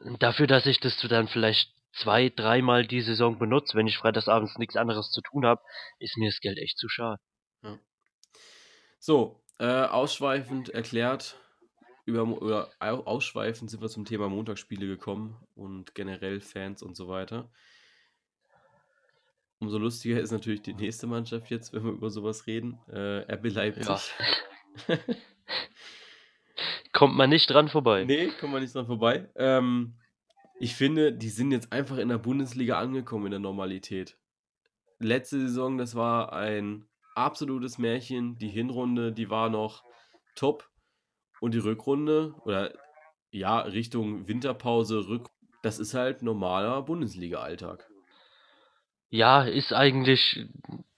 und 0.00 0.22
dafür, 0.22 0.46
dass 0.46 0.66
ich 0.66 0.80
das 0.80 0.98
dann 1.08 1.28
vielleicht 1.28 1.74
2, 1.92 2.30
dreimal 2.30 2.86
die 2.86 3.02
Saison 3.02 3.38
benutze, 3.38 3.76
wenn 3.76 3.86
ich 3.86 3.98
freitagsabends 3.98 4.58
nix 4.58 4.76
anderes 4.76 5.10
zu 5.10 5.20
tun 5.20 5.44
habe, 5.44 5.62
ist 5.98 6.16
mir 6.16 6.28
das 6.30 6.40
Geld 6.40 6.58
echt 6.58 6.78
zu 6.78 6.88
schade. 6.88 7.20
Ja. 7.62 7.78
So, 8.98 9.42
äh, 9.58 9.84
ausschweifend 9.84 10.70
erklärt 10.70 11.36
über 12.06 12.24
oder 12.24 12.70
au 12.80 13.04
ausschweifend 13.04 13.70
sind 13.70 13.82
wir 13.82 13.88
zum 13.88 14.04
Thema 14.04 14.28
Montagsspiele 14.28 14.86
gekommen 14.86 15.36
und 15.54 15.94
generell 15.94 16.40
Fans 16.40 16.82
und 16.82 16.96
so 16.96 17.08
weiter. 17.08 17.50
Umso 19.58 19.78
lustiger 19.78 20.18
ist 20.18 20.30
natürlich 20.30 20.62
die 20.62 20.72
nächste 20.72 21.06
Mannschaft 21.06 21.50
jetzt, 21.50 21.72
wenn 21.74 21.84
wir 21.84 21.92
über 21.92 22.08
so 22.08 22.24
was 22.24 22.46
reden, 22.46 22.78
äh, 22.88 23.30
RB 23.32 23.46
Ja. 23.46 23.52
Leipzig. 23.52 24.14
Kommt 26.92 27.14
man 27.14 27.30
nicht 27.30 27.48
dran 27.48 27.68
vorbei. 27.68 28.04
Ne, 28.04 28.28
kommt 28.40 28.52
man 28.52 28.62
nicht 28.62 28.74
dran 28.74 28.86
vorbei. 28.86 29.28
Ähm, 29.36 29.94
ich 30.60 30.76
finde, 30.76 31.12
die 31.12 31.30
sind 31.30 31.52
jetzt 31.52 31.72
einfach 31.72 31.96
in 31.96 32.10
der 32.10 32.18
Bundesliga 32.18 32.78
angekommen 32.78 33.26
in 33.26 33.30
der 33.30 33.40
Normalität. 33.40 34.18
Letzte 34.98 35.40
Saison, 35.40 35.78
das 35.78 35.94
war 35.94 36.34
ein 36.34 36.86
absolutes 37.14 37.78
Märchen. 37.78 38.36
Die 38.36 38.50
Hinrunde, 38.50 39.10
die 39.10 39.30
war 39.30 39.48
noch 39.48 39.84
top 40.36 40.68
und 41.40 41.54
die 41.54 41.58
Rückrunde 41.58 42.34
oder 42.44 42.74
ja, 43.30 43.60
Richtung 43.60 44.28
Winterpause, 44.28 45.08
Rück 45.08 45.30
das 45.62 45.78
ist 45.78 45.94
halt 45.94 46.22
normaler 46.22 46.82
Bundesliga-Alltag. 46.82 47.88
Ja, 49.08 49.44
ist 49.44 49.72
eigentlich 49.72 50.46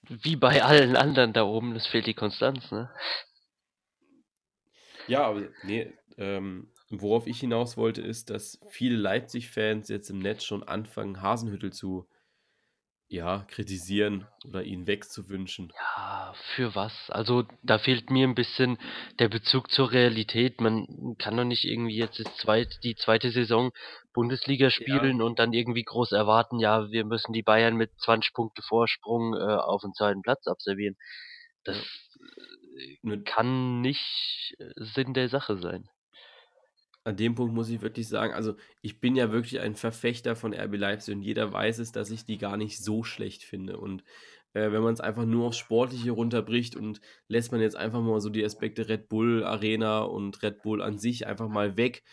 wie 0.09 0.37
bei 0.37 0.63
allen 0.63 0.97
anderen 0.97 1.33
da 1.33 1.45
oben, 1.45 1.75
es 1.77 1.87
fehlt 1.87 2.07
die 2.07 2.15
Konstanz, 2.15 2.71
ne? 2.73 2.91
Ja, 5.07 5.25
aber 5.25 5.49
ne, 5.63 5.93
ähm, 6.17 6.72
worauf 7.01 7.27
ich 7.27 7.41
hinaus 7.41 7.77
wollte, 7.77 8.03
ist, 8.03 8.31
dass 8.31 8.61
viele 8.67 8.97
Leipzig-Fans 8.97 9.89
jetzt 9.89 10.11
im 10.11 10.19
Netz 10.19 10.45
schon 10.45 10.63
anfangen, 10.63 11.23
Hasenhüttl 11.23 11.73
zu 11.73 12.09
ja, 13.07 13.45
kritisieren 13.45 14.27
oder 14.43 14.65
ihn 14.65 14.89
wegzuwünschen. 14.89 15.73
Ja, 15.79 16.35
für 16.55 16.75
was? 16.75 16.93
Also, 17.11 17.45
da 17.63 17.79
fehlt 17.79 18.11
mir 18.11 18.27
ein 18.29 18.35
bisschen 18.35 18.79
der 19.19 19.29
Bezug 19.29 19.71
zur 19.71 19.91
Realität. 19.91 20.61
Man 20.61 21.17
kann 21.19 21.37
doch 21.37 21.45
nicht 21.45 21.65
irgendwie 21.65 21.97
jetzt 21.97 22.23
zweit 22.39 22.79
die 22.85 22.95
zweite 22.95 23.31
Saison 23.31 23.71
Bundesliga 24.13 24.71
Ja. 24.77 25.09
spielen 25.09 25.23
und 25.23 25.39
dann 25.39 25.53
irgendwie 25.55 25.85
groß 25.85 26.13
erwarten: 26.13 26.59
„Ja, 26.59 26.91
wir 26.91 27.05
müssen 27.07 27.33
die 27.33 27.43
Bayern 27.43 27.77
mit 27.77 27.91
20 28.01 28.33
Punkte 28.35 28.63
Vorsprung, 28.63 29.35
äh, 29.35 29.39
auf 29.57 29.81
den 29.83 29.95
zweiten 29.95 30.23
Platz 30.23 30.47
absolvieren.“ 30.47 30.97
Das, 31.65 31.79
Ja. 33.03 33.23
kann 33.25 33.81
nicht, 33.81 34.55
Sinn 34.77 35.15
der 35.15 35.29
Sache 35.29 35.59
sein. 35.59 35.89
An 37.05 37.17
dem 37.17 37.35
Punkt 37.35 37.55
muss 37.55 37.69
ich 37.69 37.83
wirklich 37.83 38.09
sagen, 38.09 38.33
also 38.33 38.55
ich 38.81 39.01
bin 39.01 39.17
ja 39.17 39.33
wirklich 39.33 39.61
ein 39.61 39.75
Verfechter 39.75 40.37
von 40.37 40.55
RB 40.55 40.77
Leipzig 40.77 41.15
und 41.15 41.23
jeder 41.23 41.53
weiß 41.53 41.79
es, 41.79 41.93
dass 41.93 42.11
ich 42.11 42.25
die 42.25 42.39
gar 42.39 42.57
nicht 42.57 42.79
so 42.79 43.03
schlecht 43.03 43.43
finde. 43.43 43.79
Und 43.79 44.05
äh, 44.53 44.71
wenn 44.71 44.83
man 44.83 44.95
es 44.95 45.01
einfach 45.01 45.25
nur 45.25 45.49
aufs 45.49 45.59
Sportliche 45.59 46.13
runterbricht 46.13 46.77
und 46.77 47.01
lässt 47.27 47.51
man 47.51 47.61
jetzt 47.61 47.77
einfach 47.77 48.01
mal 48.01 48.21
so 48.21 48.31
die 48.31 48.45
Aspekte 48.45 48.89
Red 48.89 49.09
Bull 49.09 49.45
Arena 49.45 50.03
und 50.03 50.43
Red 50.43 50.63
Bull 50.63 50.81
an 50.81 50.99
sich 50.99 51.27
einfach 51.27 51.49
mal 51.49 51.77
weg 51.77 52.05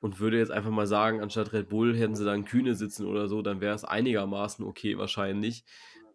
und 0.00 0.20
würde 0.20 0.38
jetzt 0.38 0.52
einfach 0.52 0.70
mal 0.70 0.86
sagen, 0.86 1.20
anstatt 1.20 1.52
Red 1.52 1.68
Bull 1.68 1.96
hätten 1.96 2.16
sie 2.16 2.24
dann 2.24 2.44
Kühne 2.44 2.74
sitzen 2.74 3.06
oder 3.06 3.28
so, 3.28 3.42
dann 3.42 3.60
wäre 3.60 3.74
es 3.74 3.84
einigermaßen 3.84 4.64
okay 4.64 4.96
wahrscheinlich. 4.96 5.64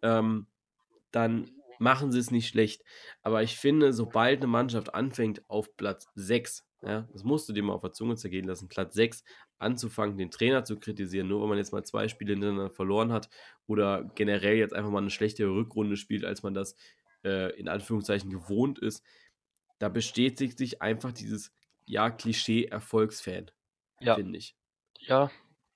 Ähm, 0.02 0.46
dann 1.12 1.50
machen 1.78 2.10
sie 2.10 2.18
es 2.18 2.30
nicht 2.30 2.48
schlecht. 2.48 2.82
Aber 3.22 3.42
ich 3.42 3.56
finde, 3.56 3.92
sobald 3.92 4.38
eine 4.38 4.46
Mannschaft 4.46 4.94
anfängt 4.94 5.42
auf 5.48 5.76
Platz 5.76 6.08
6, 6.14 6.64
ja, 6.84 7.08
das 7.12 7.24
musst 7.24 7.48
du 7.48 7.52
dir 7.52 7.62
mal 7.62 7.74
auf 7.74 7.82
der 7.82 7.92
Zunge 7.92 8.16
zergehen 8.16 8.46
lassen, 8.46 8.68
Platz 8.68 8.94
6 8.94 9.24
anzufangen, 9.58 10.18
den 10.18 10.30
Trainer 10.30 10.64
zu 10.64 10.78
kritisieren, 10.78 11.28
nur 11.28 11.40
weil 11.42 11.48
man 11.48 11.58
jetzt 11.58 11.72
mal 11.72 11.84
zwei 11.84 12.08
Spiele 12.08 12.32
hintereinander 12.32 12.70
verloren 12.70 13.12
hat 13.12 13.28
oder 13.66 14.04
generell 14.16 14.56
jetzt 14.56 14.74
einfach 14.74 14.90
mal 14.90 14.98
eine 14.98 15.10
schlechtere 15.10 15.50
Rückrunde 15.54 15.96
spielt, 15.96 16.24
als 16.24 16.42
man 16.42 16.54
das 16.54 16.74
äh, 17.24 17.56
in 17.58 17.68
Anführungszeichen 17.68 18.30
gewohnt 18.30 18.78
ist, 18.80 19.04
da 19.78 19.88
bestätigt 19.88 20.58
sich 20.58 20.82
einfach 20.82 21.12
dieses, 21.12 21.52
ja, 21.86 22.10
Klischee-Erfolgsfan, 22.10 23.50
Ja. 24.00 24.14
finde 24.14 24.38
ich. 24.38 24.56
Ja. 25.00 25.30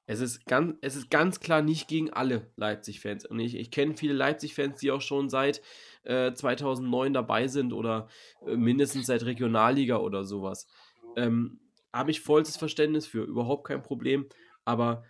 Es 0.08 0.20
ist 0.20 0.46
ganz, 0.46 0.76
es 0.82 0.94
ist 0.94 1.10
ganz 1.10 1.40
klar 1.40 1.62
nicht 1.62 1.88
gegen 1.88 2.12
alle 2.12 2.52
Leipzig-Fans. 2.56 3.26
Und 3.26 3.40
ich, 3.40 3.56
ich 3.56 3.72
kenne 3.72 3.96
viele 3.96 4.12
Leipzig-Fans, 4.14 4.78
die 4.78 4.92
auch 4.92 5.00
schon 5.00 5.28
seit 5.28 5.62
äh, 6.04 6.32
2009 6.32 7.12
dabei 7.12 7.48
sind 7.48 7.72
oder 7.72 8.08
äh, 8.46 8.56
mindestens 8.56 9.06
seit 9.06 9.24
Regionalliga 9.24 9.96
oder 9.96 10.22
sowas. 10.24 10.68
Ähm, 11.16 11.60
Habe 11.92 12.10
ich 12.10 12.20
vollstes 12.20 12.56
Verständnis 12.56 13.06
für, 13.06 13.24
überhaupt 13.24 13.66
kein 13.66 13.82
Problem. 13.82 14.26
Aber 14.64 15.04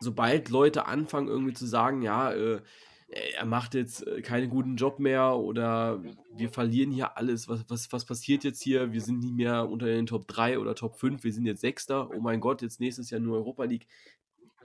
sobald 0.00 0.48
Leute 0.50 0.86
anfangen 0.86 1.28
irgendwie 1.28 1.52
zu 1.52 1.66
sagen, 1.66 2.02
ja, 2.02 2.32
äh, 2.32 2.60
er 3.08 3.44
macht 3.44 3.74
jetzt 3.74 4.06
äh, 4.06 4.22
keinen 4.22 4.48
guten 4.48 4.76
Job 4.76 4.98
mehr 4.98 5.36
oder 5.36 6.02
wir 6.34 6.48
verlieren 6.48 6.90
hier 6.90 7.16
alles, 7.18 7.46
was, 7.48 7.64
was, 7.68 7.92
was 7.92 8.04
passiert 8.06 8.42
jetzt 8.42 8.62
hier? 8.62 8.92
Wir 8.92 9.02
sind 9.02 9.18
nicht 9.18 9.34
mehr 9.34 9.68
unter 9.68 9.86
den 9.86 10.06
Top 10.06 10.26
3 10.28 10.58
oder 10.58 10.74
Top 10.74 10.96
5, 10.96 11.22
wir 11.22 11.32
sind 11.32 11.46
jetzt 11.46 11.60
Sechster, 11.60 12.10
oh 12.10 12.20
mein 12.20 12.40
Gott, 12.40 12.62
jetzt 12.62 12.80
nächstes 12.80 13.10
Jahr 13.10 13.20
nur 13.20 13.36
Europa 13.36 13.64
League. 13.64 13.86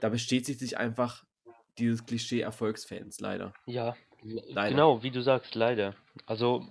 Da 0.00 0.08
bestätigt 0.08 0.60
sich 0.60 0.78
einfach 0.78 1.24
dieses 1.78 2.06
Klischee 2.06 2.40
Erfolgsfans, 2.40 3.20
leider. 3.20 3.52
Ja, 3.66 3.94
Leider. 4.22 4.70
genau, 4.70 5.02
wie 5.02 5.10
du 5.10 5.22
sagst, 5.22 5.54
leider. 5.54 5.94
Also, 6.26 6.66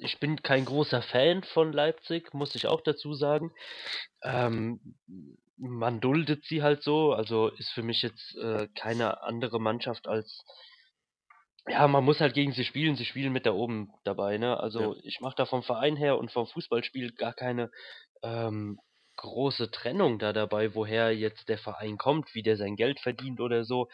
ich 0.00 0.18
bin 0.18 0.42
kein 0.42 0.64
großer 0.64 1.02
Fan 1.02 1.44
von 1.44 1.72
Leipzig, 1.72 2.34
muss 2.34 2.54
ich 2.54 2.66
auch 2.66 2.80
dazu 2.82 3.14
sagen. 3.14 3.52
Ähm, 4.22 4.96
man 5.56 6.00
duldet 6.00 6.44
sie 6.44 6.62
halt 6.62 6.82
so, 6.82 7.12
also 7.12 7.48
ist 7.48 7.70
für 7.70 7.82
mich 7.82 8.02
jetzt 8.02 8.36
äh, 8.36 8.68
keine 8.74 9.22
andere 9.22 9.60
Mannschaft 9.60 10.08
als 10.08 10.44
ja, 11.66 11.86
man 11.88 12.04
muss 12.04 12.20
halt 12.20 12.34
gegen 12.34 12.52
sie 12.52 12.64
spielen, 12.64 12.96
sie 12.96 13.04
spielen 13.04 13.32
mit 13.32 13.46
da 13.46 13.52
oben 13.52 13.92
dabei, 14.04 14.38
ne? 14.38 14.58
Also 14.58 14.96
Ja. 14.96 15.02
ich 15.02 15.20
mache 15.20 15.36
da 15.36 15.46
vom 15.46 15.62
Verein 15.62 15.96
her 15.96 16.18
und 16.18 16.32
vom 16.32 16.46
Fußballspiel 16.46 17.12
gar 17.12 17.34
keine 17.34 17.70
ähm, 18.22 18.80
große 19.16 19.70
Trennung 19.70 20.18
da 20.18 20.32
dabei, 20.32 20.74
woher 20.74 21.14
jetzt 21.16 21.48
der 21.48 21.58
Verein 21.58 21.98
kommt, 21.98 22.34
wie 22.34 22.42
der 22.42 22.56
sein 22.56 22.76
Geld 22.76 23.00
verdient 23.00 23.40
oder 23.40 23.64
so. 23.64 23.88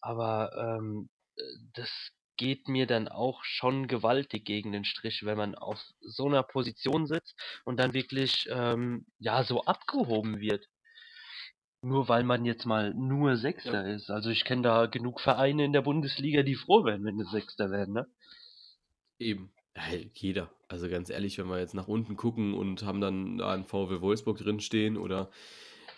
Aber 0.00 0.52
ähm, 0.78 1.08
äh, 1.36 1.42
das 1.74 1.90
geht 2.36 2.68
mir 2.68 2.86
dann 2.86 3.08
auch 3.08 3.44
schon 3.44 3.86
gewaltig 3.88 4.44
gegen 4.44 4.72
den 4.72 4.84
Strich, 4.84 5.24
wenn 5.24 5.36
man 5.36 5.54
auf 5.54 5.80
so 6.00 6.26
einer 6.26 6.42
Position 6.42 7.06
sitzt 7.06 7.34
und 7.64 7.78
dann 7.78 7.94
wirklich 7.94 8.48
ähm, 8.50 9.06
ja 9.18 9.44
so 9.44 9.64
abgehoben 9.64 10.40
wird. 10.40 10.66
Nur 11.82 12.08
weil 12.08 12.24
man 12.24 12.44
jetzt 12.44 12.66
mal 12.66 12.94
nur 12.94 13.36
Sechster 13.36 13.86
ist. 13.86 14.10
Also 14.10 14.30
ich 14.30 14.44
kenne 14.44 14.62
da 14.62 14.86
genug 14.86 15.20
Vereine 15.20 15.64
in 15.64 15.72
der 15.72 15.82
Bundesliga, 15.82 16.42
die 16.42 16.56
froh 16.56 16.84
wären, 16.84 17.04
wenn 17.04 17.18
sie 17.18 17.30
Sechster 17.30 17.70
werden, 17.70 17.94
ne? 17.94 18.06
Eben. 19.18 19.52
Hey, 19.74 20.10
jeder. 20.14 20.50
Also 20.68 20.88
ganz 20.88 21.10
ehrlich, 21.10 21.38
wenn 21.38 21.48
wir 21.48 21.58
jetzt 21.58 21.74
nach 21.74 21.86
unten 21.86 22.16
gucken 22.16 22.54
und 22.54 22.82
haben 22.82 23.00
dann 23.00 23.38
da 23.38 23.52
einen 23.52 23.64
VW 23.64 24.00
Wolfsburg 24.00 24.38
drinstehen 24.38 24.96
oder 24.96 25.30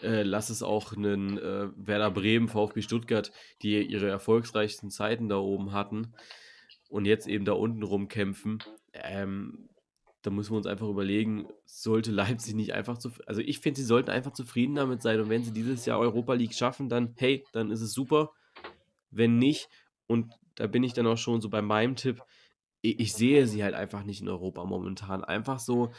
äh, 0.02 0.22
lass 0.22 0.50
es 0.50 0.62
auch 0.62 0.92
einen 0.92 1.38
äh, 1.38 1.68
Werder 1.76 2.10
Bremen, 2.10 2.48
VfB 2.48 2.82
Stuttgart, 2.82 3.32
die 3.62 3.82
ihre 3.82 4.08
erfolgsreichsten 4.08 4.90
Zeiten 4.90 5.28
da 5.28 5.36
oben 5.36 5.72
hatten 5.72 6.14
und 6.88 7.04
jetzt 7.04 7.26
eben 7.26 7.44
da 7.44 7.52
unten 7.52 7.82
rumkämpfen, 7.82 8.62
ähm, 8.92 9.68
da 10.22 10.30
müssen 10.30 10.52
wir 10.52 10.56
uns 10.56 10.66
einfach 10.66 10.88
überlegen, 10.88 11.46
sollte 11.64 12.10
Leipzig 12.10 12.54
nicht 12.54 12.72
einfach 12.72 12.98
zu. 12.98 13.10
Also 13.26 13.40
ich 13.40 13.60
finde, 13.60 13.80
sie 13.80 13.86
sollten 13.86 14.10
einfach 14.10 14.32
zufrieden 14.32 14.74
damit 14.74 15.00
sein. 15.00 15.20
Und 15.20 15.28
wenn 15.28 15.44
sie 15.44 15.52
dieses 15.52 15.86
Jahr 15.86 15.98
Europa 15.98 16.34
League 16.34 16.54
schaffen, 16.54 16.88
dann, 16.88 17.14
hey, 17.16 17.44
dann 17.52 17.70
ist 17.70 17.80
es 17.80 17.92
super. 17.92 18.32
Wenn 19.10 19.38
nicht, 19.38 19.68
und 20.06 20.32
da 20.56 20.66
bin 20.66 20.82
ich 20.82 20.92
dann 20.92 21.06
auch 21.06 21.18
schon 21.18 21.40
so 21.40 21.48
bei 21.48 21.62
meinem 21.62 21.94
Tipp, 21.96 22.22
ich 22.82 23.12
sehe 23.12 23.46
sie 23.46 23.64
halt 23.64 23.74
einfach 23.74 24.04
nicht 24.04 24.20
in 24.20 24.28
Europa 24.28 24.64
momentan. 24.64 25.24
Einfach 25.24 25.58
so, 25.58 25.92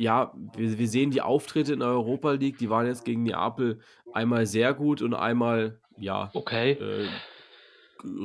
ja, 0.00 0.32
wir, 0.56 0.78
wir 0.78 0.88
sehen 0.88 1.10
die 1.10 1.20
Auftritte 1.20 1.74
in 1.74 1.80
der 1.80 1.88
Europa 1.88 2.32
League, 2.32 2.56
die 2.56 2.70
waren 2.70 2.86
jetzt 2.86 3.04
gegen 3.04 3.22
Neapel 3.22 3.80
einmal 4.14 4.46
sehr 4.46 4.72
gut 4.72 5.02
und 5.02 5.12
einmal, 5.12 5.78
ja, 5.98 6.30
Okay. 6.32 6.72
äh, 6.72 7.08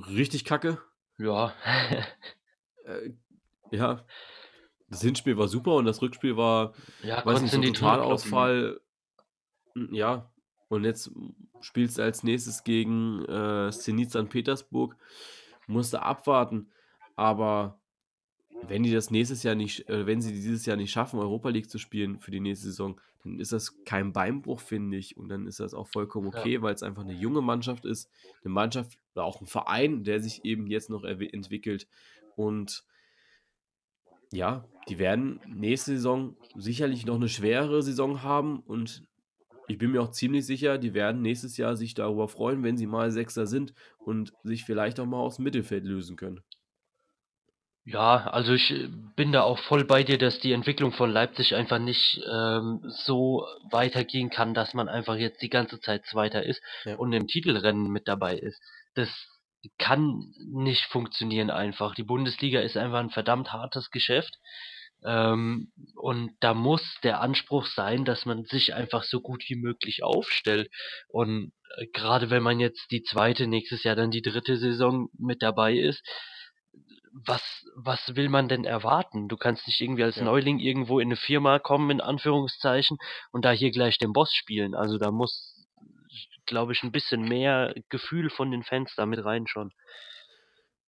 richtig 0.09 0.45
kacke. 0.45 0.77
Ja. 1.17 1.53
Äh, 2.87 3.13
ja, 3.71 4.05
das 4.89 5.01
Hinspiel 5.01 5.39
war 5.39 5.47
super 5.47 5.73
und 5.73 5.85
das 5.85 6.03
Rückspiel 6.03 6.37
war, 6.37 6.73
Ja, 7.01 7.25
weiß 7.25 7.41
nicht, 7.41 7.49
so 7.51 7.59
ne? 7.59 7.73
Totalausfall. 7.73 8.79
Mm, 9.73 9.91
Ja, 9.95 10.29
und 10.69 10.83
jetzt 10.83 11.09
spielst 11.61 11.97
du 11.97 12.03
als 12.03 12.21
nächstes 12.21 12.63
gegen 12.63 13.25
äh, 13.25 13.71
Zenit 13.71 14.11
St. 14.11 14.29
Petersburg. 14.29 14.95
Musst 15.65 15.93
du 15.93 16.01
abwarten. 16.03 16.69
Aber 17.15 17.79
wenn 18.63 18.83
die 18.83 18.91
das 18.91 19.11
nächstes 19.11 19.43
Jahr 19.43 19.55
nicht, 19.55 19.87
äh, 19.89 20.05
wenn 20.05 20.21
sie 20.21 20.31
dieses 20.33 20.65
Jahr 20.65 20.77
nicht 20.77 20.91
schaffen, 20.91 21.19
Europa 21.19 21.49
League 21.49 21.69
zu 21.69 21.77
spielen 21.77 22.19
für 22.19 22.31
die 22.31 22.39
nächste 22.39 22.67
Saison, 22.67 22.99
dann 23.23 23.39
ist 23.39 23.51
das 23.51 23.83
kein 23.83 24.13
Beinbruch, 24.13 24.59
finde 24.59 24.97
ich. 24.97 25.17
Und 25.17 25.29
dann 25.29 25.47
ist 25.47 25.59
das 25.59 25.73
auch 25.73 25.87
vollkommen 25.87 26.31
Ja. 26.31 26.39
okay, 26.39 26.61
weil 26.61 26.73
es 26.73 26.83
einfach 26.83 27.03
eine 27.03 27.13
junge 27.13 27.41
Mannschaft 27.41 27.85
ist. 27.85 28.09
Eine 28.43 28.53
Mannschaft 28.53 28.97
oder 29.13 29.25
auch 29.25 29.41
ein 29.41 29.47
Verein, 29.47 30.03
der 30.03 30.21
sich 30.21 30.45
eben 30.45 30.67
jetzt 30.67 30.89
noch 30.89 31.03
entwickelt. 31.03 31.87
Und 32.35 32.85
ja, 34.31 34.67
die 34.89 34.99
werden 34.99 35.39
nächste 35.47 35.91
Saison 35.91 36.35
sicherlich 36.55 37.05
noch 37.05 37.15
eine 37.15 37.29
schwere 37.29 37.81
Saison 37.81 38.23
haben 38.23 38.59
und 38.59 39.03
ich 39.67 39.77
bin 39.77 39.91
mir 39.91 40.01
auch 40.01 40.11
ziemlich 40.11 40.45
sicher, 40.45 40.77
die 40.77 40.93
werden 40.93 41.21
nächstes 41.21 41.57
Jahr 41.57 41.75
sich 41.75 41.93
darüber 41.95 42.27
freuen, 42.27 42.63
wenn 42.63 42.77
sie 42.77 42.85
mal 42.85 43.09
Sechster 43.11 43.47
sind 43.47 43.73
und 43.97 44.33
sich 44.43 44.63
vielleicht 44.63 44.99
auch 44.99 45.05
mal 45.05 45.19
aus 45.19 45.37
dem 45.37 45.43
Mittelfeld 45.43 45.85
lösen 45.85 46.15
können. 46.15 46.41
Ja, 47.85 48.25
also 48.27 48.53
ich 48.53 48.71
äh, 48.71 48.87
bin 49.15 49.31
da 49.31 49.43
auch 49.43 49.59
voll 49.59 49.85
bei 49.85 50.03
dir, 50.03 50.17
dass 50.17 50.39
die 50.39 50.53
Entwicklung 50.53 50.91
von 50.91 51.11
Leipzig 51.11 51.55
einfach 51.55 51.77
nicht 51.77 52.19
ähm, 52.31 52.81
so 52.87 53.45
weitergehen 53.69 54.31
kann, 54.31 54.55
dass 54.55 54.73
man 54.73 54.89
einfach 54.89 55.15
jetzt 55.15 55.41
die 55.43 55.49
ganze 55.49 55.79
Zeit 55.79 56.05
Zweiter 56.07 56.43
ist 56.43 56.61
Ja. 56.83 56.95
und 56.95 57.13
im 57.13 57.27
Titelrennen 57.27 57.91
mit 57.91 58.07
dabei 58.07 58.37
ist. 58.37 58.59
Das 58.95 59.09
kann 59.77 60.33
nicht 60.51 60.85
funktionieren 60.85 61.51
einfach. 61.51 61.93
Die 61.95 62.03
Bundesliga 62.03 62.59
ist 62.61 62.75
einfach 62.75 62.99
ein 62.99 63.11
verdammt 63.11 63.53
hartes 63.53 63.91
Geschäft. 63.91 64.35
Ähm, 65.03 65.71
und 65.95 66.31
da 66.39 66.55
muss 66.55 66.81
der 67.03 67.21
Anspruch 67.21 67.67
sein, 67.67 68.03
dass 68.05 68.25
man 68.25 68.45
sich 68.45 68.73
einfach 68.73 69.03
so 69.03 69.21
gut 69.21 69.43
wie 69.47 69.55
möglich 69.55 70.01
aufstellt. 70.03 70.71
Und 71.07 71.51
äh, 71.77 71.85
gerade 71.93 72.31
wenn 72.31 72.41
man 72.41 72.59
jetzt 72.59 72.89
die 72.89 73.03
zweite, 73.03 73.45
nächstes 73.45 73.83
Jahr 73.83 73.95
dann 73.95 74.09
die 74.09 74.23
dritte 74.23 74.57
Saison 74.57 75.09
mit 75.19 75.43
dabei 75.43 75.75
ist, 75.75 76.01
was, 77.25 77.65
was 77.75 78.15
will 78.15 78.27
man 78.29 78.49
denn 78.49 78.65
erwarten? 78.65 79.29
Du 79.29 79.37
kannst 79.37 79.65
nicht 79.67 79.79
irgendwie 79.79 80.03
als 80.03 80.17
Ja. 80.17 80.23
Neuling 80.25 80.59
irgendwo 80.59 80.99
in 80.99 81.07
eine 81.07 81.15
Firma 81.15 81.59
kommen, 81.59 81.89
in 81.89 82.01
Anführungszeichen, 82.01 82.97
und 83.31 83.45
da 83.45 83.51
hier 83.51 83.71
gleich 83.71 83.97
den 83.97 84.11
Boss 84.13 84.33
spielen. 84.33 84.75
Also 84.75 84.97
da 84.97 85.11
muss, 85.11 85.65
glaube 86.45 86.73
ich, 86.73 86.83
ein 86.83 86.91
bisschen 86.91 87.21
mehr 87.27 87.73
Gefühl 87.89 88.29
von 88.29 88.51
den 88.51 88.63
Fans 88.63 88.93
da 88.95 89.05
mit 89.05 89.23
rein 89.23 89.47
schon. 89.47 89.71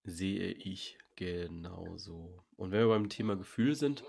Sehe 0.04 0.52
ich 0.52 0.98
genauso. 1.16 2.44
Und 2.58 2.72
wenn 2.72 2.80
wir 2.82 2.88
beim 2.90 3.10
Thema 3.10 3.36
Gefühl 3.36 3.76
sind, 3.76 4.04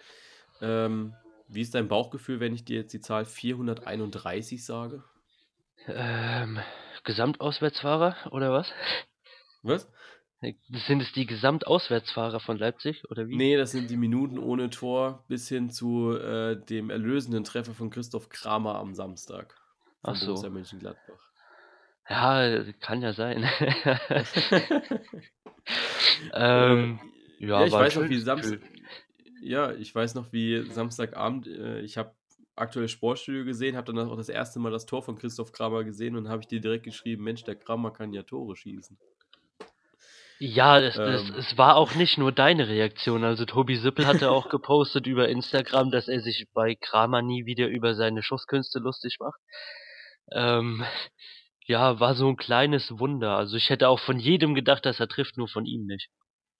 Ähm, 0.61 1.15
wie 1.47 1.61
ist 1.61 1.75
dein 1.77 1.87
Bauchgefühl, 1.87 2.41
wenn 2.41 2.53
ich 2.53 2.65
dir 2.65 2.79
jetzt 2.81 2.93
die 2.93 3.01
Zahl 3.01 3.25
431 3.25 4.65
sage? 4.65 5.05
Ähm, 5.87 6.59
Gesamtauswärtsfahrer 7.05 8.17
oder 8.33 8.53
was? 8.53 8.73
Was? 9.63 9.89
Sind 10.41 11.03
es 11.03 11.13
die 11.13 11.27
Gesamtauswärtsfahrer 11.27 12.39
von 12.39 12.59
Leipzig 12.59 13.11
oder 13.11 13.27
wie? 13.29 13.37
Nee, 13.37 13.57
das 13.57 13.73
sind 13.73 13.91
die 13.91 13.97
Minuten 13.97 14.39
ohne 14.39 14.71
Tor 14.71 15.25
bis 15.27 15.49
hin 15.49 15.71
zu 15.71 16.13
äh, 16.17 16.57
dem 16.57 16.91
erlösenden 16.91 17.43
Treffer 17.43 17.75
von 17.75 17.91
Christoph 17.91 18.29
Kramer 18.29 18.77
am 18.77 18.95
Samstag 18.95 19.57
Ach 20.03 20.15
so. 20.15 20.27
Borussia 20.27 20.51
Mönchengladbach. 20.51 21.33
Ja, 22.09 22.63
kann 22.81 23.03
ja 23.03 23.13
sein. 23.13 23.49
ähm, 26.33 26.99
ähm, 27.01 27.01
ja, 27.41 27.65
ich 27.65 27.73
weiß 27.73 27.97
noch, 27.97 28.09
wie 28.09 28.19
Samstag. 28.19 28.61
Ja, 29.43 29.73
ich 29.73 29.95
weiß 29.95 30.15
noch, 30.15 30.33
wie 30.33 30.65
Samstagabend, 30.71 31.49
äh, 31.49 31.81
ich 31.81 31.99
habe 31.99 32.15
aktuell 32.55 32.89
Sportstudio 32.89 33.45
gesehen, 33.45 33.77
habe 33.77 33.93
dann 33.93 34.09
auch 34.09 34.17
das 34.17 34.29
erste 34.29 34.59
Mal 34.59 34.71
das 34.71 34.87
Tor 34.87 35.03
von 35.03 35.17
Christoph 35.17 35.53
Kramer 35.53 35.85
gesehen 35.85 36.17
und 36.17 36.29
habe 36.29 36.43
ich 36.43 36.49
dir 36.49 36.61
direkt 36.61 36.85
geschrieben, 36.85 37.25
Mensch, 37.25 37.45
der 37.45 37.55
Kramer 37.57 37.93
kann 37.93 38.13
ja 38.13 38.23
Tore 38.23 38.57
schießen. 38.57 38.99
Ja, 40.41 40.79
es, 40.81 40.97
ähm, 40.97 41.03
es, 41.03 41.31
es 41.31 41.59
war 41.59 41.77
auch 41.77 41.95
nicht 41.95 42.17
nur 42.17 42.31
deine 42.31 42.69
Reaktion. 42.69 43.25
Also 43.25 43.45
Tobi 43.45 43.77
Sippel 43.77 44.07
hatte 44.07 44.31
auch 44.31 44.49
gepostet 44.51 45.07
über 45.07 45.29
Instagram, 45.29 45.91
dass 45.91 46.09
er 46.09 46.21
sich 46.21 46.47
bei 46.55 46.77
Kramer 46.77 47.23
nie 47.23 47.45
wieder 47.45 47.67
über 47.67 47.95
seine 47.95 48.23
Schusskünste 48.23 48.79
lustig 48.79 49.17
macht. 49.19 49.41
Ähm, 50.31 50.85
ja, 51.67 51.99
war 51.99 52.15
so 52.15 52.29
ein 52.29 52.37
kleines 52.37 52.99
Wunder. 52.99 53.37
Also 53.37 53.57
ich 53.57 53.69
hätte 53.69 53.89
auch 53.89 53.99
von 53.99 54.19
jedem 54.19 54.55
gedacht, 54.55 54.87
dass 54.87 55.01
er 55.01 55.09
trifft, 55.09 55.37
nur 55.37 55.49
von 55.49 55.67
ihm 55.67 55.87
nicht. 55.87 56.09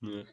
Ja, 0.01 0.25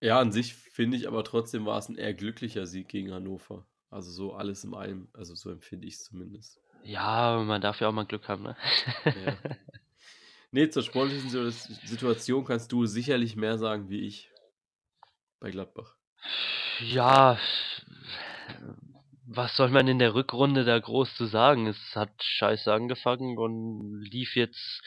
ja 0.00 0.20
an 0.20 0.32
sich 0.32 0.54
finde 0.54 0.96
ich 0.96 1.06
aber 1.06 1.22
trotzdem 1.22 1.66
war 1.66 1.78
es 1.78 1.88
ein 1.88 1.96
eher 1.96 2.14
glücklicher 2.14 2.66
Sieg 2.66 2.88
gegen 2.88 3.12
Hannover. 3.12 3.66
Also 3.90 4.10
so 4.10 4.34
alles 4.34 4.64
in 4.64 4.74
allem, 4.74 5.08
also 5.12 5.34
so 5.34 5.50
empfinde 5.50 5.86
ich 5.86 5.94
es 5.94 6.04
zumindest. 6.04 6.60
Ja, 6.82 7.42
man 7.44 7.60
darf 7.60 7.80
ja 7.80 7.88
auch 7.88 7.92
mal 7.92 8.06
Glück 8.06 8.28
haben, 8.28 8.42
ne? 8.42 8.56
Ja. 9.04 9.36
Nee, 10.52 10.68
zur 10.68 10.82
sportlichen 10.82 11.30
Situation 11.30 12.44
kannst 12.44 12.72
du 12.72 12.86
sicherlich 12.86 13.36
mehr 13.36 13.58
sagen 13.58 13.88
wie 13.88 14.00
ich 14.00 14.30
bei 15.38 15.50
Gladbach. 15.50 15.94
Ja, 16.80 17.38
was 19.26 19.54
soll 19.54 19.68
man 19.68 19.86
in 19.86 20.00
der 20.00 20.14
Rückrunde 20.14 20.64
da 20.64 20.78
groß 20.78 21.14
zu 21.14 21.26
sagen? 21.26 21.66
Es 21.68 21.94
hat 21.94 22.10
scheiße 22.20 22.72
angefangen 22.72 23.38
und 23.38 24.02
lief 24.02 24.34
jetzt 24.34 24.82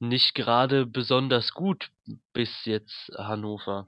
nicht 0.00 0.34
gerade 0.34 0.86
besonders 0.86 1.52
gut 1.52 1.90
bis 2.32 2.64
jetzt 2.64 3.12
Hannover. 3.16 3.86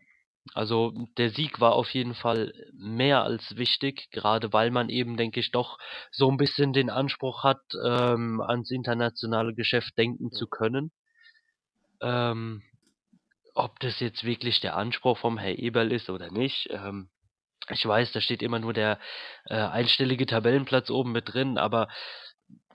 Also 0.54 0.92
der 1.16 1.30
Sieg 1.30 1.60
war 1.60 1.74
auf 1.74 1.90
jeden 1.90 2.14
Fall 2.14 2.52
mehr 2.72 3.22
als 3.22 3.56
wichtig, 3.56 4.10
gerade 4.10 4.52
weil 4.52 4.70
man 4.70 4.88
eben, 4.88 5.16
denke 5.16 5.40
ich, 5.40 5.52
doch 5.52 5.78
so 6.10 6.30
ein 6.30 6.36
bisschen 6.36 6.72
den 6.72 6.90
Anspruch 6.90 7.44
hat, 7.44 7.62
ähm, 7.84 8.40
ans 8.40 8.70
internationale 8.70 9.54
Geschäft 9.54 9.96
denken 9.96 10.32
zu 10.32 10.48
können. 10.48 10.90
Ähm, 12.00 12.62
ob 13.54 13.78
das 13.80 14.00
jetzt 14.00 14.24
wirklich 14.24 14.60
der 14.60 14.76
Anspruch 14.76 15.18
vom 15.18 15.38
Herr 15.38 15.58
Eberl 15.58 15.92
ist 15.92 16.10
oder 16.10 16.30
nicht, 16.30 16.68
ähm, 16.70 17.08
ich 17.70 17.86
weiß, 17.86 18.12
da 18.12 18.20
steht 18.20 18.42
immer 18.42 18.58
nur 18.58 18.72
der 18.72 18.98
äh, 19.46 19.54
einstellige 19.54 20.26
Tabellenplatz 20.26 20.90
oben 20.90 21.12
mit 21.12 21.32
drin, 21.32 21.58
aber 21.58 21.88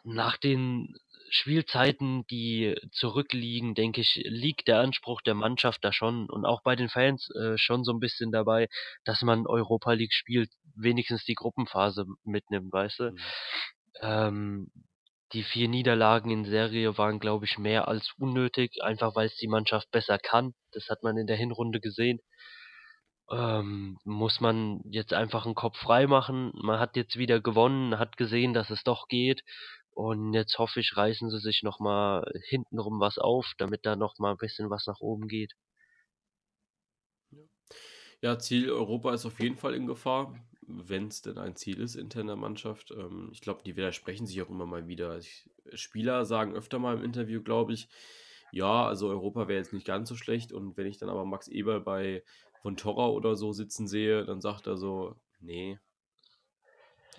nach 0.03 0.37
den 0.37 0.95
Spielzeiten, 1.29 2.25
die 2.27 2.75
zurückliegen, 2.91 3.75
denke 3.75 4.01
ich, 4.01 4.21
liegt 4.25 4.67
der 4.67 4.79
Anspruch 4.79 5.21
der 5.21 5.33
Mannschaft 5.33 5.83
da 5.83 5.91
schon 5.91 6.29
und 6.29 6.45
auch 6.45 6.61
bei 6.63 6.75
den 6.75 6.89
Fans 6.89 7.29
äh, 7.35 7.57
schon 7.57 7.83
so 7.83 7.91
ein 7.91 7.99
bisschen 7.99 8.31
dabei, 8.31 8.67
dass 9.03 9.21
man 9.21 9.47
Europa 9.47 9.93
League 9.93 10.13
spielt, 10.13 10.49
wenigstens 10.75 11.23
die 11.25 11.35
Gruppenphase 11.35 12.05
mitnimmt, 12.23 12.71
weißt 12.71 12.99
du? 12.99 13.11
Mhm. 13.11 13.17
Ähm, 14.01 14.71
die 15.33 15.43
vier 15.43 15.67
Niederlagen 15.67 16.31
in 16.31 16.45
Serie 16.45 16.97
waren, 16.97 17.19
glaube 17.19 17.45
ich, 17.45 17.57
mehr 17.57 17.87
als 17.87 18.13
unnötig, 18.17 18.81
einfach 18.81 19.15
weil 19.15 19.27
es 19.27 19.35
die 19.35 19.49
Mannschaft 19.49 19.91
besser 19.91 20.17
kann. 20.17 20.53
Das 20.71 20.87
hat 20.89 21.03
man 21.03 21.17
in 21.17 21.27
der 21.27 21.35
Hinrunde 21.35 21.81
gesehen. 21.81 22.19
Ähm, 23.29 23.97
muss 24.05 24.39
man 24.39 24.79
jetzt 24.85 25.11
einfach 25.11 25.45
einen 25.45 25.55
Kopf 25.55 25.77
frei 25.77 26.07
machen. 26.07 26.53
Man 26.55 26.79
hat 26.79 26.95
jetzt 26.95 27.17
wieder 27.17 27.41
gewonnen, 27.41 27.99
hat 27.99 28.15
gesehen, 28.15 28.53
dass 28.53 28.69
es 28.69 28.83
doch 28.83 29.09
geht 29.09 29.43
und 29.97 30.33
jetzt 30.35 30.59
hoffe 30.59 30.79
ich, 30.79 30.95
reißen 30.95 31.31
sie 31.31 31.39
sich 31.39 31.63
nochmal 31.63 32.23
hintenrum 32.47 32.99
was 32.99 33.17
auf, 33.17 33.53
damit 33.57 33.83
da 33.83 33.95
nochmal 33.95 34.33
ein 34.33 34.37
bisschen 34.37 34.69
was 34.69 34.85
nach 34.85 34.99
oben 34.99 35.27
geht. 35.27 35.53
Ja, 38.21 38.37
Ziel 38.37 38.69
Europa 38.71 39.11
ist 39.15 39.25
auf 39.25 39.39
jeden 39.39 39.55
Fall 39.55 39.73
in 39.73 39.87
Gefahr, 39.87 40.35
wenn 40.67 41.07
es 41.07 41.23
denn 41.23 41.39
ein 41.39 41.55
Ziel 41.55 41.79
ist 41.81 41.95
intern 41.95 42.27
der 42.27 42.35
Mannschaft. 42.35 42.91
Ähm, 42.91 43.29
ich 43.31 43.41
glaube, 43.41 43.63
die 43.65 43.75
widersprechen 43.75 44.27
sich 44.27 44.39
auch 44.43 44.51
immer 44.51 44.67
mal 44.67 44.87
wieder. 44.87 45.19
Spieler 45.73 46.25
sagen 46.25 46.53
öfter 46.53 46.77
mal 46.77 46.95
im 46.95 47.03
Interview, 47.03 47.41
glaube 47.41 47.73
ich, 47.73 47.89
ja, 48.51 48.85
also 48.85 49.09
Europa 49.09 49.47
wäre 49.47 49.57
jetzt 49.57 49.73
nicht 49.73 49.87
ganz 49.87 50.09
so 50.09 50.15
schlecht. 50.15 50.51
Und 50.51 50.77
wenn 50.77 50.85
ich 50.85 50.99
dann 50.99 51.09
aber 51.09 51.25
Max 51.25 51.47
Eber 51.47 51.79
bei 51.79 52.23
von 52.61 52.77
Torra 52.77 53.07
oder 53.07 53.35
so 53.35 53.51
sitzen 53.51 53.87
sehe, 53.87 54.25
dann 54.25 54.41
sagt 54.41 54.67
er 54.67 54.77
so, 54.77 55.15
nee, 55.39 55.79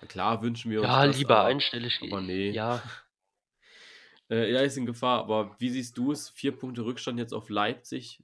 Klar 0.06 0.42
wünschen 0.42 0.70
wir 0.70 0.80
uns 0.80 0.88
Ja, 0.88 1.06
das, 1.06 1.16
lieber 1.16 1.38
aber, 1.38 1.48
einstellig. 1.48 2.00
aber 2.02 2.20
nee. 2.20 2.50
Ja. 2.50 2.82
äh, 4.30 4.52
ja, 4.52 4.60
ist 4.60 4.76
in 4.76 4.86
Gefahr. 4.86 5.20
Aber 5.20 5.56
wie 5.58 5.70
siehst 5.70 5.98
du 5.98 6.12
es? 6.12 6.30
Vier 6.30 6.52
Punkte 6.52 6.84
Rückstand 6.84 7.18
jetzt 7.18 7.32
auf 7.34 7.48
Leipzig. 7.48 8.22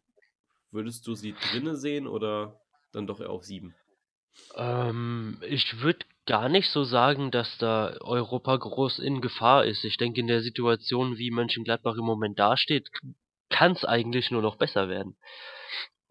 Würdest 0.70 1.06
du 1.06 1.14
sie 1.14 1.34
drinne 1.50 1.76
sehen 1.76 2.06
oder 2.06 2.60
dann 2.92 3.06
doch 3.06 3.20
eher 3.20 3.30
auf 3.30 3.44
sieben? 3.44 3.74
Ähm, 4.56 5.38
ich 5.42 5.80
würde 5.80 6.04
gar 6.26 6.48
nicht 6.48 6.70
so 6.70 6.84
sagen, 6.84 7.30
dass 7.30 7.58
da 7.58 7.96
Europa 8.00 8.56
groß 8.56 8.98
in 8.98 9.20
Gefahr 9.20 9.64
ist. 9.64 9.84
Ich 9.84 9.96
denke, 9.96 10.20
in 10.20 10.26
der 10.26 10.42
Situation, 10.42 11.18
wie 11.18 11.30
Mönchengladbach 11.30 11.96
im 11.96 12.04
Moment 12.04 12.38
dasteht, 12.38 12.88
kann 13.50 13.72
es 13.72 13.84
eigentlich 13.84 14.30
nur 14.30 14.42
noch 14.42 14.56
besser 14.56 14.88
werden. 14.88 15.16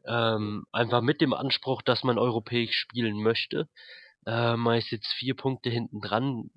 Ähm, 0.05 0.65
einfach 0.71 1.01
mit 1.01 1.21
dem 1.21 1.33
Anspruch, 1.33 1.81
dass 1.81 2.03
man 2.03 2.17
europäisch 2.17 2.75
spielen 2.75 3.21
möchte. 3.21 3.67
Äh, 4.25 4.55
man 4.55 4.77
ist 4.77 4.91
jetzt 4.91 5.13
vier 5.13 5.35
Punkte 5.35 5.69
hinten 5.69 6.01
dran. 6.01 6.49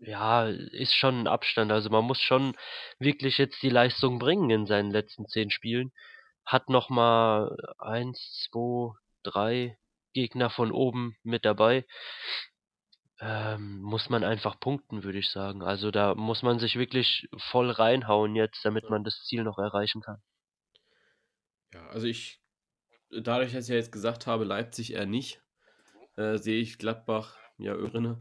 Ja, 0.00 0.46
ist 0.46 0.94
schon 0.94 1.20
ein 1.22 1.26
Abstand. 1.26 1.72
Also 1.72 1.90
man 1.90 2.04
muss 2.04 2.20
schon 2.20 2.56
wirklich 2.98 3.38
jetzt 3.38 3.62
die 3.62 3.70
Leistung 3.70 4.18
bringen 4.18 4.50
in 4.50 4.66
seinen 4.66 4.90
letzten 4.90 5.26
zehn 5.26 5.50
Spielen. 5.50 5.92
Hat 6.44 6.68
nochmal 6.68 7.56
eins, 7.78 8.48
zwei, 8.50 8.92
drei 9.22 9.76
Gegner 10.12 10.50
von 10.50 10.72
oben 10.72 11.16
mit 11.22 11.44
dabei. 11.44 11.84
Ähm, 13.20 13.80
muss 13.82 14.08
man 14.08 14.22
einfach 14.22 14.60
punkten, 14.60 15.02
würde 15.02 15.18
ich 15.18 15.28
sagen. 15.30 15.62
Also 15.62 15.90
da 15.90 16.14
muss 16.14 16.42
man 16.42 16.60
sich 16.60 16.76
wirklich 16.76 17.28
voll 17.50 17.70
reinhauen 17.70 18.36
jetzt, 18.36 18.64
damit 18.64 18.88
man 18.88 19.02
das 19.02 19.24
Ziel 19.24 19.42
noch 19.42 19.58
erreichen 19.58 20.00
kann. 20.02 20.22
Ja, 21.74 21.88
also 21.88 22.06
ich, 22.06 22.40
dadurch, 23.10 23.52
dass 23.52 23.64
ich 23.64 23.70
ja 23.70 23.76
jetzt 23.76 23.92
gesagt 23.92 24.28
habe, 24.28 24.44
Leipzig 24.44 24.92
eher 24.92 25.06
nicht, 25.06 25.42
äh, 26.18 26.36
sehe 26.38 26.60
ich 26.60 26.78
Gladbach 26.78 27.36
ja 27.58 27.76
drinne. 27.76 28.20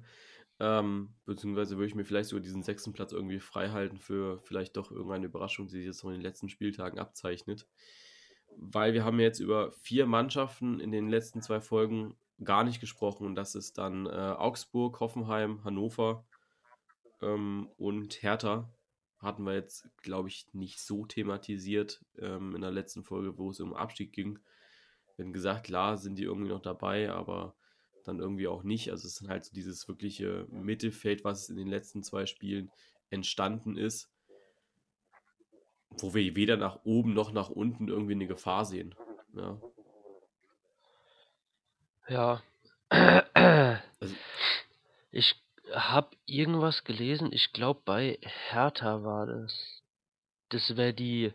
Ähm, 0.60 1.14
beziehungsweise 1.26 1.78
würde 1.78 1.88
ich 1.88 1.95
mir 1.95 2.06
vielleicht 2.06 2.30
sogar 2.30 2.41
diesen 2.41 2.64
sechsten 2.64 2.93
Platz 2.93 3.12
irgendwie 3.12 3.39
frei 3.39 3.70
halten 3.70 3.98
für 3.98 4.39
vielleicht 4.39 4.78
doch 4.78 4.91
irgendeine 4.91 5.28
Überraschung, 5.28 5.68
die 5.68 5.78
sich 5.78 5.86
jetzt 5.86 6.04
noch 6.04 6.12
in 6.12 6.18
den 6.18 6.24
letzten 6.24 6.50
Spieltagen 6.50 7.00
abzeichnet. 7.00 7.68
Weil 8.56 8.93
wir 8.93 9.04
haben 9.04 9.20
jetzt 9.20 9.39
über 9.39 9.72
vier 9.72 10.08
Mannschaften 10.08 10.80
in 10.80 10.91
den 10.91 11.10
letzten 11.10 11.41
zwei 11.41 11.60
Folgen 11.62 12.16
gar 12.43 12.64
nicht 12.64 12.80
gesprochen. 12.80 13.26
Und 13.26 13.36
das 13.36 13.56
ist 13.56 13.78
dann 13.78 14.08
äh, 14.08 14.10
Augsburg, 14.10 15.00
Hoffenheim, 15.00 15.64
Hannover 15.64 16.26
ähm, 17.22 17.70
und 17.78 18.22
Hertha. 18.24 18.72
Hatten 19.20 19.43
wir 19.43 19.54
jetzt, 19.54 19.89
glaube 20.02 20.30
ich, 20.30 20.48
nicht 20.54 20.80
so 20.80 21.06
thematisiert 21.06 22.04
ähm, 22.20 22.56
in 22.56 22.62
der 22.62 22.72
letzten 22.72 23.04
Folge, 23.04 23.38
wo 23.38 23.50
es 23.50 23.60
um 23.60 23.74
Abstieg 23.74 24.14
ging. 24.14 24.39
Haben 25.20 25.34
gesagt, 25.34 25.66
klar 25.66 25.98
sind 25.98 26.20
die 26.20 26.24
irgendwie 26.24 26.52
noch 26.52 26.62
dabei, 26.62 27.12
aber 27.12 27.56
dann 28.08 28.20
irgendwie 28.20 28.47
auch 28.47 28.64
nicht. 28.64 28.91
Also 28.91 29.08
es 29.08 29.22
ist 29.22 29.30
halt 29.30 29.45
so 29.45 29.53
dieses 29.53 29.88
wirkliche 29.88 30.47
Mittelfeld, 30.49 31.24
was 31.24 31.49
in 31.49 31.58
den 31.58 31.68
letzten 31.68 32.03
zwei 32.03 32.26
Spielen 32.26 32.72
entstanden 33.10 33.78
ist, 33.78 34.10
wo 35.99 36.14
wir 36.14 36.36
weder 36.36 36.58
nach 36.58 36.80
oben 36.84 37.14
noch 37.14 37.32
nach 37.32 37.49
unten 37.49 37.88
irgendwie 37.88 38.14
eine 38.14 38.28
Gefahr 38.28 38.66
sehen. 38.66 38.95
Ja. 39.34 39.62
Ja. 42.10 42.43
Also, 42.89 44.16
ich 45.12 45.36
habe 45.74 46.16
irgendwas 46.26 46.84
gelesen, 46.86 47.34
ich 47.34 47.51
glaube 47.51 47.82
bei 47.84 48.18
Hertha 48.49 49.03
war 49.03 49.26
das. 49.26 49.84
Das 50.49 50.78
wäre 50.78 50.93
die 50.93 51.34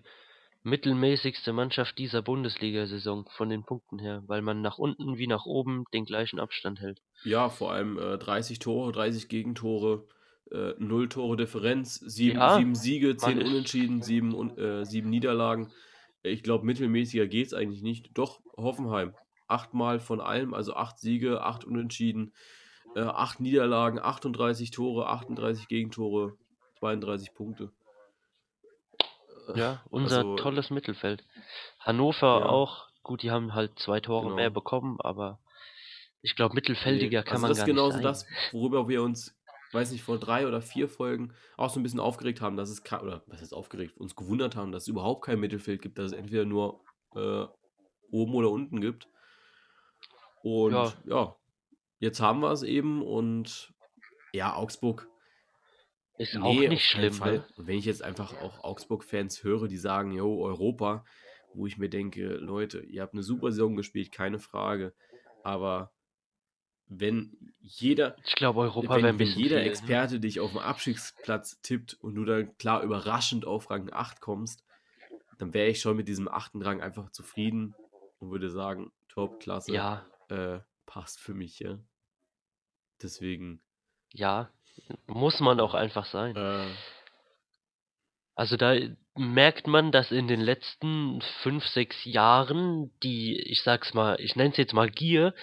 mittelmäßigste 0.64 1.52
Mannschaft 1.52 1.98
dieser 1.98 2.22
Bundesliga-Saison 2.22 3.26
von 3.36 3.48
den 3.48 3.64
Punkten 3.64 3.98
her, 3.98 4.22
weil 4.26 4.42
man 4.42 4.62
nach 4.62 4.78
unten 4.78 5.18
wie 5.18 5.26
nach 5.26 5.44
oben 5.44 5.84
den 5.92 6.04
gleichen 6.04 6.38
Abstand 6.38 6.80
hält. 6.80 7.00
Ja, 7.24 7.48
vor 7.48 7.72
allem 7.72 7.98
äh, 7.98 8.18
30 8.18 8.58
Tore, 8.58 8.92
30 8.92 9.28
Gegentore, 9.28 10.06
äh, 10.50 10.74
0 10.78 11.08
Tore 11.08 11.36
Differenz, 11.36 11.96
7, 11.96 12.38
ja, 12.38 12.56
7 12.56 12.74
Siege, 12.74 13.16
10 13.16 13.38
Unentschieden, 13.42 14.02
7, 14.02 14.58
äh, 14.58 14.84
7 14.84 15.10
Niederlagen. 15.10 15.72
Ich 16.22 16.42
glaube, 16.42 16.64
mittelmäßiger 16.64 17.26
geht 17.26 17.48
es 17.48 17.54
eigentlich 17.54 17.82
nicht. 17.82 18.10
Doch, 18.14 18.40
Hoffenheim. 18.56 19.14
achtmal 19.48 20.00
von 20.00 20.20
allem, 20.20 20.54
also 20.54 20.74
acht 20.74 20.98
Siege, 20.98 21.42
acht 21.42 21.64
Unentschieden, 21.64 22.32
äh, 22.94 23.00
acht 23.00 23.40
Niederlagen, 23.40 23.98
38 23.98 24.70
Tore, 24.70 25.08
38 25.08 25.68
Gegentore, 25.68 26.36
32 26.78 27.34
Punkte. 27.34 27.70
Ja, 29.54 29.82
unser 29.90 30.18
Also, 30.18 30.36
tolles 30.36 30.70
Mittelfeld. 30.70 31.24
Hannover 31.80 32.40
ja, 32.40 32.46
auch, 32.46 32.88
gut, 33.02 33.22
die 33.22 33.30
haben 33.30 33.54
halt 33.54 33.78
zwei 33.78 34.00
Tore 34.00 34.34
mehr 34.34 34.48
genau. 34.48 34.60
bekommen, 34.60 34.98
aber 35.00 35.38
ich 36.22 36.36
glaube, 36.36 36.54
Nee, 36.54 36.60
mittelfeldiger 36.60 37.22
kann 37.22 37.34
also 37.34 37.42
man 37.42 37.48
das 37.50 37.58
ist 37.58 37.62
gar 37.62 37.66
nicht 37.66 37.76
genauso 37.76 37.96
sein. 37.96 38.02
das, 38.02 38.26
worüber 38.52 38.88
wir 38.88 39.02
uns, 39.02 39.36
weiß 39.72 39.90
nicht, 39.90 40.04
vor 40.04 40.18
drei 40.18 40.46
oder 40.46 40.62
vier 40.62 40.88
Folgen 40.88 41.34
auch 41.56 41.70
so 41.70 41.80
ein 41.80 41.82
bisschen 41.82 42.00
aufgeregt 42.00 42.40
haben, 42.40 42.56
dass 42.56 42.70
es, 42.70 42.80
oder 42.92 43.22
was 43.26 43.40
heißt 43.40 43.54
aufgeregt, 43.54 43.96
uns 43.98 44.14
gewundert 44.14 44.54
haben, 44.54 44.70
dass 44.72 44.84
es 44.84 44.88
überhaupt 44.88 45.24
kein 45.24 45.40
Mittelfeld 45.40 45.82
gibt, 45.82 45.98
dass 45.98 46.12
es 46.12 46.12
entweder 46.12 46.44
nur 46.44 46.84
äh, 47.16 47.46
oben 48.10 48.34
oder 48.34 48.50
unten 48.50 48.80
gibt. 48.80 49.08
Und 50.42 50.72
Ja, 50.72 50.92
ja, 51.06 51.36
jetzt 51.98 52.20
haben 52.20 52.40
wir 52.40 52.50
es 52.52 52.62
eben 52.62 53.02
und 53.02 53.72
ja, 54.32 54.54
Augsburg, 54.54 55.08
ist 56.18 56.36
auch 56.36 56.52
nee, 56.52 56.64
auf 56.64 56.68
nicht 56.68 56.84
schlimm, 56.84 57.18
ne? 57.18 57.44
Und 57.56 57.66
wenn 57.66 57.78
ich 57.78 57.84
jetzt 57.84 58.02
einfach 58.02 58.40
auch 58.42 58.62
Augsburg-Fans 58.64 59.42
höre, 59.44 59.68
die 59.68 59.78
sagen, 59.78 60.12
yo, 60.12 60.44
Europa, 60.44 61.04
wo 61.54 61.66
ich 61.66 61.78
mir 61.78 61.88
denke, 61.88 62.34
Leute, 62.36 62.80
ihr 62.80 63.02
habt 63.02 63.14
eine 63.14 63.22
super 63.22 63.50
Saison 63.50 63.76
gespielt, 63.76 64.12
keine 64.12 64.38
Frage, 64.38 64.94
aber 65.42 65.92
wenn 66.86 67.54
jeder, 67.60 68.16
Ich 68.24 68.34
glaube, 68.34 68.60
Europa 68.60 68.96
wenn, 68.96 69.18
wenn 69.18 69.26
jeder 69.26 69.56
viel, 69.56 69.64
ne? 69.64 69.70
Experte 69.70 70.20
dich 70.20 70.40
auf 70.40 70.50
dem 70.50 70.58
Abstiegsplatz 70.58 71.60
tippt 71.62 71.94
und 71.94 72.14
du 72.14 72.24
dann 72.24 72.56
klar 72.58 72.82
überraschend 72.82 73.46
auf 73.46 73.70
Rang 73.70 73.90
8 73.92 74.20
kommst, 74.20 74.62
dann 75.38 75.54
wäre 75.54 75.68
ich 75.68 75.80
schon 75.80 75.96
mit 75.96 76.08
diesem 76.08 76.28
achten 76.28 76.62
Rang 76.62 76.80
einfach 76.82 77.10
zufrieden 77.10 77.74
und 78.18 78.30
würde 78.30 78.50
sagen, 78.50 78.92
top, 79.08 79.40
klasse, 79.40 79.72
Ja, 79.72 80.06
äh, 80.28 80.60
passt 80.86 81.18
für 81.18 81.34
mich, 81.34 81.58
ja. 81.60 81.78
Deswegen, 83.02 83.60
ja, 84.12 84.50
muss 85.06 85.40
man 85.40 85.60
auch 85.60 85.74
ja. 85.74 85.80
einfach 85.80 86.06
sein. 86.06 86.36
Äh, 86.36 86.76
Also 88.34 88.56
da 88.56 88.74
merkt 89.14 89.66
man, 89.66 89.92
dass 89.92 90.10
in 90.10 90.26
den 90.26 90.40
letzten 90.40 91.20
fünf, 91.42 91.66
sechs 91.66 92.04
Jahren 92.04 92.90
die, 93.02 93.38
ich 93.38 93.62
sag's 93.62 93.92
mal, 93.94 94.18
ich 94.20 94.36
nenne 94.36 94.50
es 94.50 94.56
jetzt 94.56 94.72
mal 94.72 94.90
Gier, 94.90 95.34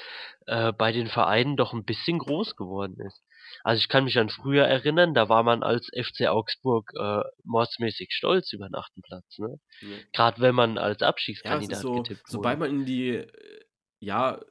äh, 0.47 0.71
bei 0.73 0.91
den 0.91 1.07
Vereinen 1.07 1.55
doch 1.55 1.73
ein 1.73 1.85
bisschen 1.85 2.17
groß 2.17 2.55
geworden 2.55 2.99
ist. 3.05 3.23
Also 3.63 3.79
ich 3.79 3.89
kann 3.89 4.05
mich 4.05 4.17
an 4.17 4.29
früher 4.29 4.65
erinnern, 4.65 5.13
da 5.13 5.29
war 5.29 5.43
man 5.43 5.63
als 5.63 5.87
FC 5.95 6.27
Augsburg 6.27 6.91
äh, 6.99 7.21
mordsmäßig 7.43 8.09
stolz 8.11 8.53
über 8.53 8.67
den 8.67 8.75
achten 8.75 9.01
Platz, 9.03 9.37
ne? 9.37 9.59
ja. 9.81 9.97
Gerade 10.13 10.41
wenn 10.41 10.55
man 10.55 10.77
als 10.77 11.01
Ja, 11.01 11.07
Abstiegskandidat 11.09 11.71
ist 11.71 11.81
so, 11.81 11.93
getippt 11.93 12.27
sobald 12.27 12.59
wurde. 12.59 12.71
man 12.71 12.79
in 12.81 12.85
die, 12.85 13.09
äh, 13.09 13.65
ja, 13.99 14.41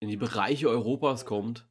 in 0.00 0.08
die 0.08 0.16
Bereiche 0.16 0.68
Europas 0.68 1.24
kommt, 1.26 1.68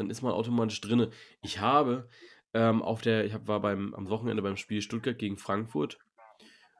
dann 0.00 0.08
ist 0.08 0.22
man 0.22 0.32
automatisch 0.32 0.80
drinne. 0.80 1.10
Ich 1.42 1.60
habe 1.60 2.08
ähm, 2.54 2.80
auf 2.80 3.02
der, 3.02 3.26
ich 3.26 3.34
hab, 3.34 3.46
war 3.46 3.60
beim, 3.60 3.94
am 3.94 4.08
Wochenende 4.08 4.42
beim 4.42 4.56
Spiel 4.56 4.80
Stuttgart 4.80 5.18
gegen 5.18 5.36
Frankfurt, 5.36 5.98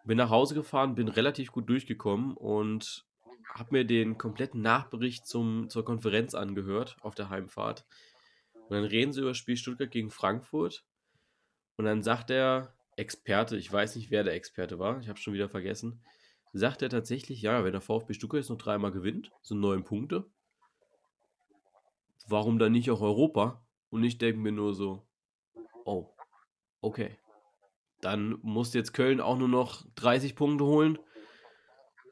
bin 0.04 0.16
nach 0.16 0.30
Hause 0.30 0.54
gefahren, 0.54 0.94
bin 0.94 1.08
relativ 1.08 1.52
gut 1.52 1.68
durchgekommen 1.68 2.34
und 2.34 3.04
habe 3.52 3.68
mir 3.72 3.84
den 3.84 4.16
kompletten 4.16 4.62
Nachbericht 4.62 5.26
zum, 5.26 5.68
zur 5.68 5.84
Konferenz 5.84 6.34
angehört 6.34 6.96
auf 7.02 7.14
der 7.14 7.28
Heimfahrt. 7.28 7.84
Und 8.54 8.70
dann 8.70 8.84
reden 8.84 9.12
sie 9.12 9.20
über 9.20 9.30
das 9.30 9.38
Spiel 9.38 9.58
Stuttgart 9.58 9.90
gegen 9.90 10.10
Frankfurt 10.10 10.84
und 11.76 11.84
dann 11.84 12.02
sagt 12.02 12.30
der 12.30 12.72
Experte, 12.96 13.58
ich 13.58 13.70
weiß 13.70 13.96
nicht, 13.96 14.10
wer 14.10 14.24
der 14.24 14.34
Experte 14.34 14.78
war, 14.78 14.98
ich 15.00 15.08
habe 15.10 15.18
schon 15.18 15.34
wieder 15.34 15.50
vergessen, 15.50 16.00
sagt 16.54 16.80
er 16.80 16.88
tatsächlich, 16.88 17.42
ja, 17.42 17.64
wenn 17.64 17.72
der 17.72 17.80
VfB 17.82 18.14
Stuttgart 18.14 18.40
jetzt 18.40 18.50
noch 18.50 18.58
dreimal 18.58 18.92
gewinnt, 18.92 19.30
sind 19.42 19.60
neun 19.60 19.84
Punkte, 19.84 20.24
warum 22.30 22.58
dann 22.58 22.72
nicht 22.72 22.90
auch 22.90 23.00
Europa? 23.00 23.66
Und 23.90 24.04
ich 24.04 24.18
denke 24.18 24.40
mir 24.40 24.52
nur 24.52 24.74
so, 24.74 25.06
oh, 25.84 26.08
okay. 26.80 27.18
Dann 28.00 28.38
muss 28.42 28.74
jetzt 28.74 28.92
Köln 28.94 29.20
auch 29.20 29.36
nur 29.36 29.48
noch 29.48 29.84
30 29.96 30.34
Punkte 30.34 30.64
holen. 30.64 30.98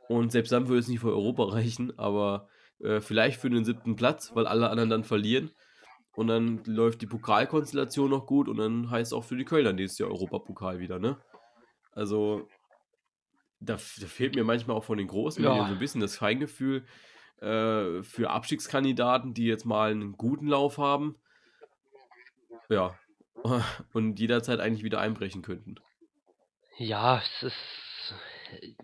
Und 0.09 0.33
selbst 0.33 0.53
dann 0.53 0.69
würde 0.69 0.81
es 0.81 0.89
nicht 0.89 1.01
für 1.01 1.13
Europa 1.13 1.45
reichen, 1.53 1.99
aber 1.99 2.49
äh, 2.81 3.01
vielleicht 3.01 3.41
für 3.41 3.51
den 3.51 3.65
siebten 3.65 3.97
Platz, 3.97 4.35
weil 4.35 4.47
alle 4.47 4.71
anderen 4.71 4.91
dann 4.91 5.05
verlieren. 5.05 5.51
Und 6.15 6.29
dann 6.29 6.65
läuft 6.65 7.01
die 7.01 7.07
Pokalkonstellation 7.07 8.11
noch 8.11 8.27
gut 8.27 8.49
und 8.49 8.57
dann 8.57 8.91
heißt 8.91 9.15
auch 9.15 9.25
für 9.25 9.37
die 9.37 9.45
Kölner 9.45 9.73
nächstes 9.73 9.99
Jahr 9.99 10.11
Europapokal 10.11 10.81
wieder, 10.81 10.99
ne? 10.99 11.21
Also, 11.93 12.49
da, 13.61 13.75
da 13.75 14.07
fehlt 14.07 14.35
mir 14.35 14.45
manchmal 14.45 14.77
auch 14.77 14.85
von 14.85 14.99
den 14.99 15.07
großen 15.07 15.43
Medien 15.43 15.67
so 15.67 15.73
Ja, 15.73 15.73
ein 15.73 15.79
bisschen 15.79 16.01
das 16.01 16.17
Feingefühl 16.17 16.85
äh, 17.41 18.03
für 18.03 18.31
Abstiegskandidaten, 18.31 19.35
die 19.35 19.47
jetzt 19.47 19.65
mal 19.65 19.91
einen 19.91 20.13
guten 20.17 20.49
Lauf 20.49 20.79
haben. 20.79 21.17
Ja. 22.69 22.99
Und 23.93 24.19
jederzeit 24.19 24.61
eigentlich 24.61 24.85
wieder 24.85 25.01
einbrechen 25.01 25.43
könnten. 25.43 25.77
ja, 26.79 27.19
es 27.19 27.43
ist, 27.43 28.15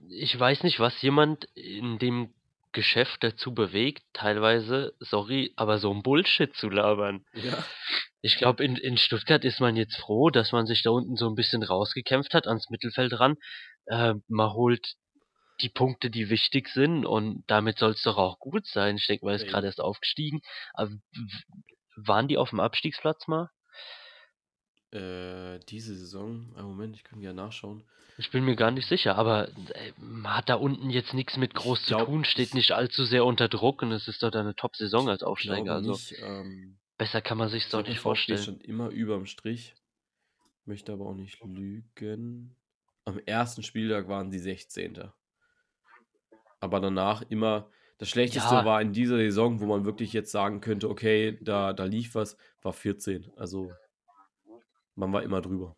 ich 0.09 0.39
weiß 0.39 0.63
nicht, 0.63 0.79
was 0.81 1.01
jemand 1.03 1.45
in 1.55 1.99
dem 1.99 2.33
Geschäft 2.75 3.23
dazu 3.23 3.55
bewegt, 3.55 4.03
teilweise, 4.13 4.95
sorry, 4.99 5.53
aber 5.57 5.79
so 5.79 5.93
ein 5.93 6.03
Bullshit 6.03 6.55
zu 6.55 6.69
labern. 6.69 7.25
Ja. 7.33 7.65
Ich 8.21 8.37
glaube, 8.37 8.65
in, 8.65 8.77
in 8.77 8.97
Stuttgart 8.99 9.45
ist 9.45 9.61
man 9.61 9.77
jetzt 9.77 9.97
froh, 9.97 10.31
dass 10.31 10.53
man 10.53 10.67
sich 10.67 10.83
da 10.83 10.91
unten 10.91 11.17
so 11.17 11.29
ein 11.29 11.37
bisschen 11.37 11.63
rausgekämpft 11.63 12.35
hat, 12.35 12.47
ans 12.47 12.71
Mittelfeld 12.71 13.19
ran. 13.19 13.37
Äh, 13.87 14.15
man 14.29 14.53
holt 14.53 14.95
die 15.61 15.69
Punkte, 15.69 16.11
die 16.11 16.31
wichtig 16.31 16.69
sind 16.69 17.07
und 17.07 17.45
damit 17.47 17.79
soll 17.79 17.93
es 17.93 18.03
doch 18.03 18.17
auch 18.17 18.39
gut 18.39 18.67
sein. 18.67 18.97
Ich 18.97 19.07
denke, 19.07 19.25
man 19.25 19.35
ist 19.35 19.47
gerade 19.47 19.67
erst 19.67 19.81
aufgestiegen. 19.81 20.41
Aber 20.73 20.91
waren 21.97 22.29
die 22.29 22.39
auf 22.39 22.51
dem 22.51 22.61
Abstiegsplatz 22.61 23.29
mal? 23.29 23.51
Äh, 24.91 25.59
diese 25.69 25.95
Saison, 25.97 26.55
einen 26.57 26.69
Moment, 26.69 26.97
ich 26.97 27.05
kann 27.05 27.21
ja 27.21 27.33
nachschauen. 27.33 27.85
Ich 28.17 28.31
bin 28.31 28.45
mir 28.45 28.55
gar 28.55 28.71
nicht 28.71 28.89
sicher, 28.89 29.17
aber 29.17 29.49
äh, 29.49 29.93
man 29.97 30.37
hat 30.37 30.49
da 30.49 30.55
unten 30.55 30.91
jetzt 30.91 31.15
nichts 31.15 31.37
mit 31.37 31.51
Ich 31.53 31.57
groß 31.57 31.83
zu 31.83 31.97
glaube, 31.97 32.07
tun, 32.07 32.25
steht 32.25 32.49
ich 32.49 32.55
nicht 32.55 32.73
allzu 32.73 33.05
sehr 33.05 33.25
unter 33.25 33.49
Druck 33.49 33.83
und 33.83 33.91
es 33.91 34.07
ist 34.07 34.23
dort 34.23 34.37
eine 34.37 34.55
Top-Saison 34.55 35.09
als 35.09 35.25
Aufsteiger. 35.25 35.75
Also 35.75 35.93
nicht. 35.93 36.15
Ähm, 36.21 36.79
besser 36.97 37.21
kann 37.21 37.39
man 37.39 37.49
sich 37.49 37.65
ich 37.65 37.65
doch 37.65 37.71
glaube, 37.71 37.85
der 37.85 37.93
nicht 37.95 38.01
vorstellen. 38.01 38.43
stand 38.43 38.63
immer 38.63 38.89
überm 38.91 39.27
Strich. 39.27 39.75
Möchte 40.65 40.93
aber 40.93 41.07
auch 41.07 41.15
nicht 41.15 41.43
lügen. 41.45 42.57
Am 43.05 43.19
ersten 43.19 43.63
Spieltag 43.63 44.09
waren 44.09 44.31
sie 44.31 44.39
16. 44.39 45.11
Aber 46.65 46.81
danach 46.81 47.23
immer. 47.29 47.69
Das 47.99 48.09
Schlechteste 48.09 48.55
Ja, 48.55 48.65
war 48.65 48.83
in 48.83 48.93
dieser 48.93 49.19
Saison, 49.19 49.61
wo 49.61 49.67
man 49.67 49.85
wirklich 49.85 50.13
jetzt 50.13 50.33
sagen 50.33 50.61
könnte, 50.61 50.89
okay, 50.91 51.39
da, 51.41 51.73
da 51.73 51.85
lief 51.85 52.17
was, 52.17 52.37
war 52.61 52.73
14. 52.73 53.31
Also 53.37 53.71
man 54.97 55.13
war 55.13 55.23
immer 55.23 55.41
drüber. 55.41 55.77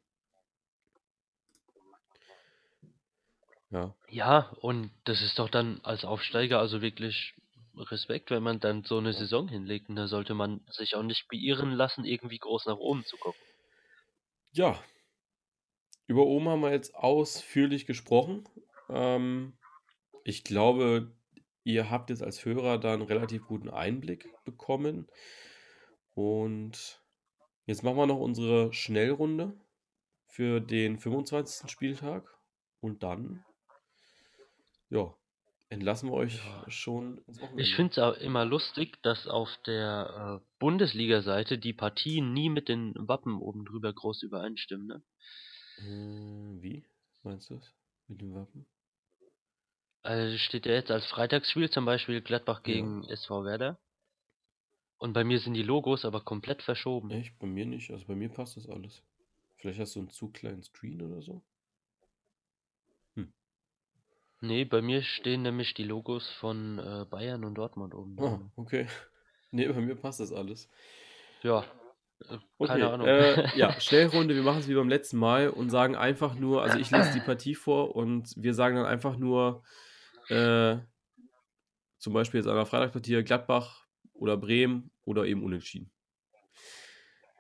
Ja. 3.70 3.94
ja, 4.08 4.50
und 4.60 4.92
das 5.04 5.20
ist 5.20 5.38
doch 5.38 5.50
dann 5.50 5.80
als 5.82 6.04
Aufsteiger 6.04 6.58
also 6.58 6.80
wirklich 6.80 7.34
Respekt, 7.76 8.30
wenn 8.30 8.42
man 8.42 8.60
dann 8.60 8.84
so 8.84 8.96
eine. 8.96 9.12
Saison 9.12 9.48
hinlegt. 9.48 9.90
Und 9.90 9.96
da 9.96 10.06
sollte 10.06 10.32
man 10.34 10.60
sich 10.70 10.94
auch 10.94 11.02
nicht 11.02 11.28
beirren 11.28 11.72
lassen, 11.72 12.04
irgendwie 12.04 12.38
groß 12.38 12.64
nach 12.66 12.78
oben 12.78 13.04
zu 13.04 13.16
gucken. 13.18 13.40
Ja, 14.52 14.80
über 16.06 16.24
Oma 16.24 16.52
haben 16.52 16.60
wir 16.60 16.70
jetzt 16.70 16.94
ausführlich 16.94 17.86
gesprochen. 17.86 18.48
Ähm, 18.88 19.54
ich 20.26 20.42
glaube, 20.42 21.12
ihr 21.62 21.88
habt 21.88 22.10
jetzt 22.10 22.22
als 22.22 22.44
Hörer 22.44 22.78
da 22.78 22.92
einen 22.92 23.02
relativ 23.02 23.46
guten 23.46 23.70
Einblick 23.70 24.28
bekommen. 24.44 25.06
Und 26.14 27.00
jetzt 27.66 27.84
machen 27.84 27.96
wir 27.96 28.06
noch 28.06 28.18
unsere 28.18 28.72
Schnellrunde 28.72 29.54
für 30.26 30.60
den 30.60 30.98
25. 30.98 31.70
Spieltag. 31.70 32.28
Und 32.80 33.04
dann, 33.04 33.44
ja, 34.90 35.14
entlassen 35.68 36.10
wir 36.10 36.14
euch 36.14 36.40
schon 36.66 37.18
ins 37.28 37.36
Ich 37.36 37.42
Wochenende. 37.44 37.76
finde 37.76 37.92
es 37.92 37.98
auch 37.98 38.14
immer 38.20 38.44
lustig, 38.44 39.00
dass 39.04 39.28
auf 39.28 39.48
der 39.64 40.40
äh, 40.42 40.46
Bundesliga-Seite 40.58 41.56
die 41.58 41.72
Partien 41.72 42.32
nie 42.32 42.48
mit 42.50 42.68
den 42.68 42.94
Wappen 42.96 43.40
oben 43.40 43.64
drüber 43.64 43.92
groß 43.92 44.24
übereinstimmen. 44.24 44.88
Ne? 44.88 45.02
Äh, 45.78 46.62
wie 46.62 46.84
meinst 47.22 47.50
du 47.50 47.54
es 47.54 47.72
mit 48.08 48.20
dem 48.20 48.34
Wappen? 48.34 48.66
Also 50.06 50.38
steht 50.38 50.64
ja 50.64 50.72
jetzt 50.72 50.90
als 50.90 51.04
Freitagsspiel 51.04 51.68
zum 51.68 51.84
Beispiel 51.84 52.22
Gladbach 52.22 52.62
Ja, 52.64 52.72
gegen 52.76 53.04
SV 53.04 53.44
Werder. 53.44 53.78
Und 54.98 55.14
bei 55.14 55.24
mir 55.24 55.38
sind 55.38 55.54
die 55.54 55.62
Logos 55.62 56.04
aber 56.04 56.20
komplett 56.20 56.62
verschoben. 56.62 57.10
echt? 57.10 57.38
Bei 57.38 57.46
mir 57.46 57.66
nicht. 57.66 57.90
Also 57.90 58.06
bei 58.06 58.14
mir 58.14 58.28
passt 58.28 58.56
das 58.56 58.68
alles. 58.68 59.02
Vielleicht 59.56 59.80
hast 59.80 59.96
du 59.96 60.00
einen 60.00 60.10
zu 60.10 60.30
kleinen 60.30 60.62
Screen 60.62 61.02
oder 61.02 61.20
so? 61.22 61.42
Hm. 63.16 63.26
Nee, 64.40 64.64
bei 64.64 64.80
mir 64.80 65.02
stehen 65.02 65.42
nämlich 65.42 65.74
die 65.74 65.84
Logos 65.84 66.26
von 66.40 66.78
äh, 66.78 67.04
Bayern 67.04 67.44
und 67.44 67.54
Dortmund 67.56 67.94
oben 67.94 68.16
Oh, 68.18 68.38
okay. 68.56 68.86
Nee, 69.52 69.68
bei 69.68 69.80
mir 69.80 69.94
passt 69.94 70.20
das 70.20 70.32
alles. 70.32 70.68
Ja, 71.42 71.64
äh, 72.28 72.38
keine 72.62 72.84
Okay, 72.84 72.88
Ahnung. 72.88 73.06
äh, 73.06 73.38
ja, 73.58 73.78
Schnellrunde, 73.80 74.34
wir 74.34 74.42
machen 74.42 74.58
es 74.60 74.68
wie 74.68 74.74
beim 74.74 74.88
letzten 74.88 75.18
Mal 75.18 75.48
und 75.50 75.70
sagen 75.70 75.94
einfach 75.96 76.34
nur, 76.34 76.62
also 76.62 76.78
ich 76.78 76.90
lese 76.90 77.12
die 77.12 77.20
Partie 77.20 77.54
vor 77.54 77.94
und 77.94 78.34
wir 78.36 78.54
sagen 78.54 78.76
dann 78.76 78.86
einfach 78.86 79.16
nur, 79.16 79.62
äh, 80.28 80.78
zum 81.98 82.12
Beispiel 82.12 82.40
jetzt 82.40 82.48
an 82.48 82.56
der 82.56 82.66
Freitagspartie 82.66 83.22
Gladbach 83.22 83.86
oder 84.12 84.36
Bremen 84.36 84.90
oder 85.04 85.24
eben 85.26 85.42
Unentschieden. 85.42 85.90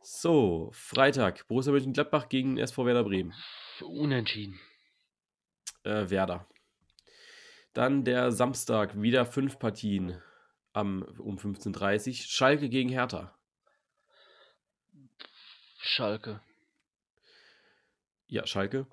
So, 0.02 0.70
Freitag, 0.72 1.46
Borussia 1.48 1.72
Mönchengladbach 1.72 2.28
gegen 2.28 2.58
SV 2.58 2.86
Werder 2.86 3.04
Bremen. 3.04 3.34
Unentschieden. 3.80 4.58
Äh, 5.82 6.08
Werder. 6.10 6.46
Dann 7.72 8.04
der 8.04 8.32
Samstag, 8.32 9.00
wieder 9.00 9.26
fünf 9.26 9.58
Partien 9.58 10.22
am, 10.72 11.02
um 11.18 11.36
15.30 11.36 12.08
Uhr. 12.08 12.14
Schalke 12.14 12.68
gegen 12.68 12.88
Hertha. 12.88 13.36
Schalke. 15.78 16.40
Ja, 18.28 18.46
Schalke. 18.46 18.86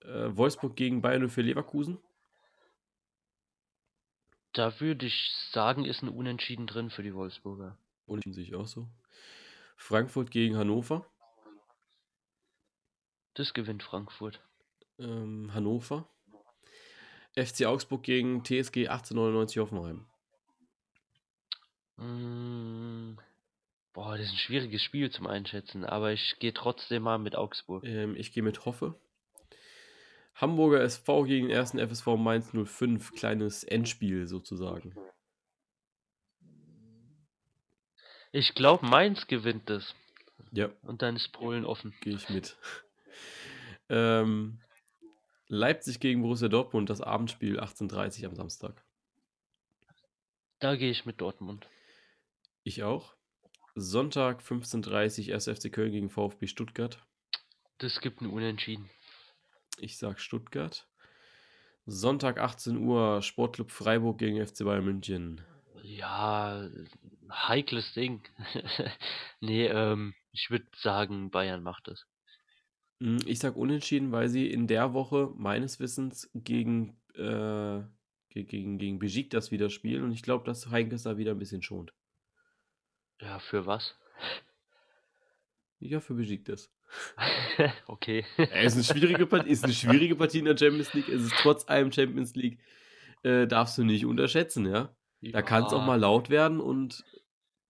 Äh, 0.00 0.36
Wolfsburg 0.36 0.76
gegen 0.76 1.00
Bayern 1.00 1.28
für 1.28 1.42
Leverkusen. 1.42 1.98
Da 4.54 4.80
würde 4.80 5.06
ich 5.06 5.32
sagen, 5.50 5.84
ist 5.84 6.02
ein 6.02 6.08
Unentschieden 6.08 6.68
drin 6.68 6.88
für 6.88 7.02
die 7.02 7.14
Wolfsburger. 7.14 7.76
Unentschieden 8.06 8.34
sehe 8.34 8.44
ich 8.44 8.54
auch 8.54 8.68
so. 8.68 8.88
Frankfurt 9.76 10.30
gegen 10.30 10.56
Hannover. 10.56 11.04
Das 13.34 13.52
gewinnt 13.52 13.82
Frankfurt. 13.82 14.40
Ähm, 14.98 15.52
Hannover. 15.52 16.08
FC 17.36 17.66
Augsburg 17.66 18.04
gegen 18.04 18.44
TSG 18.44 18.86
1899 18.88 19.58
Hoffenheim. 19.58 20.06
Mm, 21.96 23.18
boah, 23.92 24.16
das 24.16 24.26
ist 24.26 24.34
ein 24.34 24.38
schwieriges 24.38 24.82
Spiel 24.84 25.10
zum 25.10 25.26
Einschätzen, 25.26 25.84
aber 25.84 26.12
ich 26.12 26.36
gehe 26.38 26.54
trotzdem 26.54 27.02
mal 27.02 27.18
mit 27.18 27.34
Augsburg. 27.34 27.82
Ähm, 27.84 28.14
ich 28.14 28.30
gehe 28.30 28.44
mit 28.44 28.64
Hoffe. 28.66 28.94
Hamburger 30.34 30.80
SV 30.82 31.24
gegen 31.24 31.48
den 31.48 31.56
ersten 31.56 31.78
FSV 31.78 32.16
Mainz 32.16 32.50
05. 32.52 33.12
Kleines 33.12 33.64
Endspiel 33.64 34.26
sozusagen. 34.26 34.94
Ich 38.32 38.54
glaube, 38.54 38.84
Mainz 38.86 39.28
gewinnt 39.28 39.70
das. 39.70 39.94
Ja. 40.50 40.70
Und 40.82 41.02
dann 41.02 41.14
ist 41.16 41.32
Polen 41.32 41.64
offen. 41.64 41.94
Gehe 42.00 42.16
ich 42.16 42.28
mit. 42.30 42.56
ähm, 43.88 44.60
Leipzig 45.46 46.00
gegen 46.00 46.22
Borussia 46.22 46.48
Dortmund, 46.48 46.90
das 46.90 47.00
Abendspiel 47.00 47.60
18.30 47.60 48.26
am 48.26 48.34
Samstag. 48.34 48.84
Da 50.58 50.74
gehe 50.74 50.90
ich 50.90 51.06
mit 51.06 51.20
Dortmund. 51.20 51.68
Ich 52.64 52.82
auch. 52.82 53.14
Sonntag 53.76 54.40
15.30 54.40 55.28
Uhr 55.28 55.34
1. 55.34 55.44
FC 55.48 55.72
Köln 55.72 55.92
gegen 55.92 56.10
VfB 56.10 56.46
Stuttgart. 56.46 56.98
Das 57.78 58.00
gibt 58.00 58.20
ein 58.20 58.30
Unentschieden. 58.30 58.88
Ich 59.78 59.98
sag 59.98 60.20
Stuttgart. 60.20 60.86
Sonntag 61.86 62.38
18 62.38 62.78
Uhr 62.78 63.20
Sportclub 63.22 63.70
Freiburg 63.70 64.18
gegen 64.18 64.44
FC 64.44 64.64
Bayern 64.64 64.84
München. 64.84 65.40
Ja, 65.82 66.68
heikles 67.30 67.92
Ding. 67.92 68.22
nee, 69.40 69.66
ähm, 69.66 70.14
ich 70.32 70.50
würde 70.50 70.66
sagen, 70.76 71.30
Bayern 71.30 71.62
macht 71.62 71.88
es. 71.88 72.06
Hm, 73.00 73.18
ich 73.26 73.38
sag 73.38 73.56
unentschieden, 73.56 74.12
weil 74.12 74.28
sie 74.28 74.50
in 74.50 74.66
der 74.66 74.94
Woche 74.94 75.30
meines 75.36 75.78
Wissens 75.80 76.30
gegen, 76.34 76.96
äh, 77.16 77.82
gegen, 78.30 78.78
gegen 78.78 78.98
Besiktas 78.98 79.50
wieder 79.50 79.68
spielen 79.68 80.04
und 80.04 80.12
ich 80.12 80.22
glaube, 80.22 80.46
dass 80.46 80.70
Heinkes 80.70 81.02
da 81.02 81.18
wieder 81.18 81.32
ein 81.32 81.38
bisschen 81.38 81.62
schont. 81.62 81.92
Ja, 83.20 83.38
für 83.38 83.66
was? 83.66 83.94
Ja, 85.80 86.00
für 86.00 86.14
Besiktas. 86.14 86.70
okay. 87.86 88.24
Es 88.36 88.76
ist 88.76 88.90
eine 88.92 89.00
schwierige 89.00 89.26
Partie, 89.26 89.50
ist 89.50 89.64
eine 89.64 89.72
schwierige 89.72 90.16
Partie 90.16 90.38
in 90.38 90.44
der 90.44 90.56
Champions 90.56 90.92
League. 90.94 91.08
Es 91.08 91.22
ist 91.22 91.34
trotz 91.38 91.68
allem 91.68 91.92
Champions 91.92 92.34
League, 92.34 92.58
äh, 93.22 93.46
darfst 93.46 93.78
du 93.78 93.84
nicht 93.84 94.04
unterschätzen, 94.04 94.66
ja. 94.66 94.94
Da 95.20 95.42
kann 95.42 95.64
es 95.64 95.72
auch 95.72 95.84
mal 95.84 95.98
laut 95.98 96.28
werden 96.28 96.60
und 96.60 97.04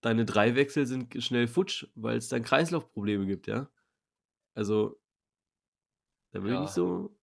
deine 0.00 0.24
drei 0.24 0.56
Wechsel 0.56 0.86
sind 0.86 1.22
schnell 1.22 1.46
futsch, 1.46 1.86
weil 1.94 2.16
es 2.16 2.28
dann 2.28 2.42
Kreislaufprobleme 2.42 3.26
gibt, 3.26 3.46
ja. 3.46 3.70
Also, 4.54 5.00
da 6.32 6.42
will 6.42 6.50
ich 6.50 6.54
Ja. 6.54 6.60
nicht 6.62 6.72
so. 6.72 7.16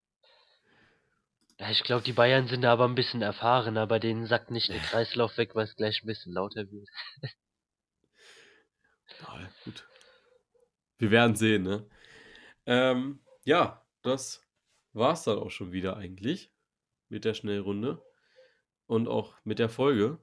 Ja, 1.59 1.69
ich 1.69 1.83
glaube, 1.83 2.03
die 2.03 2.13
Bayern 2.13 2.47
sind 2.47 2.63
da 2.63 2.73
aber 2.73 2.85
ein 2.85 2.95
bisschen 2.95 3.21
erfahrener. 3.21 3.85
Bei 3.85 3.99
denen 3.99 4.25
sackt 4.25 4.49
nicht 4.49 4.69
der 4.69 4.79
Kreislauf 4.79 5.37
weg, 5.37 5.53
weil 5.53 5.65
es 5.65 5.75
gleich 5.75 6.01
ein 6.01 6.07
bisschen 6.07 6.33
lauter 6.33 6.71
wird. 6.71 6.89
Ja, 9.19 9.49
gut. 9.63 9.87
Wir 11.01 11.09
werden 11.09 11.35
sehen, 11.35 11.63
ne? 11.63 11.83
Ähm, 12.67 13.21
ja, 13.43 13.83
das 14.03 14.47
war's 14.93 15.23
dann 15.23 15.39
auch 15.39 15.49
schon 15.49 15.71
wieder 15.71 15.97
eigentlich 15.97 16.51
mit 17.09 17.25
der 17.25 17.33
Schnellrunde 17.33 18.05
und 18.85 19.07
auch 19.07 19.33
mit 19.43 19.57
der 19.57 19.67
Folge. 19.67 20.19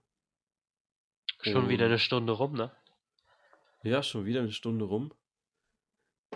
Schon 1.42 1.68
wieder 1.68 1.86
Und- 1.86 1.90
eine 1.90 1.98
Stunde 1.98 2.32
rum, 2.32 2.52
ne? 2.52 2.70
Ja, 3.82 4.04
schon 4.04 4.24
wieder 4.24 4.38
eine 4.38 4.52
Stunde 4.52 4.84
rum. 4.84 5.12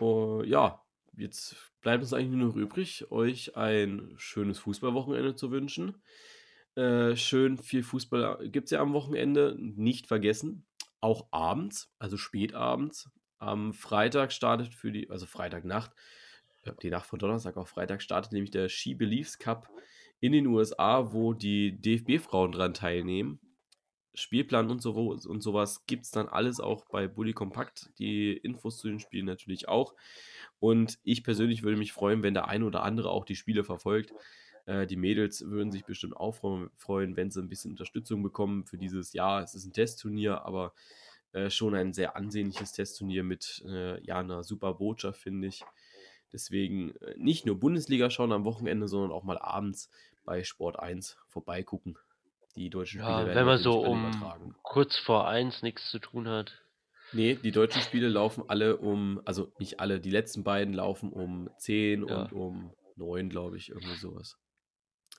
Oh, 0.01 0.43
ja, 0.45 0.85
jetzt 1.17 1.55
bleibt 1.81 2.03
uns 2.03 2.13
eigentlich 2.13 2.37
nur 2.37 2.49
noch 2.49 2.57
übrig, 2.57 3.13
euch 3.13 3.57
ein 3.57 4.13
schönes 4.17 4.59
Fußballwochenende 4.59 5.37
zu 5.37 5.53
wünschen. 5.53 6.03
Äh, 6.75 7.15
schön 7.15 7.59
viel 7.59 7.85
Fußball 7.85 8.49
gibt 8.49 8.65
es 8.65 8.71
ja 8.73 8.81
am 8.81 8.93
Wochenende. 8.93 9.55
Nicht 9.57 10.09
vergessen, 10.09 10.67
auch 11.01 11.29
abends, 11.31 11.95
also 12.01 12.17
spätabends. 12.17 13.09
Am 13.43 13.73
Freitag 13.73 14.33
startet 14.33 14.73
für 14.73 14.93
die, 14.93 15.11
also 15.11 15.27
Freitagnacht, 15.27 15.91
äh, 16.63 16.73
die 16.81 16.91
Nacht 16.91 17.07
von 17.07 17.19
Donnerstag 17.19 17.57
auf 17.57 17.69
Freitag 17.69 18.01
startet 18.01 18.33
nämlich 18.33 18.53
der 18.53 18.69
Ski 18.69 18.95
Beliefs 18.95 19.39
Cup 19.39 19.69
in 20.21 20.31
den 20.31 20.47
USA, 20.47 21.13
wo 21.13 21.33
die 21.33 21.81
DFB-Frauen 21.81 22.53
dran 22.53 22.73
teilnehmen. 22.73 23.41
Spielplan 24.15 24.71
und, 24.71 24.81
so, 24.81 24.93
und 24.93 25.43
sowas 25.43 25.87
gibt 25.87 26.05
es 26.05 26.13
dann 26.13 26.29
alles 26.29 26.61
auch 26.61 26.85
bei 26.85 27.09
Bully 27.09 27.33
Compact. 27.33 27.91
Die 27.99 28.33
Infos 28.33 28.79
zu 28.79 28.89
den 28.89 29.01
Spielen 29.01 29.27
natürlich 29.27 29.69
auch. 29.69 29.95
Und 30.61 30.99
ich 31.03 31.25
persönlich 31.25 31.65
würde 31.65 31.79
mich 31.79 31.93
freuen, 31.93 32.23
wenn 32.23 32.35
der 32.35 32.47
eine 32.47 32.65
oder 32.65 32.85
andere 32.85 33.11
auch 33.11 33.25
die 33.25 33.37
Spiele 33.37 33.65
verfolgt. 33.65 34.13
Äh, 34.67 34.87
die 34.87 34.97
Mädels 34.97 35.45
würden 35.49 35.73
sich 35.73 35.85
bestimmt 35.85 36.17
auch 36.17 36.37
freuen- 36.37 36.71
freuen, 36.77 37.17
wenn 37.17 37.33
sie 37.33 37.41
ein 37.41 37.49
bisschen 37.49 37.73
Unterstützung 37.73 38.23
bekommen 38.23 38.67
für 38.67 38.79
dieses 38.79 39.15
Jahr. 39.15 39.43
Es 39.43 39.57
ist 39.57 39.65
ein 39.65 39.73
Testturnier, 39.73 40.45
aber 40.45 40.75
äh, 41.33 41.51
schon 41.51 41.75
ein 41.75 41.93
sehr 41.93 42.17
ansehnliches 42.17 42.73
Testturnier 42.73 43.23
mit 43.23 43.63
äh, 43.67 44.03
ja, 44.05 44.19
einer 44.19 44.43
super 44.45 44.75
Botschaft, 44.75 45.21
finde 45.21 45.49
ich. 45.49 45.63
Deswegen 46.33 46.95
äh, 46.97 47.15
nicht 47.17 47.47
nur 47.47 47.59
Bundesliga 47.59 48.11
schauen 48.11 48.33
am 48.33 48.45
Wochenende, 48.45 48.89
sondern 48.89 49.13
auch 49.13 49.25
mal 49.25 49.39
abends 49.39 49.91
bei 50.25 50.45
Sport 50.45 50.79
1 50.79 51.17
vorbeigucken. 51.29 51.99
Die 52.57 52.71
deutschen 52.71 53.01
Spiele 53.01 53.09
Ja, 53.09 53.27
werden 53.27 53.37
wenn 53.37 53.47
man 53.47 53.59
so 53.59 53.81
um 53.81 54.07
übertragen. 54.07 54.55
kurz 54.63 54.97
vor 54.99 55.27
eins 55.29 55.63
nichts 55.63 55.91
zu 55.91 55.99
tun 55.99 56.29
hat. 56.29 56.63
Nee, 57.15 57.35
die 57.35 57.51
deutschen 57.51 57.83
Spiele 57.83 58.09
laufen 58.09 58.45
alle 58.49 58.77
um, 58.79 59.21
also 59.27 59.53
nicht 59.59 59.81
alle, 59.81 60.01
die 60.01 60.11
letzten 60.11 60.45
beiden 60.45 60.73
laufen 60.73 61.13
um 61.13 61.51
10 61.59 62.07
Ja. 62.07 62.23
und 62.23 62.33
um 62.33 62.73
9, 62.97 63.29
glaube 63.29 63.57
ich, 63.59 63.69
irgendwie 63.71 63.97
sowas. 63.97 64.39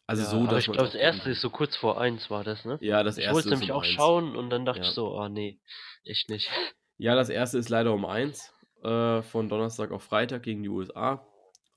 Also 0.06 0.24
ja, 0.24 0.30
so, 0.30 0.38
aber 0.48 0.58
ich 0.58 0.66
glaube, 0.66 0.80
das 0.80 0.96
erste 0.96 1.32
ist 1.32 1.42
so 1.42 1.50
kurz 1.50 1.76
vor 1.76 2.00
eins 2.00 2.30
war 2.30 2.44
das, 2.44 2.66
ne? 2.66 2.78
Ja, 2.82 3.04
das 3.04 3.18
Ich 3.18 3.24
erste 3.24 3.36
wollte 3.36 3.50
ist 3.50 3.54
nämlich 3.56 3.72
um 3.72 3.78
auch 3.78 3.84
1. 3.84 3.94
schauen 3.94 4.36
und 4.36 4.50
dann 4.50 4.66
dachte 4.66 4.82
Ja. 4.82 4.86
ich 4.88 4.92
so, 4.92 5.18
oh 5.18 5.28
nee, 5.30 5.60
echt 6.04 6.30
nicht. 6.30 6.50
Ja, 6.98 7.16
das 7.16 7.30
erste 7.30 7.58
ist 7.58 7.70
leider 7.70 7.94
um 7.94 8.06
1 8.06 8.54
äh, 8.84 9.22
von 9.22 9.50
Donnerstag 9.50 9.92
auf 9.92 10.04
Freitag 10.04 10.44
gegen 10.44 10.62
die 10.64 10.70
USA. 10.70 11.26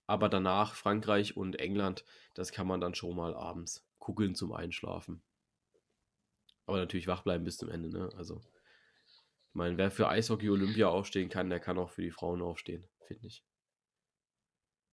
Aber 0.08 0.28
danach 0.28 0.74
Frankreich 0.74 1.36
und 1.36 1.58
England, 1.58 2.04
das 2.34 2.52
kann 2.52 2.66
man 2.66 2.80
dann 2.80 2.94
schon 2.94 3.16
mal 3.16 3.34
abends 3.34 3.84
gucken 3.98 4.34
zum 4.34 4.52
Einschlafen. 4.52 5.22
Aber 6.66 6.78
natürlich 6.78 7.06
wach 7.08 7.22
bleiben 7.22 7.44
bis 7.44 7.58
zum 7.58 7.70
Ende, 7.70 7.88
ne? 7.90 8.08
Also, 8.16 8.40
ich 9.06 9.54
meine, 9.54 9.78
wer 9.78 9.90
für 9.90 10.08
Eishockey 10.08 10.50
Olympia 10.50 10.88
aufstehen 10.88 11.28
kann, 11.28 11.48
der 11.50 11.60
kann 11.60 11.78
auch 11.78 11.90
für 11.90 12.02
die 12.02 12.10
Frauen 12.10 12.42
aufstehen, 12.42 12.88
finde 13.06 13.26
ich. 13.26 13.42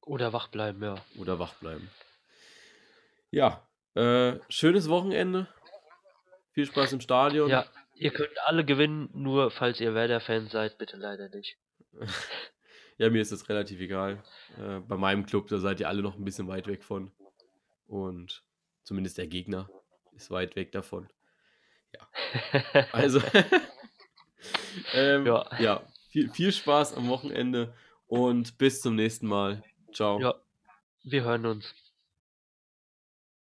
Oder 0.02 0.34
wach 0.34 0.48
bleiben, 0.50 0.82
ja. 0.84 0.96
Oder 1.18 1.40
wach 1.40 1.54
bleiben. 1.56 1.90
Ja, 3.34 3.68
äh, 3.96 4.38
schönes 4.48 4.90
Wochenende. 4.90 5.48
Viel 6.52 6.68
Spaß 6.68 6.94
im 6.94 7.02
Stadion. 7.02 7.50
Ja, 7.50 7.66
ihr 7.96 8.12
könnt 8.12 8.30
alle 8.46 8.64
gewinnen, 8.64 9.10
nur 9.14 9.50
falls 9.50 9.82
ihr 9.82 9.96
Werder-Fan 9.96 10.50
seid, 10.50 10.78
bitte 10.78 10.98
leider 10.98 11.30
nicht. 11.30 11.58
Ja, 13.00 13.10
mir 13.10 13.24
ist 13.24 13.32
das 13.32 13.50
relativ 13.50 13.80
egal. 13.82 14.24
Äh, 14.60 14.80
bei 14.82 14.98
meinem 14.98 15.26
Club, 15.26 15.48
da 15.48 15.58
seid 15.58 15.80
ihr 15.80 15.88
alle 15.90 16.04
noch 16.04 16.16
ein 16.16 16.24
bisschen 16.24 16.48
weit 16.48 16.68
weg 16.68 16.84
von. 16.84 17.12
Und 17.88 18.44
zumindest 18.84 19.18
der 19.18 19.26
Gegner 19.26 19.68
ist 20.16 20.30
weit 20.30 20.56
weg 20.56 20.72
davon. 20.72 21.10
Also, 22.92 23.20
ähm, 24.94 25.26
ja, 25.26 25.50
Ja. 25.60 25.82
viel, 26.12 26.30
viel 26.30 26.52
Spaß 26.52 26.94
am 26.96 27.08
Wochenende 27.10 27.74
und 28.06 28.60
bis 28.60 28.80
zum 28.82 28.94
nächsten 28.96 29.26
Mal. 29.26 29.64
Ciao. 29.92 30.20
ja, 30.20 30.36
wir 31.04 31.24
hören 31.24 31.48
uns. 31.48 31.74